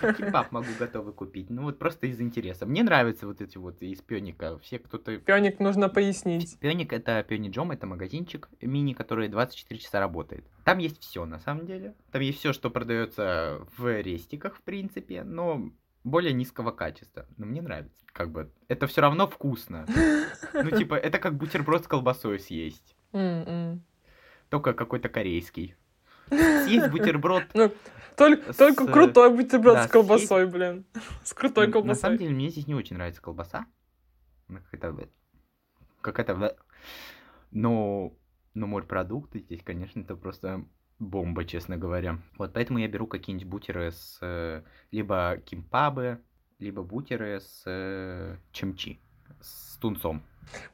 кебаб. 0.00 0.50
Могу 0.52 0.68
готовый 0.78 1.12
купить. 1.12 1.50
Ну 1.50 1.64
вот 1.64 1.78
просто 1.78 2.06
из 2.06 2.18
интереса. 2.18 2.64
Мне 2.64 2.82
нравятся 2.82 3.26
вот 3.26 3.42
эти 3.42 3.58
вот 3.58 3.82
из 3.82 4.00
пёника. 4.00 4.58
Все 4.60 4.78
кто-то... 4.78 5.18
Пёник 5.18 5.60
нужно 5.60 5.90
пояснить. 5.90 6.58
Пёник 6.60 6.94
это 6.94 7.22
Пёниджом, 7.28 7.72
это 7.72 7.86
магазинчик 7.86 8.48
мини, 8.62 8.94
который 8.94 9.28
24 9.28 9.78
часа 9.78 10.00
работает. 10.00 10.46
Там 10.64 10.78
есть 10.78 11.02
все 11.02 11.26
на 11.26 11.38
самом 11.38 11.66
деле. 11.66 11.94
Там 12.10 12.22
есть 12.22 12.38
все, 12.38 12.54
что 12.54 12.70
продается 12.70 13.66
в 13.76 14.00
рестиках, 14.00 14.56
в 14.56 14.62
принципе, 14.62 15.24
но 15.24 15.70
более 16.04 16.32
низкого 16.32 16.70
качества. 16.70 17.26
Но 17.36 17.44
мне 17.44 17.60
нравится. 17.60 18.02
Как 18.12 18.30
бы 18.30 18.50
это 18.68 18.86
все 18.86 19.02
равно 19.02 19.26
вкусно. 19.26 19.84
Ну, 20.54 20.70
типа, 20.70 20.94
это 20.94 21.18
как 21.18 21.36
бутерброд 21.36 21.84
с 21.84 21.86
колбасой 21.86 22.38
съесть. 22.38 22.96
Только 24.48 24.72
какой-то 24.74 25.08
корейский. 25.08 25.74
Съесть 26.28 26.90
бутерброд 26.90 27.44
Ну, 27.54 27.72
только, 28.16 28.52
С- 28.52 28.56
только 28.56 28.86
крутой 28.86 29.30
бутерброд 29.34 29.74
да, 29.74 29.86
с 29.86 29.90
колбасой, 29.90 30.46
блин. 30.46 30.84
С 31.24 31.32
крутой 31.34 31.66
Н- 31.66 31.70
На 31.70 31.94
самом 31.94 31.94
колбасой. 31.94 32.18
деле, 32.18 32.30
мне 32.34 32.48
здесь 32.50 32.66
не 32.66 32.74
очень 32.74 32.96
нравится 32.96 33.22
колбаса. 33.22 33.66
Какая-то... 34.48 35.08
Какая-то... 36.00 36.56
Но 37.50 38.12
Но 38.54 38.66
морепродукты 38.66 39.40
здесь, 39.40 39.62
конечно, 39.62 40.00
это 40.00 40.16
просто 40.16 40.64
бомба, 40.98 41.44
честно 41.44 41.76
говоря. 41.76 42.18
Вот 42.38 42.52
поэтому 42.54 42.78
я 42.78 42.88
беру 42.88 43.06
какие-нибудь 43.06 43.48
бутеры 43.48 43.92
с 43.92 44.64
либо 44.90 45.36
кимпабы, 45.44 46.20
либо 46.58 46.82
бутеры 46.82 47.40
с 47.40 47.62
э, 47.66 48.36
чемчи, 48.52 48.98
с 49.40 49.76
тунцом. 49.76 50.22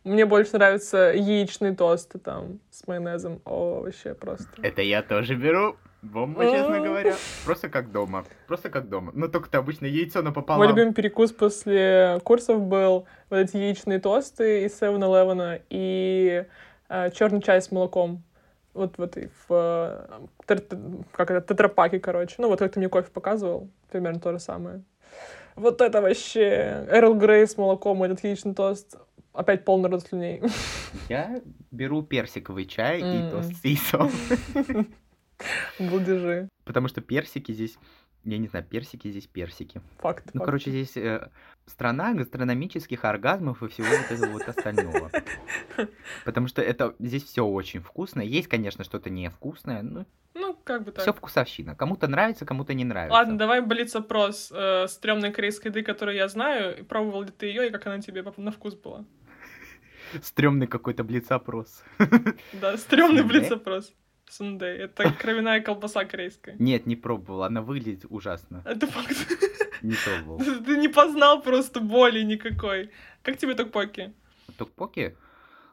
Мне 0.05 0.27
больше 0.27 0.57
нравятся 0.57 1.13
яичные 1.15 1.75
тосты 1.75 2.19
там 2.19 2.61
с 2.71 2.87
майонезом. 2.87 3.41
О, 3.45 3.83
вообще 3.83 4.15
просто. 4.15 4.49
Это 4.63 4.83
я 4.83 5.03
тоже 5.03 5.35
беру. 5.35 5.77
Бомба, 6.03 6.45
честно 6.51 6.81
говоря. 6.81 7.15
Просто 7.45 7.69
как 7.69 7.93
дома. 7.93 8.25
Просто 8.49 8.71
как 8.71 8.89
дома. 8.89 9.13
Но 9.15 9.29
только 9.29 9.49
ты 9.49 9.59
обычно 9.59 9.87
яйцо 9.87 10.21
напополам. 10.21 10.59
Мой 10.59 10.69
любимый 10.69 10.93
перекус 10.93 11.31
после 11.31 12.19
курсов 12.25 12.61
был 12.61 13.07
вот 13.31 13.37
эти 13.37 13.57
яичные 13.57 14.01
тосты 14.01 14.65
из 14.65 14.83
7-Eleven 14.83 15.63
и 15.71 16.45
э, 16.89 17.11
черный 17.13 17.41
чай 17.41 17.63
с 17.63 17.71
молоком. 17.71 18.25
Вот 18.75 18.99
вот 18.99 19.17
и 19.17 19.29
в 19.47 19.51
э, 19.51 20.97
как 21.13 21.31
это, 21.31 21.41
тетрапаке, 21.41 22.01
короче. 22.01 22.35
Ну, 22.39 22.49
вот 22.49 22.59
как 22.59 22.73
ты 22.73 22.81
мне 22.81 22.89
кофе 22.89 23.11
показывал, 23.13 23.71
примерно 23.89 24.19
то 24.19 24.33
же 24.33 24.41
самое. 24.41 24.83
Вот 25.55 25.81
это 25.81 26.01
вообще 26.01 26.85
Эрл 26.91 27.15
Грей 27.15 27.47
с 27.47 27.57
молоком, 27.57 28.03
этот 28.03 28.25
яичный 28.25 28.55
тост 28.55 28.97
опять 29.33 29.65
полный 29.65 29.91
рот 29.91 30.03
слюней. 30.03 30.43
Я 31.09 31.41
беру 31.71 32.03
персиковый 32.03 32.67
чай 32.67 33.01
и 33.01 33.31
тост 33.31 33.55
с 33.55 33.65
яйцом. 33.65 34.11
Будежи. 35.79 36.49
Потому 36.65 36.89
что 36.89 37.01
персики 37.01 37.53
здесь 37.53 37.77
я 38.25 38.39
не 38.39 38.47
знаю, 38.47 38.65
персики 38.65 39.09
здесь 39.11 39.27
персики. 39.27 39.81
Факт. 39.99 40.27
Ну, 40.33 40.41
факт. 40.41 40.47
короче, 40.47 40.71
здесь 40.71 40.97
э, 40.97 41.29
страна 41.67 42.15
гастрономических 42.15 43.05
оргазмов 43.05 43.63
и 43.65 43.69
всего 43.69 43.89
вот 43.89 44.11
этого 44.13 44.31
вот 44.33 44.49
остального. 44.49 45.11
Потому 46.25 46.47
что 46.47 46.63
это 46.63 46.95
здесь 47.01 47.25
все 47.25 47.45
очень 47.45 47.81
вкусно. 47.81 48.21
Есть, 48.21 48.47
конечно, 48.47 48.85
что-то 48.85 49.11
невкусное, 49.11 49.83
но 49.83 50.07
ну, 50.35 50.57
как 50.65 50.85
бы 50.85 50.93
так. 50.93 51.03
Все 51.03 51.13
вкусовщина. 51.13 51.75
Кому-то 51.75 52.07
нравится, 52.07 52.47
кому-то 52.47 52.75
не 52.75 52.85
нравится. 52.85 53.15
Ладно, 53.15 53.37
давай 53.37 53.61
блиц-опрос 53.61 54.53
э, 54.55 54.87
стрёмной 54.87 55.33
корейской 55.33 55.69
еды, 55.69 55.83
которую 55.83 56.17
я 56.17 56.29
знаю. 56.29 56.85
Пробовал 56.85 57.23
ли 57.23 57.31
ты 57.31 57.47
ее 57.47 57.69
и 57.69 57.71
как 57.71 57.87
она 57.87 58.01
тебе 58.01 58.23
на 58.37 58.51
вкус 58.53 58.75
была? 58.75 59.05
Стрёмный 60.23 60.67
какой-то 60.67 61.05
блиц-опрос. 61.05 61.83
Да, 62.53 62.77
стрёмный 62.77 63.23
блиц-опрос. 63.23 63.93
Сундей. 64.33 64.79
Это 64.79 65.13
кровяная 65.21 65.61
колбаса 65.61 66.05
корейская. 66.05 66.57
Нет, 66.59 66.87
не 66.87 66.97
пробовал. 66.97 67.45
Она 67.45 67.61
выглядит 67.61 68.07
ужасно. 68.09 68.63
Это 68.65 68.87
факт. 68.87 69.17
Не 69.83 69.95
пробовал. 70.05 70.39
Ты 70.65 70.77
не 70.77 70.89
познал 70.89 71.43
просто 71.43 71.81
боли 71.81 72.23
никакой. 72.23 72.91
Как 73.23 73.37
тебе 73.37 73.55
токпоки? 73.55 74.15
Токпоки? 74.57 75.17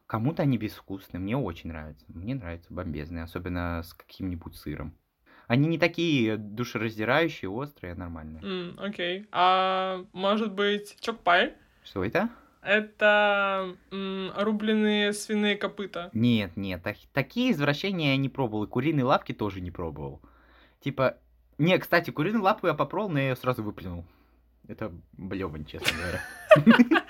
Кому-то 0.08 0.42
они 0.42 0.58
безвкусные. 0.58 1.22
Мне 1.22 1.38
очень 1.38 1.70
нравятся. 1.70 2.06
Мне 2.08 2.34
нравятся 2.34 2.74
бомбезные. 2.74 3.24
Особенно 3.24 3.84
с 3.84 3.94
каким-нибудь 3.94 4.56
сыром. 4.56 4.96
Они 5.46 5.68
не 5.68 5.78
такие 5.78 6.38
душераздирающие, 6.38 7.50
острые, 7.50 7.94
нормальные. 7.94 8.40
Окей. 8.40 8.50
Mm, 8.50 8.78
okay. 8.78 9.28
А 9.32 10.06
может 10.12 10.54
быть, 10.54 10.98
чокпай? 11.00 11.54
Что 11.84 12.04
это? 12.04 12.30
Это 12.62 13.76
м, 13.92 14.32
рубленые 14.36 15.14
свиные 15.14 15.56
копыта. 15.56 16.10
Нет, 16.14 16.58
нет, 16.58 16.84
так, 16.84 16.98
такие 17.14 17.52
извращения 17.52 18.12
я 18.12 18.18
не 18.18 18.30
пробовал. 18.30 18.66
И 18.66 18.68
куриные 18.68 19.06
лапки 19.06 19.34
тоже 19.34 19.62
не 19.62 19.72
пробовал. 19.72 20.22
Типа, 20.82 21.18
не, 21.58 21.78
кстати, 21.78 22.12
куриную 22.12 22.44
лапу 22.44 22.68
я 22.68 22.74
попробовал, 22.74 23.12
но 23.14 23.20
я 23.20 23.30
ее 23.30 23.36
сразу 23.36 23.64
выплюнул. 23.64 24.06
Это 24.68 24.92
блевань, 25.14 25.66
честно 25.66 25.98
говоря. 25.98 27.04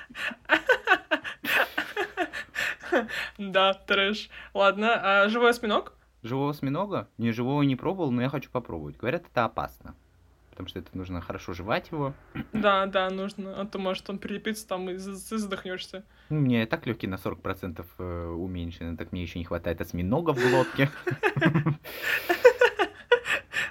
Да, 3.37 3.73
трэш. 3.73 4.29
Ладно, 4.53 5.23
а 5.23 5.29
живой 5.29 5.51
осьминог? 5.51 5.93
Живого 6.23 6.51
осьминога? 6.51 7.07
Не, 7.17 7.31
живого 7.31 7.61
не 7.63 7.75
пробовал, 7.75 8.11
но 8.11 8.21
я 8.21 8.29
хочу 8.29 8.49
попробовать. 8.49 8.97
Говорят, 8.97 9.25
это 9.31 9.45
опасно 9.45 9.95
потому 10.59 10.67
что 10.67 10.79
это 10.79 10.89
нужно 10.97 11.21
хорошо 11.21 11.53
жевать 11.53 11.89
его. 11.91 12.13
Да, 12.51 12.85
да, 12.85 13.09
нужно, 13.09 13.61
а 13.61 13.65
то 13.65 13.79
может 13.79 14.09
он 14.09 14.19
прилепится 14.19 14.67
там 14.67 14.89
и 14.89 14.97
задохнешься. 14.97 16.03
Ну, 16.29 16.39
мне 16.41 16.63
и 16.63 16.65
так 16.65 16.85
легкий 16.85 17.07
на 17.07 17.15
40% 17.15 17.85
э, 17.97 18.27
уменьшены, 18.27 18.97
так 18.97 19.13
мне 19.13 19.21
еще 19.21 19.39
не 19.39 19.45
хватает 19.45 19.79
осьминога 19.79 20.33
в 20.33 20.39
глотке. 20.39 20.89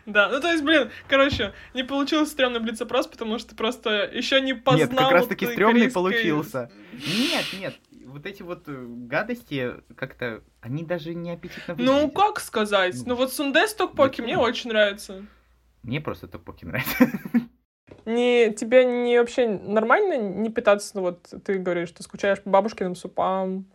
Да, 0.06 0.30
ну 0.30 0.40
то 0.40 0.50
есть, 0.50 0.64
блин, 0.64 0.90
короче, 1.06 1.52
не 1.74 1.82
получился 1.82 2.32
стрёмный 2.32 2.60
блиц-опрос, 2.60 3.06
потому 3.06 3.38
что 3.38 3.54
просто 3.54 4.10
еще 4.10 4.40
не 4.40 4.54
познал... 4.54 4.88
Нет, 4.88 4.98
как 4.98 5.12
раз 5.12 5.26
таки 5.26 5.44
стрёмный 5.44 5.90
получился. 5.90 6.70
Нет, 6.94 7.44
нет, 7.60 7.74
вот 8.06 8.24
эти 8.24 8.42
вот 8.42 8.62
э, 8.68 8.86
гадости 8.88 9.74
как-то, 9.96 10.42
они 10.62 10.82
даже 10.82 11.12
не 11.12 11.32
аппетитно 11.32 11.74
выглядят. 11.74 12.02
Ну, 12.02 12.10
как 12.10 12.40
сказать? 12.40 12.94
Ну, 13.00 13.08
ну 13.08 13.14
вот 13.16 13.34
сундес 13.34 13.74
токпоки 13.74 14.22
мне 14.22 14.38
очень 14.38 14.70
нравится. 14.70 15.26
Мне 15.82 16.00
просто 16.00 16.28
топоки 16.28 16.64
нравятся. 16.64 17.10
Не, 18.04 18.52
тебе 18.54 18.84
не 18.84 19.18
вообще 19.18 19.48
нормально 19.48 20.16
не 20.16 20.50
питаться, 20.50 20.92
ну 20.94 21.02
вот 21.02 21.28
ты 21.44 21.58
говоришь, 21.58 21.90
ты 21.90 22.02
скучаешь 22.02 22.40
по 22.42 22.48
бабушкиным 22.48 22.94
супам, 22.94 23.66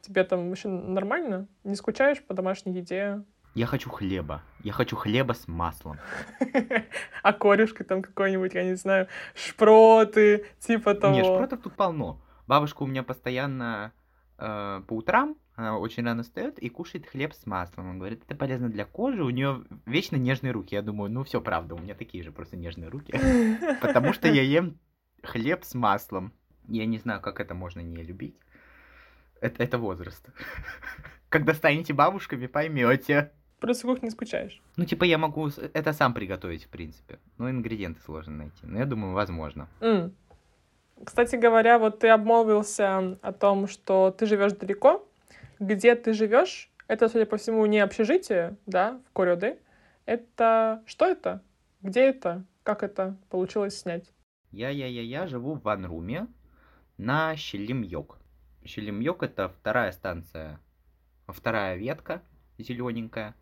тебе 0.00 0.24
там 0.24 0.48
вообще 0.48 0.68
нормально? 0.68 1.48
Не 1.64 1.74
скучаешь 1.74 2.22
по 2.22 2.34
домашней 2.34 2.74
еде? 2.74 3.22
Я 3.54 3.66
хочу 3.66 3.90
хлеба. 3.90 4.42
Я 4.62 4.72
хочу 4.72 4.96
хлеба 4.96 5.34
с 5.34 5.46
маслом. 5.46 5.98
А 7.22 7.32
корешка 7.32 7.84
там 7.84 8.02
какой-нибудь, 8.02 8.54
я 8.54 8.64
не 8.64 8.74
знаю, 8.74 9.08
шпроты, 9.34 10.46
типа 10.58 10.94
того. 10.94 11.14
Нет, 11.14 11.26
шпротов 11.26 11.60
тут 11.62 11.74
полно. 11.74 12.20
Бабушка 12.46 12.82
у 12.82 12.86
меня 12.86 13.02
постоянно 13.02 13.92
э, 14.38 14.82
по 14.86 14.94
утрам 14.94 15.36
она 15.54 15.78
очень 15.78 16.04
рано 16.04 16.22
встает 16.22 16.58
и 16.58 16.68
кушает 16.68 17.06
хлеб 17.06 17.34
с 17.34 17.46
маслом. 17.46 17.90
Он 17.90 17.98
говорит, 17.98 18.22
это 18.24 18.34
полезно 18.34 18.70
для 18.70 18.86
кожи, 18.86 19.22
у 19.22 19.30
нее 19.30 19.64
вечно 19.84 20.16
нежные 20.16 20.52
руки. 20.52 20.74
Я 20.74 20.82
думаю, 20.82 21.10
ну 21.10 21.24
все 21.24 21.40
правда, 21.40 21.74
у 21.74 21.78
меня 21.78 21.94
такие 21.94 22.24
же 22.24 22.32
просто 22.32 22.56
нежные 22.56 22.88
руки. 22.88 23.12
Потому 23.82 24.12
что 24.12 24.28
я 24.28 24.42
ем 24.42 24.78
хлеб 25.22 25.64
с 25.64 25.74
маслом. 25.74 26.32
Я 26.68 26.86
не 26.86 26.98
знаю, 26.98 27.20
как 27.20 27.40
это 27.40 27.54
можно 27.54 27.80
не 27.80 28.02
любить. 28.02 28.36
Это, 29.40 29.62
это 29.62 29.78
возраст. 29.78 30.26
Когда 31.28 31.52
станете 31.54 31.92
бабушками, 31.92 32.46
поймете. 32.46 33.32
Просто 33.60 33.86
кухне 33.86 34.10
скучаешь. 34.10 34.60
Ну, 34.76 34.84
типа, 34.84 35.04
я 35.04 35.18
могу 35.18 35.48
это 35.48 35.92
сам 35.92 36.14
приготовить, 36.14 36.64
в 36.64 36.68
принципе. 36.68 37.18
Но 37.38 37.50
ингредиенты 37.50 38.00
сложно 38.00 38.36
найти. 38.36 38.66
Но 38.66 38.78
я 38.78 38.86
думаю, 38.86 39.12
возможно. 39.12 39.68
Mm. 39.80 40.12
Кстати 41.04 41.36
говоря, 41.36 41.78
вот 41.78 41.98
ты 42.00 42.08
обмолвился 42.08 43.18
о 43.22 43.32
том, 43.32 43.68
что 43.68 44.10
ты 44.10 44.26
живешь 44.26 44.52
далеко 44.52 45.06
где 45.58 45.94
ты 45.94 46.12
живешь, 46.12 46.70
это, 46.88 47.08
судя 47.08 47.26
по 47.26 47.36
всему, 47.36 47.64
не 47.66 47.80
общежитие, 47.80 48.56
да, 48.66 49.00
в 49.08 49.12
Корёде. 49.12 49.58
Это... 50.06 50.82
Что 50.86 51.06
это? 51.06 51.42
Где 51.80 52.08
это? 52.08 52.44
Как 52.62 52.82
это 52.82 53.16
получилось 53.30 53.78
снять? 53.78 54.10
Я-я-я-я 54.50 55.26
живу 55.26 55.54
в 55.54 55.62
Ванруме 55.62 56.26
на 56.98 57.34
Щелимьёк. 57.36 58.18
Щелимьёк— 58.64 59.22
это 59.24 59.48
вторая 59.48 59.92
станция, 59.92 60.60
вторая 61.26 61.76
ветка 61.76 62.22
зелененькая, 62.58 63.34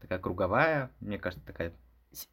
такая 0.00 0.18
круговая, 0.18 0.90
мне 1.00 1.18
кажется, 1.18 1.44
такая 1.44 1.72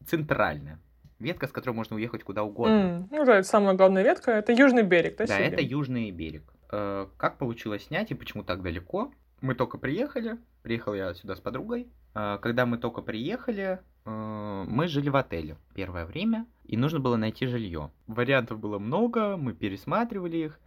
центральная. 0.06 0.78
Ветка, 1.18 1.46
с 1.46 1.52
которой 1.52 1.74
можно 1.74 1.96
уехать 1.96 2.24
куда 2.24 2.42
угодно. 2.42 3.06
Mm, 3.10 3.16
ну 3.16 3.24
да, 3.24 3.38
это 3.38 3.48
самая 3.48 3.74
главная 3.74 4.02
ветка. 4.02 4.32
Это 4.32 4.52
южный 4.52 4.82
берег, 4.82 5.16
да? 5.16 5.26
Да, 5.26 5.36
Сибирь? 5.36 5.52
это 5.52 5.62
южный 5.62 6.10
берег. 6.10 6.52
Э, 6.70 7.06
как 7.16 7.38
получилось 7.38 7.86
снять 7.86 8.10
и 8.10 8.14
почему 8.14 8.42
так 8.42 8.62
далеко? 8.62 9.12
Мы 9.44 9.54
только 9.54 9.76
приехали, 9.76 10.38
приехал 10.62 10.94
я 10.94 11.12
сюда 11.12 11.36
с 11.36 11.40
подругой. 11.40 11.86
А, 12.14 12.38
когда 12.38 12.64
мы 12.64 12.78
только 12.78 13.02
приехали, 13.02 13.78
э, 14.06 14.64
мы 14.66 14.88
жили 14.88 15.10
в 15.10 15.16
отеле 15.16 15.58
первое 15.74 16.06
время, 16.06 16.46
и 16.64 16.78
нужно 16.78 16.98
было 16.98 17.16
найти 17.16 17.46
жилье. 17.46 17.90
Вариантов 18.06 18.58
было 18.58 18.78
много, 18.78 19.36
мы 19.36 19.52
пересматривали 19.52 20.38
их, 20.38 20.60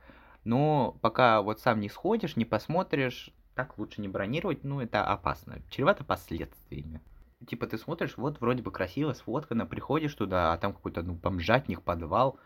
но 0.44 0.96
пока 1.02 1.42
вот 1.42 1.60
сам 1.60 1.80
не 1.80 1.90
сходишь, 1.90 2.36
не 2.36 2.46
посмотришь, 2.46 3.32
так 3.56 3.80
лучше 3.80 4.00
не 4.00 4.08
бронировать, 4.08 4.64
ну 4.64 4.80
это 4.80 5.04
опасно, 5.04 5.60
чревато 5.72 6.04
последствиями. 6.04 7.02
Типа 7.48 7.66
ты 7.66 7.80
смотришь, 7.80 8.16
вот 8.16 8.40
вроде 8.40 8.62
бы 8.62 8.72
красиво, 8.72 9.14
сфоткано, 9.14 9.66
приходишь 9.66 10.14
туда, 10.14 10.54
а 10.54 10.58
там 10.58 10.74
какой-то, 10.74 11.02
ну, 11.02 11.14
бомжатник, 11.14 11.82
подвал. 11.82 12.40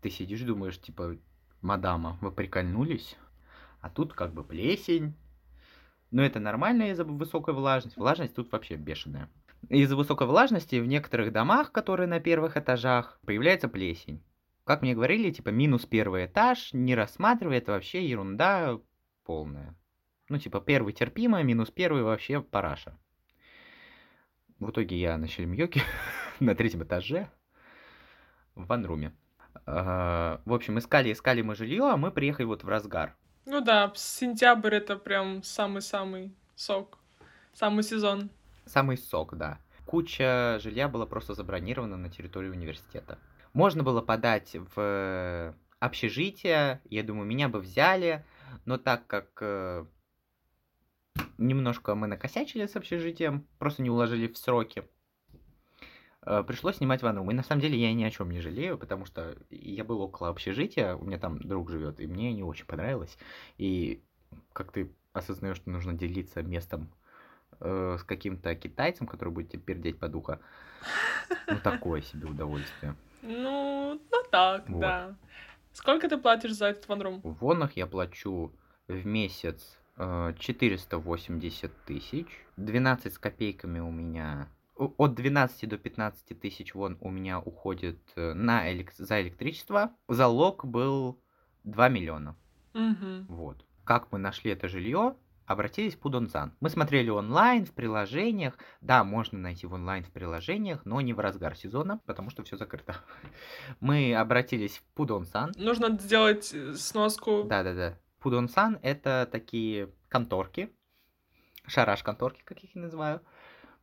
Ты 0.00 0.08
сидишь, 0.08 0.40
думаешь, 0.40 0.80
типа, 0.80 1.16
мадама, 1.60 2.16
вы 2.22 2.30
прикольнулись? 2.30 3.16
А 3.80 3.90
тут 3.90 4.12
как 4.12 4.32
бы 4.32 4.44
плесень, 4.44 5.14
но 6.12 6.22
это 6.22 6.38
нормально 6.38 6.90
из-за 6.90 7.04
высокой 7.04 7.54
влажности. 7.54 7.98
Влажность 7.98 8.34
тут 8.34 8.52
вообще 8.52 8.76
бешеная. 8.76 9.28
Из-за 9.68 9.96
высокой 9.96 10.26
влажности 10.26 10.76
в 10.76 10.86
некоторых 10.86 11.32
домах, 11.32 11.72
которые 11.72 12.06
на 12.06 12.20
первых 12.20 12.56
этажах, 12.56 13.18
появляется 13.26 13.68
плесень. 13.68 14.22
Как 14.64 14.82
мне 14.82 14.94
говорили, 14.94 15.30
типа 15.30 15.48
минус 15.48 15.86
первый 15.86 16.26
этаж, 16.26 16.72
не 16.72 16.94
рассматривай, 16.94 17.58
это 17.58 17.72
вообще 17.72 18.06
ерунда 18.06 18.78
полная. 19.24 19.74
Ну, 20.28 20.38
типа, 20.38 20.60
первый 20.60 20.92
терпимо, 20.92 21.42
минус 21.42 21.70
первый 21.70 22.02
вообще 22.02 22.40
параша. 22.40 22.96
В 24.58 24.70
итоге 24.70 24.96
я 24.96 25.16
на 25.18 25.26
Шельмьёке 25.26 25.82
на 26.40 26.54
третьем 26.54 26.84
этаже 26.84 27.28
в 28.54 28.66
ванруме. 28.66 29.14
В 29.66 30.40
общем, 30.46 30.78
искали, 30.78 31.12
искали 31.12 31.42
мы 31.42 31.54
жилье, 31.54 31.90
а 31.90 31.96
мы 31.96 32.10
приехали 32.10 32.46
вот 32.46 32.64
в 32.64 32.68
разгар. 32.68 33.16
Ну 33.44 33.60
да, 33.60 33.92
сентябрь 33.96 34.76
это 34.76 34.96
прям 34.96 35.42
самый-самый 35.42 36.32
Сок. 36.54 36.98
Самый 37.52 37.82
сезон. 37.82 38.30
Самый 38.66 38.96
сок, 38.96 39.36
да. 39.36 39.58
Куча 39.84 40.58
жилья 40.62 40.88
была 40.88 41.06
просто 41.06 41.34
забронирована 41.34 41.96
на 41.96 42.08
территории 42.08 42.48
университета. 42.48 43.18
Можно 43.52 43.82
было 43.82 44.00
подать 44.00 44.54
в 44.74 45.54
общежитие, 45.80 46.80
я 46.88 47.02
думаю, 47.02 47.26
меня 47.26 47.48
бы 47.48 47.58
взяли, 47.58 48.24
но 48.64 48.78
так 48.78 49.06
как 49.08 49.26
э, 49.40 49.84
немножко 51.36 51.94
мы 51.96 52.06
накосячили 52.06 52.66
с 52.66 52.76
общежитием, 52.76 53.46
просто 53.58 53.82
не 53.82 53.90
уложили 53.90 54.28
в 54.28 54.38
сроки, 54.38 54.80
э, 54.80 54.84
пришлось 56.46 56.76
снимать 56.76 57.02
ванну. 57.02 57.28
И 57.30 57.34
на 57.34 57.42
самом 57.42 57.60
деле 57.60 57.78
я 57.78 57.92
ни 57.92 58.04
о 58.04 58.10
чем 58.10 58.30
не 58.30 58.40
жалею, 58.40 58.78
потому 58.78 59.06
что 59.06 59.36
я 59.50 59.84
был 59.84 60.00
около 60.00 60.28
общежития, 60.28 60.94
у 60.94 61.04
меня 61.04 61.18
там 61.18 61.38
друг 61.38 61.70
живет, 61.70 62.00
и 62.00 62.06
мне 62.06 62.32
не 62.32 62.42
очень 62.42 62.66
понравилось. 62.66 63.18
И 63.58 64.02
как 64.52 64.72
ты 64.72 64.90
осознаешь, 65.12 65.56
что 65.56 65.70
нужно 65.70 65.92
делиться 65.92 66.42
местом 66.42 66.88
э, 67.60 67.96
с 67.98 68.04
каким-то 68.04 68.54
китайцем, 68.54 69.06
который 69.06 69.30
будет 69.30 69.50
тебе 69.50 69.62
пердеть 69.62 69.98
по 69.98 70.06
ухо, 70.06 70.40
ну 71.46 71.58
такое 71.62 72.02
себе 72.02 72.28
удовольствие. 72.28 72.94
Ну, 73.22 74.00
ну 74.10 74.22
так, 74.30 74.68
Вот. 74.68 74.80
да. 74.80 75.16
Сколько 75.72 76.08
ты 76.08 76.18
платишь 76.18 76.52
за 76.52 76.66
этот 76.66 76.86
ванрум? 76.88 77.20
В 77.22 77.32
вонах 77.40 77.76
я 77.76 77.86
плачу 77.86 78.52
в 78.88 79.06
месяц 79.06 79.78
э, 79.96 80.34
480 80.38 81.72
тысяч. 81.84 82.26
12 82.56 83.12
с 83.12 83.18
копейками 83.18 83.78
у 83.78 83.90
меня... 83.90 84.48
От 84.76 85.14
12 85.14 85.68
до 85.68 85.78
15 85.78 86.40
тысяч 86.40 86.74
вон 86.74 86.96
у 87.00 87.10
меня 87.10 87.38
уходит 87.40 87.98
э, 88.16 88.32
на 88.32 88.72
элек- 88.72 88.92
за 88.96 89.20
электричество. 89.22 89.92
Залог 90.08 90.64
был 90.64 91.20
2 91.64 91.88
миллиона. 91.88 92.36
Мгм. 92.72 93.26
Вот. 93.28 93.64
Как 93.84 94.10
мы 94.12 94.18
нашли 94.18 94.50
это 94.50 94.68
жилье? 94.68 95.16
Обратились 95.44 95.94
в 95.94 95.98
Пудонсан. 95.98 96.54
Мы 96.60 96.70
смотрели 96.70 97.10
онлайн, 97.10 97.66
в 97.66 97.72
приложениях. 97.72 98.56
Да, 98.80 99.04
можно 99.04 99.38
найти 99.38 99.66
в 99.66 99.74
онлайн 99.74 100.04
в 100.04 100.10
приложениях, 100.10 100.84
но 100.86 101.00
не 101.00 101.12
в 101.12 101.20
разгар 101.20 101.56
сезона, 101.56 102.00
потому 102.06 102.30
что 102.30 102.42
все 102.44 102.56
закрыто. 102.56 102.96
Мы 103.80 104.14
обратились 104.14 104.78
в 104.78 104.84
Пудонсан. 104.94 105.52
Нужно 105.56 105.90
сделать 105.98 106.54
э, 106.54 106.74
сноску. 106.74 107.42
Да-да-да. 107.44 107.98
Пудонсан— 108.20 108.78
это 108.82 109.28
такие 109.30 109.90
конторки, 110.08 110.72
шараш-конторки, 111.66 112.42
как 112.44 112.60
я 112.62 112.68
их 112.68 112.74
называю. 112.76 113.20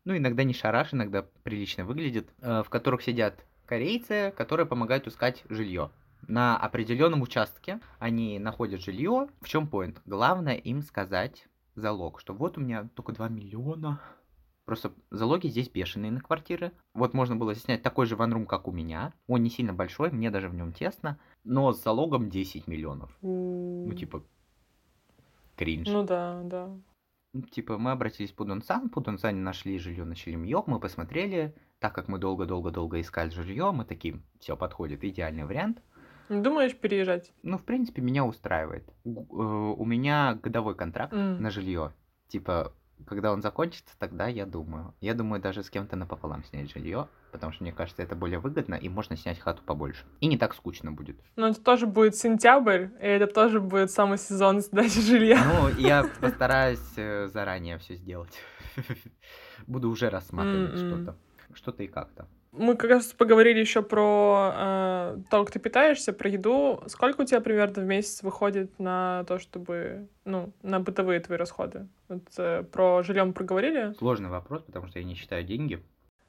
Ну, 0.06 0.16
иногда 0.16 0.44
не 0.44 0.54
шараш, 0.54 0.94
иногда 0.94 1.26
прилично 1.44 1.86
выглядит, 1.86 2.30
э, 2.42 2.64
в 2.64 2.70
которых 2.70 3.02
сидят 3.02 3.46
корейцы, 3.66 4.34
которые 4.36 4.66
помогают 4.66 5.08
искать 5.08 5.44
жилье. 5.50 5.92
На 6.28 6.58
определенном 6.58 7.22
участке 7.22 7.80
они 8.00 8.40
находят 8.40 8.82
жилье. 8.82 9.28
В 9.42 9.48
чем 9.48 9.68
поинт? 9.68 10.02
Главное 10.06 10.56
им 10.56 10.82
сказать 10.82 11.48
залог, 11.76 12.20
что 12.20 12.34
вот 12.34 12.58
у 12.58 12.62
меня 12.62 12.90
только 12.96 13.14
2 13.14 13.30
миллиона. 13.30 14.02
Просто 14.66 14.94
залоги 15.10 15.48
здесь 15.48 15.70
бешеные 15.70 16.12
на 16.12 16.22
квартиры. 16.22 16.72
Вот 16.94 17.14
можно 17.14 17.36
было 17.36 17.56
снять 17.56 17.82
такой 17.82 18.06
же 18.06 18.16
ванрум, 18.16 18.46
как 18.46 18.68
у 18.68 18.72
меня. 18.72 19.14
Он 19.28 19.42
не 19.42 19.50
сильно 19.50 19.74
большой, 19.74 20.12
мне 20.12 20.30
даже 20.30 20.50
в 20.50 20.54
нем 20.54 20.74
тесно. 20.74 21.18
Но 21.44 21.74
с 21.74 21.82
залогом 21.82 22.30
10 22.30 22.68
миллионов. 22.68 23.18
Ну, 23.22 23.92
типа, 23.98 24.24
кринж. 25.56 25.88
Ну 25.88 26.04
да, 26.04 26.42
да. 26.44 26.70
Ну, 27.34 27.42
Типа, 27.44 27.78
мы 27.78 27.92
обратились 27.92 28.32
в 28.32 28.36
Пудонсан, 28.36 28.88
в 28.90 28.92
Пудонсане 28.92 29.40
нашли 29.42 29.78
жилье 29.78 30.04
на 30.04 30.16
Челемьёк, 30.16 30.68
мы 30.68 30.80
посмотрели, 30.80 31.54
так 31.80 31.94
как 31.94 32.08
мы 32.08 32.18
долго-долго-долго 32.18 33.00
искали 33.00 33.30
жилье, 33.30 33.72
мы 33.72 33.86
такие, 33.86 34.20
все 34.40 34.58
подходит, 34.58 35.04
идеальный 35.04 35.46
вариант. 35.46 35.82
Думаешь 36.30 36.76
переезжать? 36.76 37.32
Ну, 37.44 37.58
в 37.58 37.64
принципе, 37.64 38.02
меня 38.02 38.26
устраивает. 38.26 38.88
Г- 39.04 39.22
э, 39.22 39.74
У 39.78 39.86
меня 39.86 40.36
годовой 40.42 40.76
контракт 40.76 41.14
М. 41.14 41.42
на 41.42 41.50
жилье. 41.50 41.94
Типа, 42.28 42.74
когда 43.06 43.32
он 43.32 43.42
закончится, 43.42 43.94
тогда 43.98 44.28
я 44.28 44.46
думаю. 44.46 44.94
Я 45.02 45.14
думаю 45.14 45.42
даже 45.42 45.64
с 45.64 45.70
кем-то 45.70 45.96
напополам 45.96 46.44
снять 46.44 46.72
жилье, 46.72 47.08
потому 47.32 47.52
что 47.52 47.64
мне 47.64 47.72
кажется, 47.72 48.04
это 48.04 48.16
более 48.16 48.40
выгодно, 48.40 48.76
и 48.76 48.90
можно 48.90 49.16
снять 49.18 49.40
хату 49.40 49.64
побольше. 49.64 50.06
И 50.20 50.28
не 50.28 50.38
так 50.38 50.54
скучно 50.54 50.92
будет. 50.92 51.20
Но 51.36 51.48
это 51.48 51.62
тоже 51.62 51.88
будет 51.88 52.16
сентябрь, 52.16 52.88
и 53.02 53.06
это 53.08 53.28
тоже 53.28 53.60
будет 53.60 53.92
самый 53.92 54.18
сезон 54.18 54.62
сдачи 54.62 55.02
жилья. 55.02 55.40
Ну, 55.44 55.70
я 55.80 56.06
постараюсь 56.20 56.94
э, 56.98 57.28
заранее 57.28 57.78
все 57.78 57.96
сделать. 57.96 58.38
Буду 59.68 59.90
уже 59.90 60.10
рассматривать 60.10 60.80
М-м. 60.80 61.04
что-то. 61.04 61.18
Что-то 61.54 61.84
и 61.84 61.88
как-то. 61.88 62.28
Мы 62.52 62.76
как 62.76 62.90
раз 62.90 63.06
поговорили 63.14 63.60
еще 63.60 63.84
про 63.84 64.52
э, 64.54 65.18
то, 65.30 65.44
как 65.44 65.52
ты 65.54 65.60
питаешься, 65.60 66.14
про 66.14 66.30
еду. 66.30 66.82
Сколько 66.88 67.22
у 67.22 67.26
тебя 67.26 67.42
примерно 67.42 67.84
в 67.84 67.86
месяц 67.86 68.24
выходит 68.24 68.78
на 68.80 69.24
то, 69.28 69.38
чтобы, 69.38 70.10
ну, 70.26 70.52
на 70.64 70.80
бытовые 70.80 71.20
твои 71.20 71.38
расходы? 71.38 71.88
Вот, 72.08 72.24
э, 72.38 72.64
про 72.64 73.04
жилье 73.04 73.24
мы 73.24 73.34
проговорили? 73.34 73.94
Сложный 74.00 74.30
вопрос, 74.30 74.64
потому 74.64 74.88
что 74.88 74.98
я 74.98 75.06
не 75.06 75.14
считаю 75.14 75.44
деньги. 75.44 75.84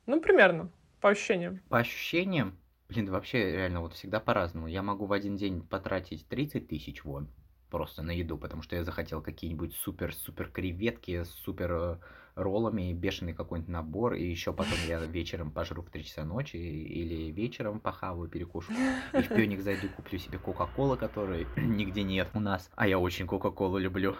Ну, 0.07 0.21
примерно, 0.21 0.71
по 1.01 1.09
ощущениям. 1.09 1.61
По 1.71 1.79
ощущениям, 1.79 2.59
блин, 2.91 3.11
вообще 3.11 3.53
реально 3.53 3.81
вот 3.81 3.95
всегда 3.95 4.21
по-разному. 4.21 4.67
Я 4.67 4.83
могу 4.83 5.07
в 5.07 5.13
один 5.13 5.37
день 5.37 5.63
потратить 5.63 6.29
30 6.29 6.69
тысяч 6.69 7.03
вон 7.03 7.29
просто 7.71 8.03
на 8.03 8.11
еду, 8.11 8.37
потому 8.37 8.63
что 8.63 8.77
я 8.77 8.85
захотел 8.85 9.23
какие-нибудь 9.23 9.75
супер-супер 9.75 10.51
креветки 10.51 11.25
супер 11.25 11.73
э, 11.73 11.97
роллами, 12.35 12.93
бешеный 12.93 13.33
какой-нибудь 13.33 13.71
набор, 13.71 14.15
и 14.15 14.25
еще 14.25 14.53
потом 14.53 14.79
я 14.87 15.01
вечером 15.01 15.51
пожру 15.51 15.83
в 15.83 15.91
3 15.91 16.05
часа 16.05 16.25
ночи 16.25 16.57
или 16.57 17.31
вечером 17.31 17.81
похаваю, 17.81 18.29
перекушу. 18.29 18.73
И 19.13 19.23
в 19.23 19.29
пёник 19.29 19.61
зайду, 19.61 19.89
куплю 19.89 20.19
себе 20.19 20.39
Кока-Колы, 20.39 20.97
которой 20.97 21.47
нигде 21.57 22.03
нет 22.03 22.29
у 22.35 22.41
нас. 22.41 22.71
А 22.75 22.87
я 22.87 22.99
очень 22.99 23.27
Кока-Колу 23.27 23.79
люблю. 23.79 24.17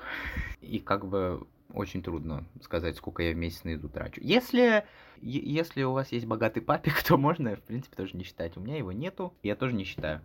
И 0.61 0.79
как 0.79 1.07
бы 1.07 1.47
очень 1.73 2.03
трудно 2.03 2.45
сказать, 2.63 2.97
сколько 2.97 3.23
я 3.23 3.33
в 3.33 3.37
месяц 3.37 3.65
на 3.65 3.71
еду 3.71 3.89
трачу. 3.89 4.21
Если, 4.23 4.85
если 5.21 5.83
у 5.83 5.93
вас 5.93 6.13
есть 6.13 6.27
богатый 6.27 6.61
папик, 6.61 7.03
то 7.07 7.17
можно, 7.17 7.57
в 7.57 7.63
принципе, 7.63 7.97
тоже 7.97 8.17
не 8.17 8.25
считать. 8.25 8.57
У 8.57 8.61
меня 8.61 8.77
его 8.77 8.93
нету, 8.93 9.35
я 9.43 9.57
тоже 9.57 9.75
не 9.75 9.85
считаю. 9.85 10.23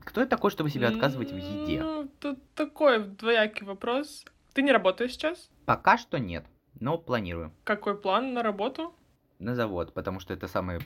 Кто 0.00 0.20
я 0.20 0.26
такой, 0.26 0.50
чтобы 0.50 0.70
себя 0.70 0.88
отказывать 0.88 1.32
в 1.32 1.36
еде? 1.36 1.82
Ну, 1.82 2.08
тут 2.20 2.38
такой 2.54 3.04
двоякий 3.04 3.66
вопрос. 3.66 4.24
Ты 4.54 4.62
не 4.62 4.70
работаешь 4.70 5.12
сейчас? 5.12 5.50
Пока 5.64 5.98
что 5.98 6.18
нет, 6.18 6.46
но 6.80 6.98
планирую. 6.98 7.52
Какой 7.64 7.96
план 7.96 8.32
на 8.34 8.42
работу? 8.42 8.94
На 9.38 9.54
завод, 9.54 9.92
потому 9.92 10.20
что 10.20 10.32
это 10.34 10.48
самый 10.48 10.80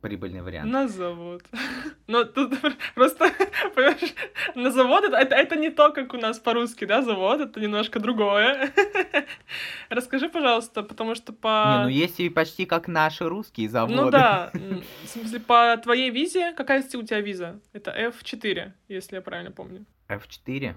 прибыльный 0.00 0.42
вариант. 0.42 0.70
На 0.70 0.88
завод. 0.88 1.42
Но 2.06 2.24
тут 2.24 2.58
просто, 2.94 3.30
понимаешь, 3.74 4.14
на 4.54 4.70
завод 4.70 5.04
это, 5.04 5.16
это, 5.16 5.34
это 5.34 5.56
не 5.56 5.70
то, 5.70 5.92
как 5.92 6.14
у 6.14 6.16
нас 6.16 6.38
по-русски, 6.38 6.86
да, 6.86 7.02
завод, 7.02 7.40
это 7.40 7.60
немножко 7.60 8.00
другое. 8.00 8.72
Расскажи, 9.90 10.28
пожалуйста, 10.28 10.82
потому 10.82 11.14
что 11.14 11.32
по... 11.32 11.76
Не, 11.76 11.82
ну 11.84 11.88
есть 11.88 12.20
и 12.20 12.28
почти 12.30 12.66
как 12.66 12.88
наши 12.88 13.28
русские 13.28 13.68
заводы. 13.68 13.94
Ну 13.94 14.10
да, 14.10 14.50
в 14.52 15.06
смысле, 15.06 15.40
по 15.40 15.76
твоей 15.82 16.10
визе, 16.10 16.52
какая 16.52 16.82
у 16.82 17.02
тебя 17.02 17.20
виза? 17.20 17.60
Это 17.72 17.90
F4, 17.90 18.72
если 18.88 19.16
я 19.16 19.22
правильно 19.22 19.50
помню. 19.50 19.84
F4? 20.08 20.74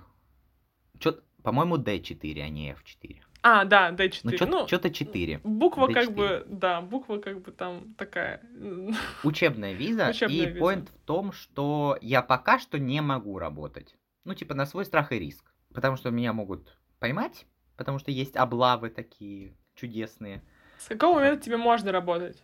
Чё, 0.99 1.15
по-моему, 1.41 1.77
D4, 1.77 2.41
а 2.41 2.49
не 2.49 2.71
F4. 2.71 3.21
А, 3.45 3.65
да, 3.65 3.91
D4. 3.91 4.21
Ну, 4.23 4.31
что-то, 4.31 4.45
Ну, 4.51 4.67
что-то 4.67 4.89
4. 4.89 5.41
буква 5.43 5.87
как 5.87 6.09
D4. 6.09 6.13
бы, 6.13 6.45
да, 6.47 6.81
буква 6.81 7.17
как 7.17 7.41
бы 7.41 7.51
там 7.51 7.93
такая. 7.95 8.41
Учебная 9.23 9.73
виза. 9.73 10.09
Учебная 10.09 10.37
и 10.37 10.45
виза. 10.45 10.59
поинт 10.59 10.89
в 10.89 10.99
том, 11.05 11.33
что 11.33 11.97
я 12.01 12.21
пока 12.21 12.57
что 12.57 12.79
не 12.79 13.01
могу 13.01 13.37
работать. 13.37 13.95
Ну, 14.23 14.33
типа, 14.33 14.53
на 14.53 14.65
свой 14.65 14.85
страх 14.85 15.11
и 15.11 15.19
риск. 15.19 15.53
Потому 15.73 15.97
что 15.97 16.09
меня 16.09 16.31
могут 16.31 16.79
поймать, 16.99 17.45
потому 17.75 17.99
что 17.99 18.11
есть 18.11 18.37
облавы 18.37 18.89
такие 18.89 19.57
чудесные. 19.75 20.41
С 20.77 20.87
какого 20.87 21.15
момента 21.15 21.43
тебе 21.43 21.57
можно 21.57 21.91
работать? 21.91 22.41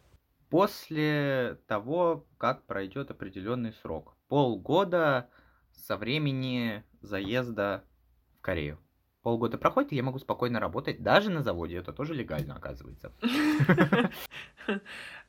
После 0.50 1.60
того, 1.68 2.28
как 2.38 2.66
пройдет 2.66 3.12
определенный 3.12 3.72
срок. 3.72 4.18
Полгода 4.28 5.30
со 5.72 5.95
времени 5.95 6.84
заезда 7.02 7.84
в 8.38 8.41
Корею. 8.41 8.80
Полгода 9.22 9.58
проходит, 9.58 9.92
и 9.92 9.96
я 9.96 10.04
могу 10.04 10.20
спокойно 10.20 10.60
работать 10.60 11.04
даже 11.04 11.30
на 11.30 11.44
заводе. 11.44 11.78
Это 11.78 11.92
тоже 11.92 12.14
легально, 12.14 12.56
оказывается. 12.56 13.12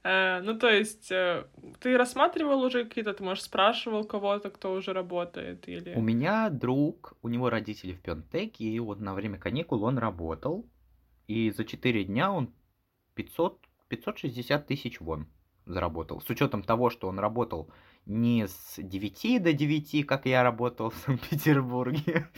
Э, 0.03 0.41
Ну, 0.43 0.59
то 0.59 0.69
есть, 0.69 1.13
э, 1.13 1.45
ты 1.81 1.99
рассматривал 1.99 2.63
уже 2.63 2.85
какие-то, 2.85 3.13
ты, 3.13 3.23
может, 3.23 3.45
спрашивал 3.45 4.05
кого-то, 4.05 4.51
кто 4.51 4.73
уже 4.73 4.93
работает, 4.93 5.69
или... 5.69 5.95
У 5.95 6.01
меня 6.01 6.49
друг, 6.51 7.15
у 7.23 7.29
него 7.29 7.51
родители 7.51 7.93
в 7.93 8.01
Пентеке, 8.01 8.65
и 8.65 8.81
вот 8.81 9.01
на 9.01 9.15
время 9.15 9.39
каникул 9.39 9.85
он 9.85 9.99
работал, 9.99 10.65
и 11.29 11.51
за 11.51 11.65
4 11.65 12.05
дня 12.05 12.33
он 12.33 12.49
500, 13.15 13.59
560 13.89 14.67
тысяч 14.67 15.01
вон 15.01 15.27
заработал. 15.67 16.21
С 16.21 16.31
учетом 16.31 16.63
того, 16.63 16.91
что 16.91 17.09
он 17.09 17.19
работал 17.19 17.71
не 18.07 18.47
с 18.47 18.77
9 18.79 19.43
до 19.43 19.53
9, 19.53 20.07
как 20.07 20.27
я 20.27 20.43
работал 20.43 20.91
в 20.91 20.97
Санкт-Петербурге 20.97 22.29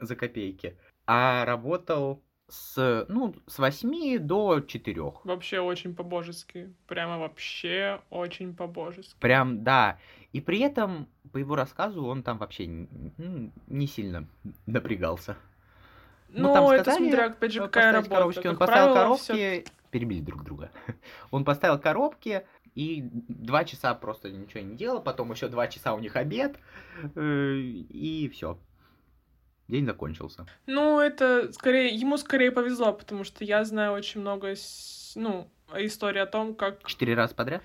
за 0.00 0.16
копейки, 0.16 0.76
а 1.06 1.44
работал 1.44 2.22
с, 2.48 3.06
ну, 3.08 3.34
с 3.46 3.58
8 3.58 4.18
до 4.18 4.60
4. 4.60 5.02
Вообще 5.24 5.60
очень 5.60 5.94
по-божески. 5.94 6.74
Прямо 6.88 7.18
вообще 7.18 8.00
очень 8.10 8.54
по-божески. 8.56 9.14
Прям, 9.20 9.62
да. 9.62 9.98
И 10.32 10.40
при 10.40 10.58
этом, 10.60 11.06
по 11.32 11.38
его 11.38 11.54
рассказу, 11.54 12.04
он 12.04 12.22
там 12.24 12.38
вообще 12.38 12.66
не 12.66 13.86
сильно 13.86 14.26
напрягался. 14.66 15.36
Ну, 16.28 16.48
Ну, 16.48 16.54
там 16.54 16.64
это 16.70 16.82
сказали, 16.84 17.08
смотря, 17.08 17.26
опять 17.26 17.52
же, 17.52 17.60
какая 17.60 17.92
работа. 17.92 18.14
коробочки. 18.14 18.46
Он 18.46 18.56
Как 18.56 18.58
поставил 18.58 18.92
правило, 18.94 19.02
коробки, 19.04 19.22
всё- 19.62 19.64
перебили 19.90 20.20
друг 20.20 20.44
друга. 20.44 20.70
Он 21.32 21.44
поставил 21.44 21.78
коробки 21.80 22.46
и 22.76 23.02
два 23.28 23.64
часа 23.64 23.92
просто 23.94 24.30
ничего 24.30 24.62
не 24.62 24.76
делал. 24.76 25.02
Потом 25.02 25.32
еще 25.32 25.48
два 25.48 25.66
часа 25.66 25.92
у 25.94 25.98
них 25.98 26.14
обед. 26.14 26.56
э, 27.16 27.54
И 27.56 28.28
все. 28.32 28.58
День 29.70 29.86
закончился. 29.86 30.46
Ну, 30.66 31.00
это 31.00 31.52
скорее, 31.52 31.94
ему 31.94 32.16
скорее 32.16 32.50
повезло, 32.50 32.92
потому 32.92 33.24
что 33.24 33.44
я 33.44 33.64
знаю 33.64 33.92
очень 33.92 34.20
много, 34.20 34.54
ну, 35.14 35.48
историй 35.74 36.20
о 36.20 36.26
том, 36.26 36.54
как 36.54 36.86
Четыре 36.86 37.14
раза 37.14 37.34
подряд? 37.34 37.62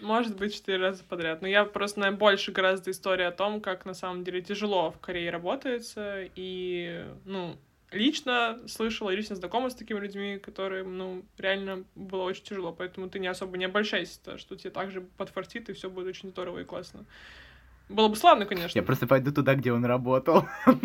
Может 0.00 0.36
быть, 0.36 0.54
четыре 0.54 0.78
раза 0.78 1.04
подряд. 1.04 1.42
Но 1.42 1.48
я 1.48 1.64
просто 1.64 2.00
знаю 2.00 2.16
больше 2.16 2.52
гораздо 2.52 2.90
историй 2.90 3.26
о 3.26 3.32
том, 3.32 3.60
как 3.60 3.84
на 3.84 3.94
самом 3.94 4.24
деле 4.24 4.40
тяжело 4.40 4.90
в 4.90 4.98
Корее 4.98 5.30
работается. 5.30 6.24
И, 6.36 7.04
ну, 7.26 7.56
лично 7.90 8.58
слышала, 8.66 9.10
лично 9.10 9.36
знакома 9.36 9.68
с 9.68 9.74
такими 9.74 10.00
людьми, 10.00 10.38
которым, 10.38 10.96
ну, 10.96 11.24
реально 11.36 11.84
было 11.94 12.22
очень 12.22 12.44
тяжело. 12.44 12.72
Поэтому 12.72 13.10
ты 13.10 13.18
не 13.18 13.28
особо 13.28 13.58
не 13.58 13.66
обольщайся, 13.66 14.38
что 14.38 14.56
тебе 14.56 14.70
также 14.70 15.02
подфартит, 15.02 15.68
и 15.68 15.74
все 15.74 15.90
будет 15.90 16.08
очень 16.08 16.30
здорово 16.30 16.60
и 16.60 16.64
классно. 16.64 17.04
Было 17.90 18.08
бы 18.08 18.14
славно, 18.14 18.46
конечно. 18.46 18.78
Я 18.78 18.84
просто 18.84 19.06
пойду 19.06 19.32
туда, 19.32 19.54
где 19.54 19.72
он 19.72 19.84
работал. 19.84 20.46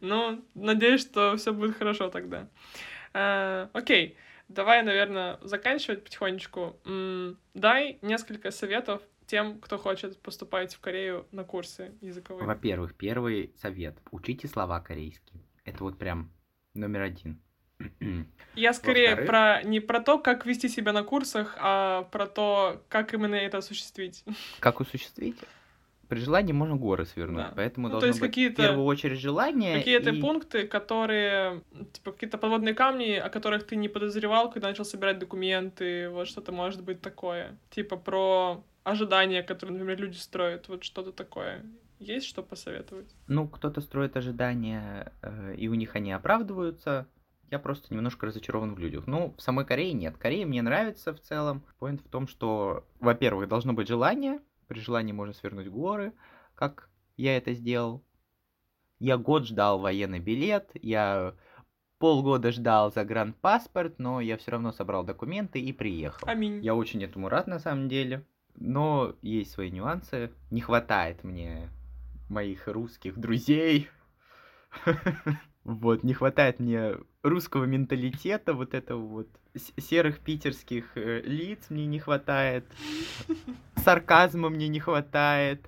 Ну, 0.00 0.44
надеюсь, 0.54 1.00
что 1.02 1.36
все 1.36 1.52
будет 1.52 1.76
хорошо 1.76 2.08
тогда. 2.08 2.48
А, 3.12 3.68
Окей, 3.72 4.16
давай, 4.48 4.82
наверное, 4.82 5.38
заканчивать 5.42 6.04
потихонечку. 6.04 6.76
Дай 7.54 7.98
несколько 8.02 8.50
советов 8.50 9.02
тем, 9.26 9.58
кто 9.60 9.78
хочет 9.78 10.20
поступать 10.22 10.74
в 10.74 10.80
Корею 10.80 11.26
на 11.32 11.44
курсы 11.44 11.92
языковые. 12.00 12.46
Во-первых, 12.46 12.94
первый 12.94 13.52
совет. 13.56 13.98
Учите 14.10 14.48
слова 14.48 14.80
корейские. 14.80 15.42
Это 15.64 15.82
вот 15.82 15.98
прям 15.98 16.30
номер 16.74 17.02
один. 17.02 17.42
Я 18.54 18.72
скорее 18.72 19.16
во-вторых- 19.16 19.26
про 19.28 19.62
не 19.64 19.80
про 19.80 20.00
то, 20.00 20.18
как 20.18 20.46
вести 20.46 20.68
себя 20.68 20.92
на 20.92 21.02
курсах, 21.02 21.56
а 21.60 22.04
про 22.10 22.26
то, 22.26 22.82
как 22.88 23.12
именно 23.14 23.34
это 23.34 23.58
осуществить. 23.58 24.24
Как 24.60 24.80
осуществить? 24.80 25.36
При 26.08 26.20
желании 26.20 26.52
можно 26.52 26.76
горы 26.76 27.04
свернуть, 27.04 27.46
Да. 27.48 27.52
поэтому 27.56 27.88
Ну, 27.88 27.94
то 27.94 28.00
должно 28.00 28.06
есть 28.08 28.20
быть 28.20 28.30
какие-то- 28.30 28.62
в 28.62 28.64
первую 28.66 28.84
очередь 28.86 29.18
желание. 29.18 29.76
Какие-то 29.78 30.10
и- 30.10 30.20
пункты, 30.20 30.66
которые, 30.68 31.62
типа, 31.92 32.12
какие-то 32.12 32.38
подводные 32.38 32.74
камни, 32.74 33.14
о 33.14 33.28
которых 33.28 33.66
ты 33.66 33.74
не 33.74 33.88
подозревал, 33.88 34.48
когда 34.52 34.68
начал 34.68 34.84
собирать 34.84 35.18
документы, 35.18 36.08
вот 36.10 36.28
что-то 36.28 36.52
может 36.52 36.82
быть 36.84 37.00
такое. 37.00 37.56
Типа 37.70 37.96
про 37.96 38.62
ожидания, 38.84 39.42
которые, 39.42 39.72
например, 39.76 39.98
люди 40.00 40.16
строят, 40.16 40.68
вот 40.68 40.84
что-то 40.84 41.10
такое. 41.10 41.64
Есть 41.98 42.26
что 42.28 42.42
посоветовать? 42.44 43.12
Ну, 43.26 43.48
кто-то 43.48 43.80
строит 43.80 44.16
ожидания, 44.16 45.12
э, 45.22 45.54
и 45.58 45.66
у 45.66 45.74
них 45.74 45.96
они 45.96 46.12
оправдываются. 46.12 47.06
Я 47.50 47.58
просто 47.58 47.94
немножко 47.94 48.26
разочарован 48.26 48.74
в 48.74 48.78
людях. 48.78 49.06
Ну, 49.06 49.34
в 49.36 49.40
самой 49.40 49.64
Корее 49.64 49.92
нет. 49.92 50.16
Корея 50.16 50.46
мне 50.46 50.62
нравится 50.62 51.14
в 51.14 51.20
целом. 51.20 51.64
Поинт 51.78 52.00
в 52.00 52.08
том, 52.08 52.26
что, 52.26 52.86
во-первых, 52.98 53.48
должно 53.48 53.72
быть 53.72 53.88
желание. 53.88 54.40
При 54.66 54.80
желании 54.80 55.12
можно 55.12 55.32
свернуть 55.32 55.68
горы, 55.68 56.12
как 56.56 56.88
я 57.16 57.36
это 57.36 57.54
сделал. 57.54 58.04
Я 58.98 59.16
год 59.16 59.46
ждал 59.46 59.78
военный 59.78 60.18
билет, 60.18 60.70
я 60.74 61.34
полгода 61.98 62.50
ждал 62.50 62.92
загранпаспорт, 62.92 63.98
но 63.98 64.20
я 64.20 64.36
все 64.36 64.52
равно 64.52 64.72
собрал 64.72 65.04
документы 65.04 65.60
и 65.60 65.72
приехал. 65.72 66.28
Аминь. 66.28 66.64
Я 66.64 66.74
очень 66.74 67.04
этому 67.04 67.28
рад 67.28 67.46
на 67.46 67.58
самом 67.58 67.88
деле. 67.88 68.26
Но 68.54 69.14
есть 69.22 69.52
свои 69.52 69.70
нюансы. 69.70 70.32
Не 70.50 70.62
хватает 70.62 71.22
мне 71.24 71.68
моих 72.28 72.66
русских 72.66 73.18
друзей. 73.18 73.88
Вот, 75.66 76.04
не 76.04 76.14
хватает 76.14 76.60
мне 76.60 76.94
русского 77.28 77.64
менталитета, 77.64 78.52
вот 78.54 78.74
этого 78.74 79.00
вот 79.00 79.28
серых 79.78 80.20
питерских 80.20 80.84
э, 80.96 81.22
лиц 81.24 81.66
мне 81.70 81.86
не 81.86 81.98
хватает, 81.98 82.64
сарказма 83.84 84.48
мне 84.50 84.68
не 84.68 84.80
хватает, 84.80 85.66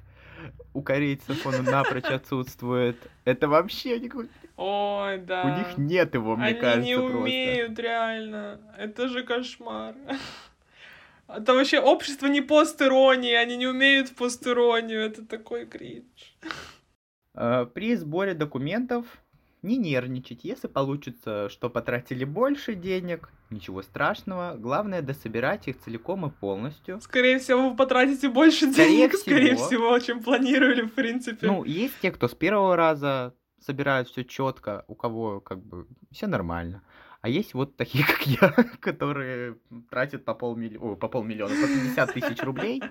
у 0.75 0.83
корейцев 0.83 1.47
он 1.47 1.65
напрочь 1.65 2.05
отсутствует. 2.11 2.97
Это 3.25 3.49
вообще 3.49 3.99
никакой... 3.99 4.29
Ой, 4.57 5.19
да. 5.19 5.45
У 5.45 5.59
них 5.59 5.79
нет 5.79 6.15
его, 6.15 6.37
мне 6.37 6.49
Они 6.49 6.61
кажется, 6.61 6.81
не 6.83 6.97
просто. 6.97 7.19
умеют, 7.19 7.79
реально. 7.79 8.61
Это 8.77 9.09
же 9.09 9.23
кошмар. 9.23 9.95
Это 11.29 11.55
вообще 11.55 11.79
общество 11.79 12.27
не 12.27 12.41
постиронии, 12.41 13.35
они 13.35 13.57
не 13.57 13.67
умеют 13.67 14.17
постиронию, 14.17 15.03
это 15.03 15.27
такой 15.27 15.67
кринж. 15.67 16.35
Э, 17.35 17.67
При 17.67 17.95
сборе 17.97 18.33
документов 18.33 19.05
не 19.63 19.77
нервничать. 19.77 20.45
Если 20.45 20.69
получится, 20.69 21.49
что 21.49 21.71
потратили 21.71 22.25
больше 22.25 22.75
денег, 22.75 23.31
ничего 23.51 23.83
страшного. 23.83 24.55
Главное 24.57 25.03
дособирать 25.03 25.69
их 25.69 25.81
целиком 25.81 26.27
и 26.27 26.31
полностью. 26.31 27.01
Скорее 27.01 27.39
всего, 27.39 27.71
вы 27.71 27.77
потратите 27.77 28.29
больше 28.29 28.71
Скорее 28.71 28.91
денег, 28.91 29.15
скорее 29.15 29.55
всего. 29.57 29.67
всего, 29.67 29.99
чем 29.99 30.23
планировали, 30.23 30.83
в 30.83 30.93
принципе. 30.93 31.47
Ну, 31.47 31.65
есть 31.65 31.95
те, 32.01 32.11
кто 32.11 32.29
с 32.29 32.35
первого 32.35 32.77
раза 32.77 33.35
собирают 33.61 34.09
все 34.09 34.25
четко, 34.25 34.85
у 34.89 34.95
кого 34.95 35.41
как 35.41 35.65
бы 35.65 35.87
все 36.11 36.27
нормально. 36.27 36.83
А 37.21 37.29
есть 37.29 37.55
вот 37.55 37.77
такие, 37.77 38.05
как 38.07 38.27
я, 38.27 38.51
которые 38.81 39.59
тратят 39.91 40.25
по, 40.25 40.35
полмилли... 40.35 40.77
Ой, 40.79 40.97
по 40.97 41.09
полмиллиона, 41.09 41.55
по 41.55 41.67
50 41.67 42.15
тысяч 42.15 42.43
рублей, 42.43 42.83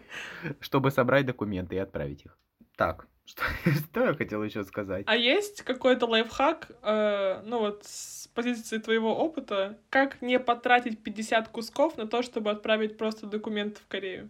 чтобы 0.59 0.91
собрать 0.91 1.25
документы 1.25 1.75
и 1.75 1.79
отправить 1.79 2.25
их. 2.25 2.37
Так, 2.75 3.07
что, 3.27 3.43
что 3.89 4.05
я 4.05 4.13
хотел 4.13 4.43
еще 4.43 4.63
сказать? 4.63 5.03
А 5.07 5.15
есть 5.15 5.61
какой-то 5.61 6.07
лайфхак, 6.07 6.71
э, 6.81 7.41
ну 7.45 7.59
вот 7.59 7.83
с 7.83 8.27
позиции 8.29 8.77
твоего 8.77 9.15
опыта, 9.15 9.77
как 9.89 10.21
не 10.21 10.39
потратить 10.39 11.03
50 11.03 11.49
кусков 11.49 11.97
на 11.97 12.07
то, 12.07 12.23
чтобы 12.23 12.49
отправить 12.49 12.97
просто 12.97 13.27
документы 13.27 13.81
в 13.81 13.87
Корею? 13.87 14.29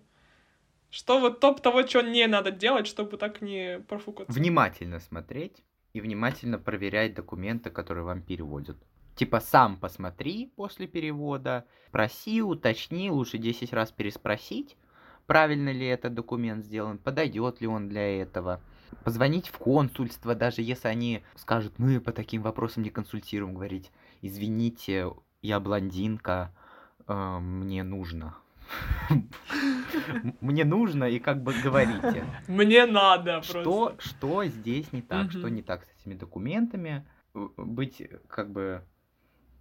Что 0.89 1.19
вот 1.19 1.39
топ 1.39 1.61
того, 1.61 1.85
что 1.85 2.01
не 2.01 2.25
надо 2.27 2.51
делать, 2.51 2.87
чтобы 2.87 3.17
так 3.17 3.41
не 3.41 3.79
профукаться? 3.87 4.33
Внимательно 4.33 4.99
смотреть 4.99 5.63
и 5.93 6.01
внимательно 6.01 6.57
проверять 6.57 7.13
документы, 7.13 7.69
которые 7.69 8.03
вам 8.03 8.21
переводят. 8.21 8.77
Типа 9.15 9.39
сам 9.39 9.77
посмотри 9.77 10.53
после 10.55 10.87
перевода, 10.87 11.65
проси, 11.91 12.41
уточни, 12.41 13.11
лучше 13.11 13.37
10 13.37 13.73
раз 13.73 13.91
переспросить, 13.91 14.77
правильно 15.27 15.69
ли 15.71 15.85
этот 15.85 16.13
документ 16.15 16.65
сделан, 16.65 16.97
подойдет 16.97 17.61
ли 17.61 17.67
он 17.67 17.87
для 17.89 18.21
этого. 18.21 18.61
Позвонить 19.03 19.49
в 19.49 19.57
консульство, 19.57 20.33
даже 20.33 20.61
если 20.61 20.87
они 20.87 21.21
скажут, 21.35 21.77
мы 21.77 21.99
по 21.99 22.11
таким 22.11 22.41
вопросам 22.41 22.83
не 22.83 22.89
консультируем, 22.89 23.53
говорить, 23.53 23.91
извините, 24.21 25.11
я 25.41 25.59
блондинка, 25.59 26.51
э, 27.07 27.37
мне 27.39 27.83
нужно. 27.83 28.35
Мне 30.41 30.65
нужно, 30.65 31.05
и 31.05 31.19
как 31.19 31.41
бы 31.41 31.53
говорите. 31.63 32.25
Мне 32.47 32.85
надо 32.85 33.41
Что, 33.41 33.87
просто. 33.95 34.09
что 34.09 34.45
здесь 34.45 34.91
не 34.91 35.01
так, 35.01 35.31
что 35.31 35.47
не 35.49 35.61
так 35.61 35.85
с 35.85 35.89
этими 36.01 36.15
документами, 36.15 37.07
в- 37.33 37.53
быть 37.57 38.01
как 38.27 38.51
бы, 38.51 38.83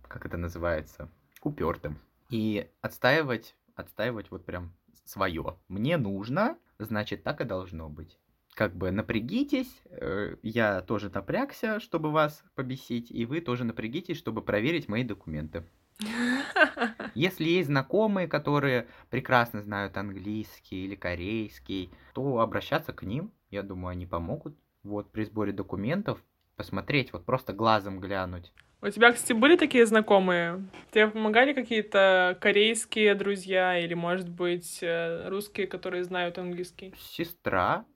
как 0.08 0.26
это 0.26 0.36
называется, 0.36 1.08
упертым. 1.42 1.98
И 2.30 2.68
отстаивать, 2.80 3.54
отстаивать 3.76 4.30
вот 4.32 4.44
прям 4.44 4.72
свое. 5.08 5.56
Мне 5.68 5.96
нужно, 5.96 6.58
значит 6.78 7.22
так 7.22 7.40
и 7.40 7.44
должно 7.44 7.88
быть. 7.88 8.18
Как 8.54 8.74
бы 8.74 8.90
напрягитесь, 8.90 9.82
э, 9.90 10.36
я 10.42 10.80
тоже 10.80 11.10
напрягся, 11.10 11.78
чтобы 11.78 12.10
вас 12.10 12.42
побесить, 12.54 13.10
и 13.10 13.26
вы 13.26 13.40
тоже 13.40 13.64
напрягитесь, 13.64 14.16
чтобы 14.16 14.40
проверить 14.40 14.88
мои 14.88 15.04
документы. 15.04 15.64
Если 17.14 17.44
есть 17.44 17.68
знакомые, 17.68 18.28
которые 18.28 18.86
прекрасно 19.10 19.62
знают 19.62 19.96
английский 19.96 20.84
или 20.84 20.94
корейский, 20.94 21.90
то 22.14 22.40
обращаться 22.40 22.92
к 22.92 23.02
ним, 23.02 23.30
я 23.50 23.62
думаю, 23.62 23.92
они 23.92 24.06
помогут. 24.06 24.56
Вот 24.82 25.10
при 25.10 25.24
сборе 25.24 25.52
документов 25.52 26.22
посмотреть, 26.56 27.12
вот 27.12 27.24
просто 27.24 27.52
глазом 27.52 28.00
глянуть. 28.00 28.52
У 28.82 28.88
тебя, 28.90 29.12
кстати, 29.12 29.32
были 29.32 29.56
такие 29.56 29.86
знакомые? 29.86 30.68
Тебе 30.90 31.08
помогали 31.08 31.54
какие-то 31.54 32.36
корейские 32.40 33.14
друзья 33.14 33.78
или, 33.78 33.94
может 33.94 34.28
быть, 34.28 34.80
э, 34.82 35.28
русские, 35.28 35.66
которые 35.66 36.04
знают 36.04 36.38
английский? 36.38 36.94
Сестра 36.98 37.86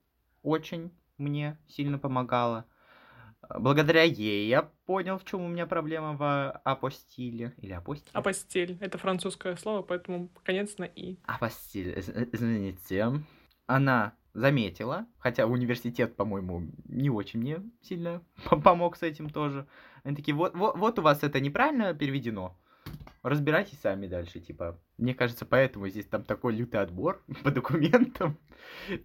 очень 0.41 0.91
мне 1.17 1.59
сильно 1.67 1.99
помогала. 1.99 2.65
Благодаря 3.59 4.03
ей 4.03 4.47
я 4.47 4.71
понял, 4.85 5.17
в 5.17 5.25
чем 5.25 5.41
у 5.41 5.47
меня 5.47 5.67
проблема 5.67 6.13
в 6.13 6.51
апостиле. 6.63 7.53
Или 7.57 7.73
апостиле? 7.73 8.11
Апостиль. 8.13 8.77
Это 8.81 8.97
французское 8.97 9.55
слово, 9.57 9.83
поэтому 9.83 10.29
конец 10.43 10.77
на 10.77 10.85
«и». 10.85 11.17
Апостиль, 11.25 11.93
э, 11.95 12.25
извините. 12.31 13.23
Она 13.67 14.13
заметила, 14.33 15.05
хотя 15.19 15.45
университет, 15.45 16.15
по-моему, 16.15 16.71
не 16.85 17.09
очень 17.09 17.39
мне 17.39 17.61
сильно 17.81 18.21
по- 18.45 18.55
помог 18.61 18.95
с 18.95 19.03
этим 19.03 19.29
тоже. 19.29 19.67
Они 20.03 20.15
такие, 20.15 20.35
вот, 20.35 20.55
вот, 20.55 20.77
вот 20.77 20.99
у 20.99 21.01
вас 21.01 21.23
это 21.23 21.39
неправильно 21.39 21.93
переведено. 21.93 22.57
Разбирайтесь 23.23 23.79
сами 23.79 24.07
дальше, 24.07 24.39
типа. 24.39 24.79
Мне 24.97 25.13
кажется, 25.13 25.45
поэтому 25.45 25.87
здесь 25.89 26.07
там 26.07 26.23
такой 26.23 26.55
лютый 26.55 26.81
отбор 26.81 27.23
по 27.43 27.51
документам. 27.51 28.37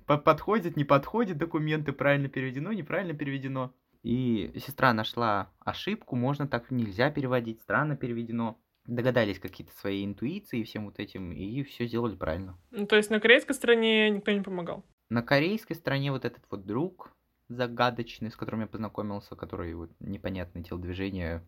По- 0.06 0.16
Подходит, 0.18 0.76
не 0.76 0.84
подходит 0.84 1.36
документы, 1.38 1.92
правильно 1.92 2.28
переведено, 2.28 2.72
неправильно 2.72 3.14
переведено. 3.14 3.74
И 4.02 4.52
сестра 4.64 4.92
нашла 4.94 5.50
ошибку, 5.60 6.16
можно 6.16 6.46
так 6.46 6.70
нельзя 6.70 7.10
переводить, 7.10 7.60
странно 7.60 7.96
переведено. 7.96 8.58
Догадались 8.86 9.40
какие-то 9.40 9.74
свои 9.74 10.04
интуиции 10.04 10.62
всем 10.62 10.86
вот 10.86 11.00
этим, 11.00 11.32
и 11.32 11.64
все 11.64 11.86
сделали 11.86 12.14
правильно. 12.14 12.56
Ну, 12.70 12.86
то 12.86 12.96
есть 12.96 13.10
на 13.10 13.18
корейской 13.18 13.52
стороне 13.52 14.10
никто 14.10 14.30
не 14.30 14.42
помогал? 14.42 14.84
На 15.10 15.22
корейской 15.22 15.74
стороне 15.74 16.12
вот 16.12 16.24
этот 16.24 16.44
вот 16.50 16.64
друг 16.64 17.10
загадочный, 17.48 18.30
с 18.30 18.36
которым 18.36 18.60
я 18.62 18.66
познакомился, 18.66 19.36
который 19.36 19.74
вот 19.74 19.90
непонятные 20.00 20.64
телодвижения 20.64 21.42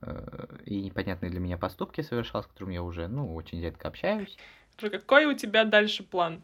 э, 0.00 0.46
и 0.64 0.80
непонятные 0.82 1.30
для 1.30 1.40
меня 1.40 1.58
поступки 1.58 2.00
совершал, 2.00 2.42
с 2.42 2.46
которым 2.46 2.70
я 2.70 2.82
уже, 2.82 3.08
ну, 3.08 3.34
очень 3.34 3.60
редко 3.60 3.88
общаюсь. 3.88 4.36
Какой 4.76 5.26
у 5.26 5.34
тебя 5.34 5.64
дальше 5.64 6.02
план? 6.02 6.42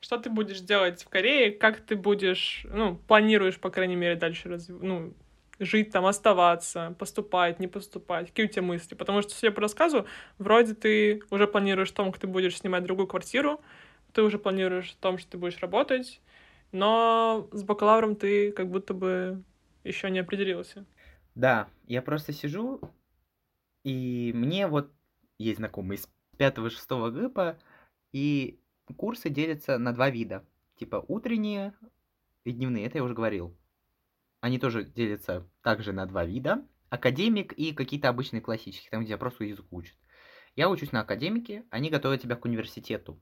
Что 0.00 0.18
ты 0.18 0.30
будешь 0.30 0.60
делать 0.60 1.02
в 1.02 1.08
Корее? 1.08 1.50
Как 1.50 1.80
ты 1.80 1.96
будешь, 1.96 2.66
ну, 2.70 2.96
планируешь, 2.96 3.58
по 3.58 3.70
крайней 3.70 3.96
мере, 3.96 4.14
дальше 4.14 4.48
разв... 4.48 4.70
ну, 4.70 5.14
жить 5.58 5.90
там, 5.90 6.04
оставаться, 6.04 6.94
поступать, 6.98 7.58
не 7.60 7.66
поступать? 7.66 8.28
Какие 8.28 8.46
у 8.46 8.48
тебя 8.48 8.62
мысли? 8.62 8.94
Потому 8.94 9.22
что, 9.22 9.32
судя 9.32 9.52
по 9.52 9.60
рассказу, 9.60 10.06
вроде 10.38 10.74
ты 10.74 11.22
уже 11.30 11.46
планируешь 11.46 11.90
о 11.90 11.94
том, 11.94 12.12
как 12.12 12.20
ты 12.20 12.26
будешь 12.26 12.58
снимать 12.58 12.84
другую 12.84 13.06
квартиру, 13.06 13.60
ты 14.12 14.22
уже 14.22 14.38
планируешь 14.38 14.92
о 14.92 15.02
том, 15.02 15.18
что 15.18 15.32
ты 15.32 15.38
будешь 15.38 15.58
работать, 15.58 16.20
но 16.76 17.48
с 17.52 17.62
бакалавром 17.62 18.16
ты 18.16 18.52
как 18.52 18.70
будто 18.70 18.92
бы 18.92 19.42
еще 19.82 20.10
не 20.10 20.18
определился. 20.18 20.84
Да, 21.34 21.68
я 21.86 22.02
просто 22.02 22.32
сижу, 22.32 22.80
и 23.82 24.32
мне 24.34 24.66
вот 24.66 24.92
есть 25.38 25.58
знакомый 25.58 25.96
из 25.96 26.08
5-6 26.38 27.20
ГИПа, 27.20 27.58
и 28.12 28.60
курсы 28.96 29.30
делятся 29.30 29.78
на 29.78 29.92
два 29.92 30.10
вида. 30.10 30.44
Типа 30.76 31.04
утренние 31.08 31.72
и 32.44 32.52
дневные, 32.52 32.86
это 32.86 32.98
я 32.98 33.04
уже 33.04 33.14
говорил. 33.14 33.56
Они 34.40 34.58
тоже 34.58 34.84
делятся 34.84 35.48
также 35.62 35.92
на 35.92 36.06
два 36.06 36.24
вида. 36.24 36.66
Академик 36.90 37.52
и 37.52 37.72
какие-то 37.72 38.08
обычные 38.08 38.40
классические, 38.40 38.90
там, 38.90 39.04
где 39.04 39.16
просто 39.16 39.44
язык 39.44 39.66
учат. 39.70 39.96
Я 40.54 40.70
учусь 40.70 40.92
на 40.92 41.00
академике, 41.00 41.64
они 41.70 41.90
готовят 41.90 42.22
тебя 42.22 42.36
к 42.36 42.44
университету. 42.44 43.20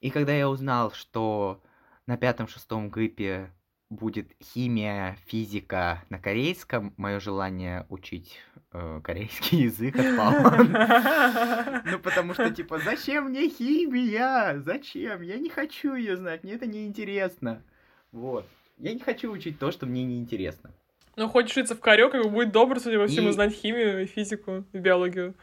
И 0.00 0.10
когда 0.10 0.32
я 0.32 0.48
узнал, 0.48 0.92
что 0.92 1.62
на 2.06 2.16
пятом-шестом 2.16 2.90
ГИПе 2.90 3.50
будет 3.88 4.32
химия, 4.42 5.16
физика 5.26 6.02
на 6.08 6.18
корейском, 6.18 6.92
мое 6.96 7.20
желание 7.20 7.86
учить 7.88 8.38
э, 8.72 9.00
корейский 9.02 9.62
язык 9.64 9.96
отпало. 9.96 11.82
Ну, 11.84 11.98
потому 12.00 12.34
что, 12.34 12.50
типа, 12.50 12.78
зачем 12.78 13.26
мне 13.26 13.48
химия? 13.48 14.58
Зачем? 14.60 15.22
Я 15.22 15.38
не 15.38 15.48
хочу 15.48 15.94
ее 15.94 16.16
знать, 16.16 16.42
мне 16.42 16.54
это 16.54 16.66
не 16.66 16.86
интересно. 16.86 17.62
Вот. 18.10 18.46
Я 18.78 18.92
не 18.92 19.00
хочу 19.00 19.30
учить 19.30 19.58
то, 19.58 19.70
что 19.70 19.86
мне 19.86 20.04
не 20.04 20.18
интересно. 20.18 20.70
Ну, 21.14 21.28
хочешь 21.28 21.52
учиться 21.52 21.74
в 21.74 21.80
Корее, 21.80 22.10
как 22.10 22.24
бы 22.24 22.30
будет 22.30 22.52
добр, 22.52 22.78
судя 22.80 22.98
по 22.98 23.06
всему, 23.06 23.30
и... 23.30 23.32
знать 23.32 23.54
химию, 23.54 24.06
физику, 24.06 24.64
биологию. 24.72 25.34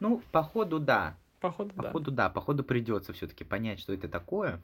Ну, 0.00 0.20
походу, 0.32 0.78
да. 0.78 1.16
Походу, 1.40 1.72
да. 1.74 1.82
Походу, 1.82 2.10
да. 2.10 2.28
Походу, 2.28 2.64
придется 2.64 3.12
все-таки 3.12 3.44
понять, 3.44 3.80
что 3.80 3.94
это 3.94 4.08
такое. 4.08 4.60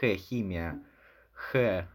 Х, 0.00 0.14
химия. 0.14 0.80
Х, 1.32 1.88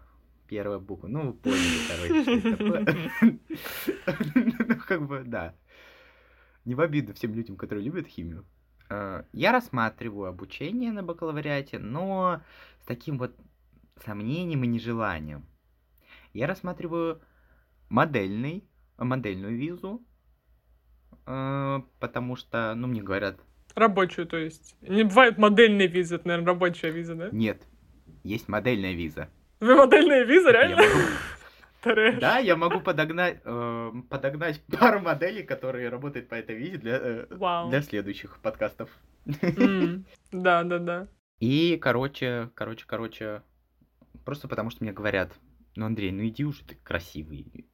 первая 0.48 0.80
буква. 0.80 1.08
Ну, 1.08 1.28
вы 1.28 1.34
поняли, 1.34 1.80
короче, 1.88 3.40
Ну, 4.68 4.76
как 4.88 5.08
бы, 5.08 5.24
да. 5.26 5.56
Не 6.66 6.76
в 6.76 6.82
обиду 6.82 7.14
всем 7.14 7.34
людям, 7.34 7.56
которые 7.56 7.86
любят 7.86 8.08
химию. 8.08 8.46
А, 8.90 9.26
я 9.32 9.54
рассматриваю 9.54 10.28
обучение 10.28 10.92
на 10.92 11.02
бакалавриате, 11.02 11.80
но 11.80 12.42
с 12.82 12.86
таким 12.86 13.18
вот 13.18 13.38
сомнением 14.04 14.66
и 14.66 14.68
нежеланием. 14.68 15.46
Я 16.34 16.48
рассматриваю 16.48 17.22
модельный, 17.88 18.68
модельную 18.98 19.58
визу, 19.58 20.06
а, 21.26 21.86
потому 22.00 22.36
что, 22.36 22.74
ну, 22.76 22.88
мне 22.88 23.02
говорят... 23.02 23.40
Рабочую, 23.76 24.28
то 24.28 24.38
есть. 24.38 24.76
Не 24.82 25.04
бывает 25.04 25.38
модельной 25.38 25.88
визы, 25.88 26.16
это, 26.16 26.28
наверное, 26.28 26.54
рабочая 26.54 26.92
виза, 26.92 27.16
да? 27.16 27.30
Нет, 27.32 27.66
есть 28.24 28.48
модельная 28.48 28.94
виза. 28.94 29.30
Вы 29.60 29.76
модельная 29.76 30.24
виза, 30.24 30.52
реально? 30.52 30.82
Да, 31.86 32.38
я 32.38 32.56
могу 32.56 32.80
подогнать, 32.80 33.42
э, 33.44 33.92
подогнать 34.10 34.62
пару 34.80 35.02
моделей, 35.02 35.44
которые 35.44 35.90
работают 35.90 36.30
по 36.30 36.36
этой 36.36 36.56
визе 36.56 36.78
для, 36.78 36.98
э, 36.98 37.68
для 37.70 37.82
следующих 37.82 38.40
подкастов. 38.40 38.90
Да, 40.32 40.64
да, 40.64 40.80
да. 40.80 41.08
И, 41.40 41.78
короче, 41.82 42.50
короче, 42.56 42.86
короче, 42.88 43.44
просто 44.24 44.48
потому 44.48 44.70
что 44.70 44.84
мне 44.84 44.94
говорят, 44.94 45.34
ну, 45.76 45.86
Андрей, 45.86 46.12
ну 46.12 46.26
иди 46.26 46.46
уже, 46.46 46.64
ты 46.64 46.76
красивый. 46.76 47.68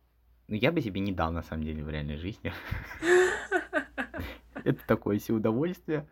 Ну, 0.48 0.56
я 0.56 0.72
бы 0.72 0.82
себе 0.82 1.02
не 1.02 1.12
дал, 1.12 1.32
на 1.32 1.44
самом 1.44 1.64
деле, 1.64 1.84
в 1.84 1.90
реальной 1.90 2.18
жизни. 2.18 2.52
Это 4.64 4.80
такое 4.88 5.20
себе 5.20 5.38
удовольствие. 5.38 6.08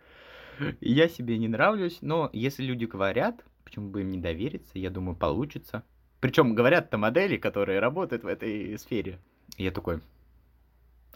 Я 0.79 1.09
себе 1.09 1.37
не 1.37 1.47
нравлюсь, 1.47 1.99
но 2.01 2.29
если 2.33 2.63
люди 2.63 2.85
говорят, 2.85 3.43
почему 3.67 3.89
бы 3.89 3.99
им 3.99 4.11
не 4.11 4.17
довериться, 4.17 4.79
я 4.79 4.89
думаю, 4.89 5.17
получится. 5.17 5.83
Причем 6.21 6.55
говорят-то 6.55 6.97
модели, 6.97 7.35
которые 7.35 7.79
работают 7.79 8.23
в 8.23 8.27
этой 8.27 8.79
сфере. 8.79 9.19
И 9.57 9.65
я 9.65 9.71
такой, 9.71 9.99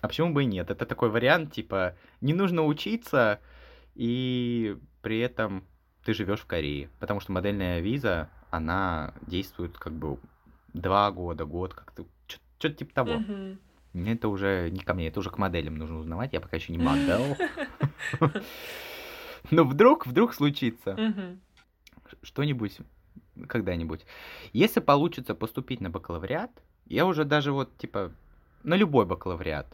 а 0.02 0.10
почему 0.10 0.34
бы 0.34 0.44
и 0.44 0.46
нет? 0.46 0.70
Это 0.70 0.86
такой 0.86 1.10
вариант, 1.10 1.54
типа, 1.54 1.96
не 2.20 2.34
нужно 2.34 2.66
учиться, 2.66 3.40
и 3.96 4.78
при 5.02 5.20
этом 5.20 5.64
ты 6.04 6.14
живешь 6.14 6.42
в 6.42 6.46
Корее. 6.46 6.90
Потому 7.00 7.22
что 7.22 7.32
модельная 7.32 7.80
виза, 7.80 8.30
она 8.50 9.14
действует 9.22 9.78
как 9.78 9.94
бы 9.94 10.20
два 10.74 11.10
года, 11.12 11.46
год, 11.46 11.74
как-то, 11.74 12.06
что-то 12.28 12.76
типа 12.76 12.94
того. 12.94 13.14
Mm-hmm. 13.14 13.58
Это 13.94 14.28
уже 14.28 14.70
не 14.72 14.82
ко 14.82 14.94
мне, 14.94 15.08
это 15.08 15.22
уже 15.22 15.30
к 15.30 15.38
моделям 15.38 15.78
нужно 15.78 16.00
узнавать. 16.00 16.34
Я 16.34 16.42
пока 16.42 16.58
еще 16.58 16.74
не 16.74 16.80
модель. 16.80 17.38
Но 19.52 19.64
вдруг, 19.64 20.06
вдруг 20.06 20.34
случится 20.34 20.98
что-нибудь 22.22 22.80
когда-нибудь. 23.48 24.06
Если 24.54 24.80
получится 24.80 25.36
поступить 25.36 25.82
на 25.82 25.90
бакалавриат, 25.90 26.52
я 26.86 27.06
уже 27.06 27.26
даже 27.26 27.52
вот, 27.52 27.78
типа, 27.78 28.12
на 28.64 28.76
любой 28.76 29.06
бакалавриат, 29.06 29.68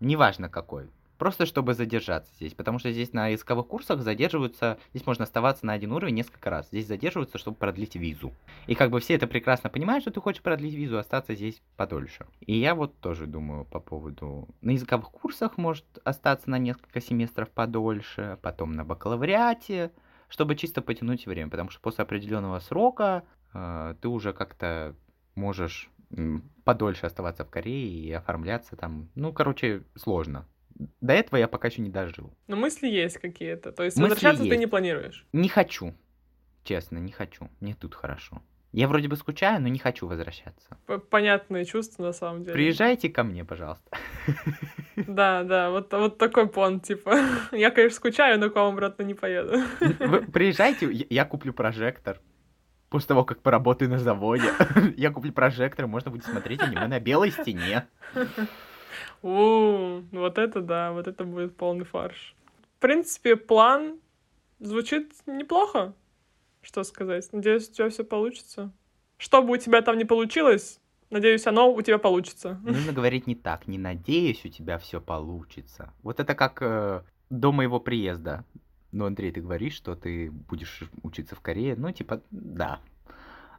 неважно 0.00 0.48
какой, 0.48 0.88
просто 1.18 1.46
чтобы 1.46 1.74
задержаться 1.74 2.32
здесь, 2.36 2.54
потому 2.54 2.78
что 2.78 2.90
здесь 2.92 3.12
на 3.12 3.28
языковых 3.28 3.66
курсах 3.66 4.00
задерживаются, 4.00 4.78
здесь 4.94 5.06
можно 5.06 5.24
оставаться 5.24 5.66
на 5.66 5.72
один 5.72 5.92
уровень 5.92 6.14
несколько 6.14 6.48
раз, 6.48 6.68
здесь 6.68 6.86
задерживаются, 6.86 7.38
чтобы 7.38 7.56
продлить 7.56 7.96
визу. 7.96 8.32
И 8.66 8.74
как 8.74 8.90
бы 8.90 9.00
все 9.00 9.14
это 9.14 9.26
прекрасно 9.26 9.68
понимают, 9.68 10.02
что 10.02 10.12
ты 10.12 10.20
хочешь 10.20 10.42
продлить 10.42 10.74
визу, 10.74 10.98
остаться 10.98 11.34
здесь 11.34 11.60
подольше. 11.76 12.26
И 12.40 12.56
я 12.56 12.74
вот 12.74 12.98
тоже 13.00 13.26
думаю 13.26 13.64
по 13.64 13.80
поводу, 13.80 14.48
на 14.62 14.70
языковых 14.70 15.10
курсах 15.10 15.58
может 15.58 15.84
остаться 16.04 16.48
на 16.48 16.58
несколько 16.58 17.00
семестров 17.00 17.50
подольше, 17.50 18.38
потом 18.42 18.72
на 18.72 18.84
бакалавриате, 18.84 19.92
чтобы 20.28 20.56
чисто 20.56 20.82
потянуть 20.82 21.26
время, 21.26 21.50
потому 21.50 21.70
что 21.70 21.80
после 21.80 22.02
определенного 22.02 22.58
срока 22.60 23.24
э, 23.54 23.94
ты 24.00 24.08
уже 24.08 24.32
как-то 24.32 24.94
можешь 25.34 25.90
подольше 26.64 27.06
оставаться 27.06 27.44
в 27.44 27.50
Корее 27.50 27.88
и 27.88 28.12
оформляться 28.12 28.76
там. 28.76 29.10
Ну, 29.14 29.32
короче, 29.32 29.84
сложно. 29.94 30.46
До 31.00 31.12
этого 31.12 31.38
я 31.38 31.48
пока 31.48 31.68
еще 31.68 31.82
не 31.82 31.90
дожил. 31.90 32.32
Но 32.46 32.56
мысли 32.56 32.86
есть 32.86 33.18
какие-то. 33.18 33.72
То 33.72 33.82
есть 33.82 33.96
мысли 33.96 34.10
возвращаться 34.10 34.44
есть. 34.44 34.54
ты 34.54 34.58
не 34.58 34.66
планируешь? 34.66 35.26
Не 35.32 35.48
хочу. 35.48 35.94
Честно, 36.64 36.98
не 36.98 37.12
хочу. 37.12 37.50
Мне 37.60 37.74
тут 37.74 37.94
хорошо. 37.94 38.42
Я 38.72 38.86
вроде 38.86 39.08
бы 39.08 39.16
скучаю, 39.16 39.62
но 39.62 39.68
не 39.68 39.78
хочу 39.78 40.06
возвращаться. 40.06 40.76
Понятные 41.10 41.64
чувства 41.64 42.02
на 42.04 42.12
самом 42.12 42.44
деле. 42.44 42.52
Приезжайте 42.52 43.08
ко 43.08 43.24
мне, 43.24 43.44
пожалуйста. 43.44 43.96
Да, 45.06 45.44
да, 45.44 45.70
вот, 45.70 45.92
вот 45.92 46.18
такой 46.18 46.48
план, 46.48 46.80
типа. 46.80 47.16
Я, 47.52 47.70
конечно, 47.70 47.96
скучаю, 47.96 48.40
но 48.40 48.50
к 48.50 48.56
вам 48.56 48.72
обратно 48.72 49.04
не 49.04 49.14
поеду. 49.14 49.62
Вы 49.78 50.22
приезжайте, 50.22 50.88
я 51.08 51.24
куплю 51.24 51.52
прожектор. 51.52 52.20
После 52.88 53.06
того, 53.06 53.24
как 53.24 53.40
поработаю 53.40 53.90
на 53.90 53.98
заводе, 53.98 54.50
я 54.96 55.12
куплю 55.12 55.32
прожектор, 55.32 55.86
можно 55.86 56.10
будет 56.10 56.24
смотреть 56.24 56.60
аниме 56.62 56.88
на 56.88 56.98
белой 56.98 57.30
стене. 57.30 57.86
У, 59.22 60.00
вот 60.10 60.38
это 60.38 60.60
да, 60.62 60.90
вот 60.90 61.06
это 61.06 61.24
будет 61.24 61.56
полный 61.56 61.84
фарш. 61.84 62.34
В 62.78 62.80
принципе, 62.80 63.36
план 63.36 64.00
звучит 64.58 65.12
неплохо 65.26 65.94
что 66.62 66.84
сказать. 66.84 67.28
Надеюсь, 67.32 67.68
у 67.68 67.72
тебя 67.72 67.88
все 67.90 68.04
получится. 68.04 68.72
Что 69.16 69.42
бы 69.42 69.54
у 69.54 69.56
тебя 69.56 69.82
там 69.82 69.98
не 69.98 70.04
получилось, 70.04 70.80
надеюсь, 71.10 71.46
оно 71.46 71.72
у 71.72 71.82
тебя 71.82 71.98
получится. 71.98 72.60
Нужно 72.62 72.92
говорить 72.92 73.26
не 73.26 73.34
так. 73.34 73.66
Не 73.66 73.78
надеюсь, 73.78 74.44
у 74.44 74.48
тебя 74.48 74.78
все 74.78 75.00
получится. 75.00 75.92
Вот 76.02 76.20
это 76.20 76.34
как 76.34 76.62
э, 76.62 77.02
до 77.30 77.52
моего 77.52 77.80
приезда. 77.80 78.44
Ну, 78.92 79.04
Андрей, 79.06 79.32
ты 79.32 79.40
говоришь, 79.40 79.74
что 79.74 79.94
ты 79.94 80.30
будешь 80.30 80.84
учиться 81.02 81.34
в 81.34 81.40
Корее. 81.40 81.74
Ну, 81.76 81.90
типа, 81.92 82.22
да. 82.30 82.80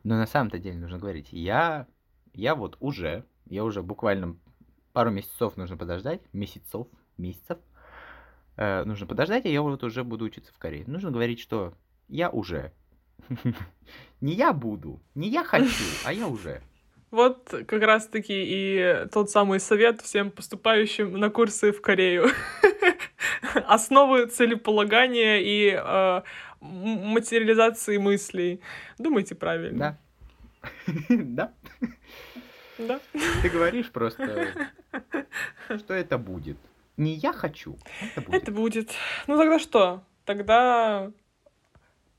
Но 0.03 0.15
на 0.15 0.25
самом-то 0.25 0.59
деле 0.59 0.77
нужно 0.77 0.97
говорить, 0.97 1.27
я, 1.31 1.87
я 2.33 2.55
вот 2.55 2.77
уже, 2.79 3.25
я 3.45 3.63
уже 3.63 3.83
буквально 3.83 4.37
пару 4.93 5.11
месяцев 5.11 5.57
нужно 5.57 5.77
подождать, 5.77 6.21
месяцев, 6.33 6.87
месяцев, 7.17 7.59
э, 8.55 8.83
нужно 8.85 9.05
подождать, 9.05 9.45
и 9.45 9.51
я 9.51 9.61
вот 9.61 9.83
уже 9.83 10.03
буду 10.03 10.25
учиться 10.25 10.53
в 10.53 10.57
Корее. 10.57 10.85
Нужно 10.87 11.11
говорить, 11.11 11.39
что 11.39 11.73
я 12.07 12.29
уже. 12.29 12.73
Не 14.21 14.33
я 14.33 14.53
буду, 14.53 14.99
не 15.15 15.29
я 15.29 15.43
хочу, 15.43 15.85
а 16.03 16.13
я 16.13 16.27
уже. 16.27 16.61
Вот 17.11 17.49
как 17.67 17.81
раз-таки 17.81 18.33
и 18.33 19.07
тот 19.11 19.31
самый 19.31 19.59
совет 19.59 20.01
всем 20.01 20.29
поступающим 20.29 21.13
на 21.13 21.29
курсы 21.29 21.71
в 21.71 21.81
Корею. 21.81 22.27
Основы 23.67 24.27
целеполагания 24.27 25.39
и 25.39 25.75
э, 25.75 26.21
материализации 26.61 27.97
мыслей. 27.97 28.61
Думайте 28.99 29.35
правильно. 29.35 29.97
Да. 30.59 30.73
Да. 31.09 31.53
Да. 32.77 32.99
Ты 33.41 33.49
говоришь 33.49 33.89
просто, 33.91 34.53
что 35.77 35.93
это 35.93 36.17
будет. 36.17 36.57
Не 36.95 37.13
я 37.13 37.33
хочу, 37.33 37.77
это 38.01 38.21
будет. 38.21 38.41
Это 38.41 38.51
будет. 38.51 38.91
Ну 39.27 39.37
тогда 39.37 39.59
что? 39.59 40.03
Тогда 40.25 41.11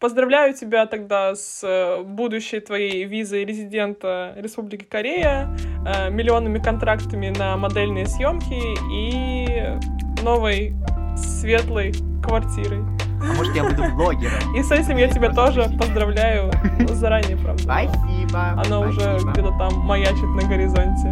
Поздравляю 0.01 0.55
тебя 0.55 0.87
тогда 0.87 1.35
с 1.35 1.61
э, 1.63 2.03
будущей 2.03 2.61
твоей 2.61 3.05
визой 3.05 3.45
резидента 3.45 4.33
Республики 4.39 4.85
Корея, 4.85 5.55
э, 5.87 6.09
миллионными 6.09 6.59
контрактами 6.59 7.29
на 7.29 7.59
модельные 7.59 8.07
съемки 8.07 8.63
и 8.91 9.79
новой 10.23 10.75
светлой 11.19 11.93
квартирой. 12.25 12.81
А 13.23 13.35
может, 13.35 13.55
я 13.55 13.63
буду 13.63 13.95
блогером? 13.95 14.57
И 14.57 14.63
с 14.63 14.73
этим 14.73 14.97
я 14.97 15.09
тебя 15.09 15.35
тоже 15.35 15.71
поздравляю 15.79 16.51
заранее, 16.89 17.37
правда. 17.37 17.63
Спасибо. 17.63 18.63
Оно 18.65 18.89
уже 18.89 19.19
где-то 19.19 19.55
там 19.59 19.81
маячит 19.81 20.25
на 20.25 20.49
горизонте. 20.49 21.11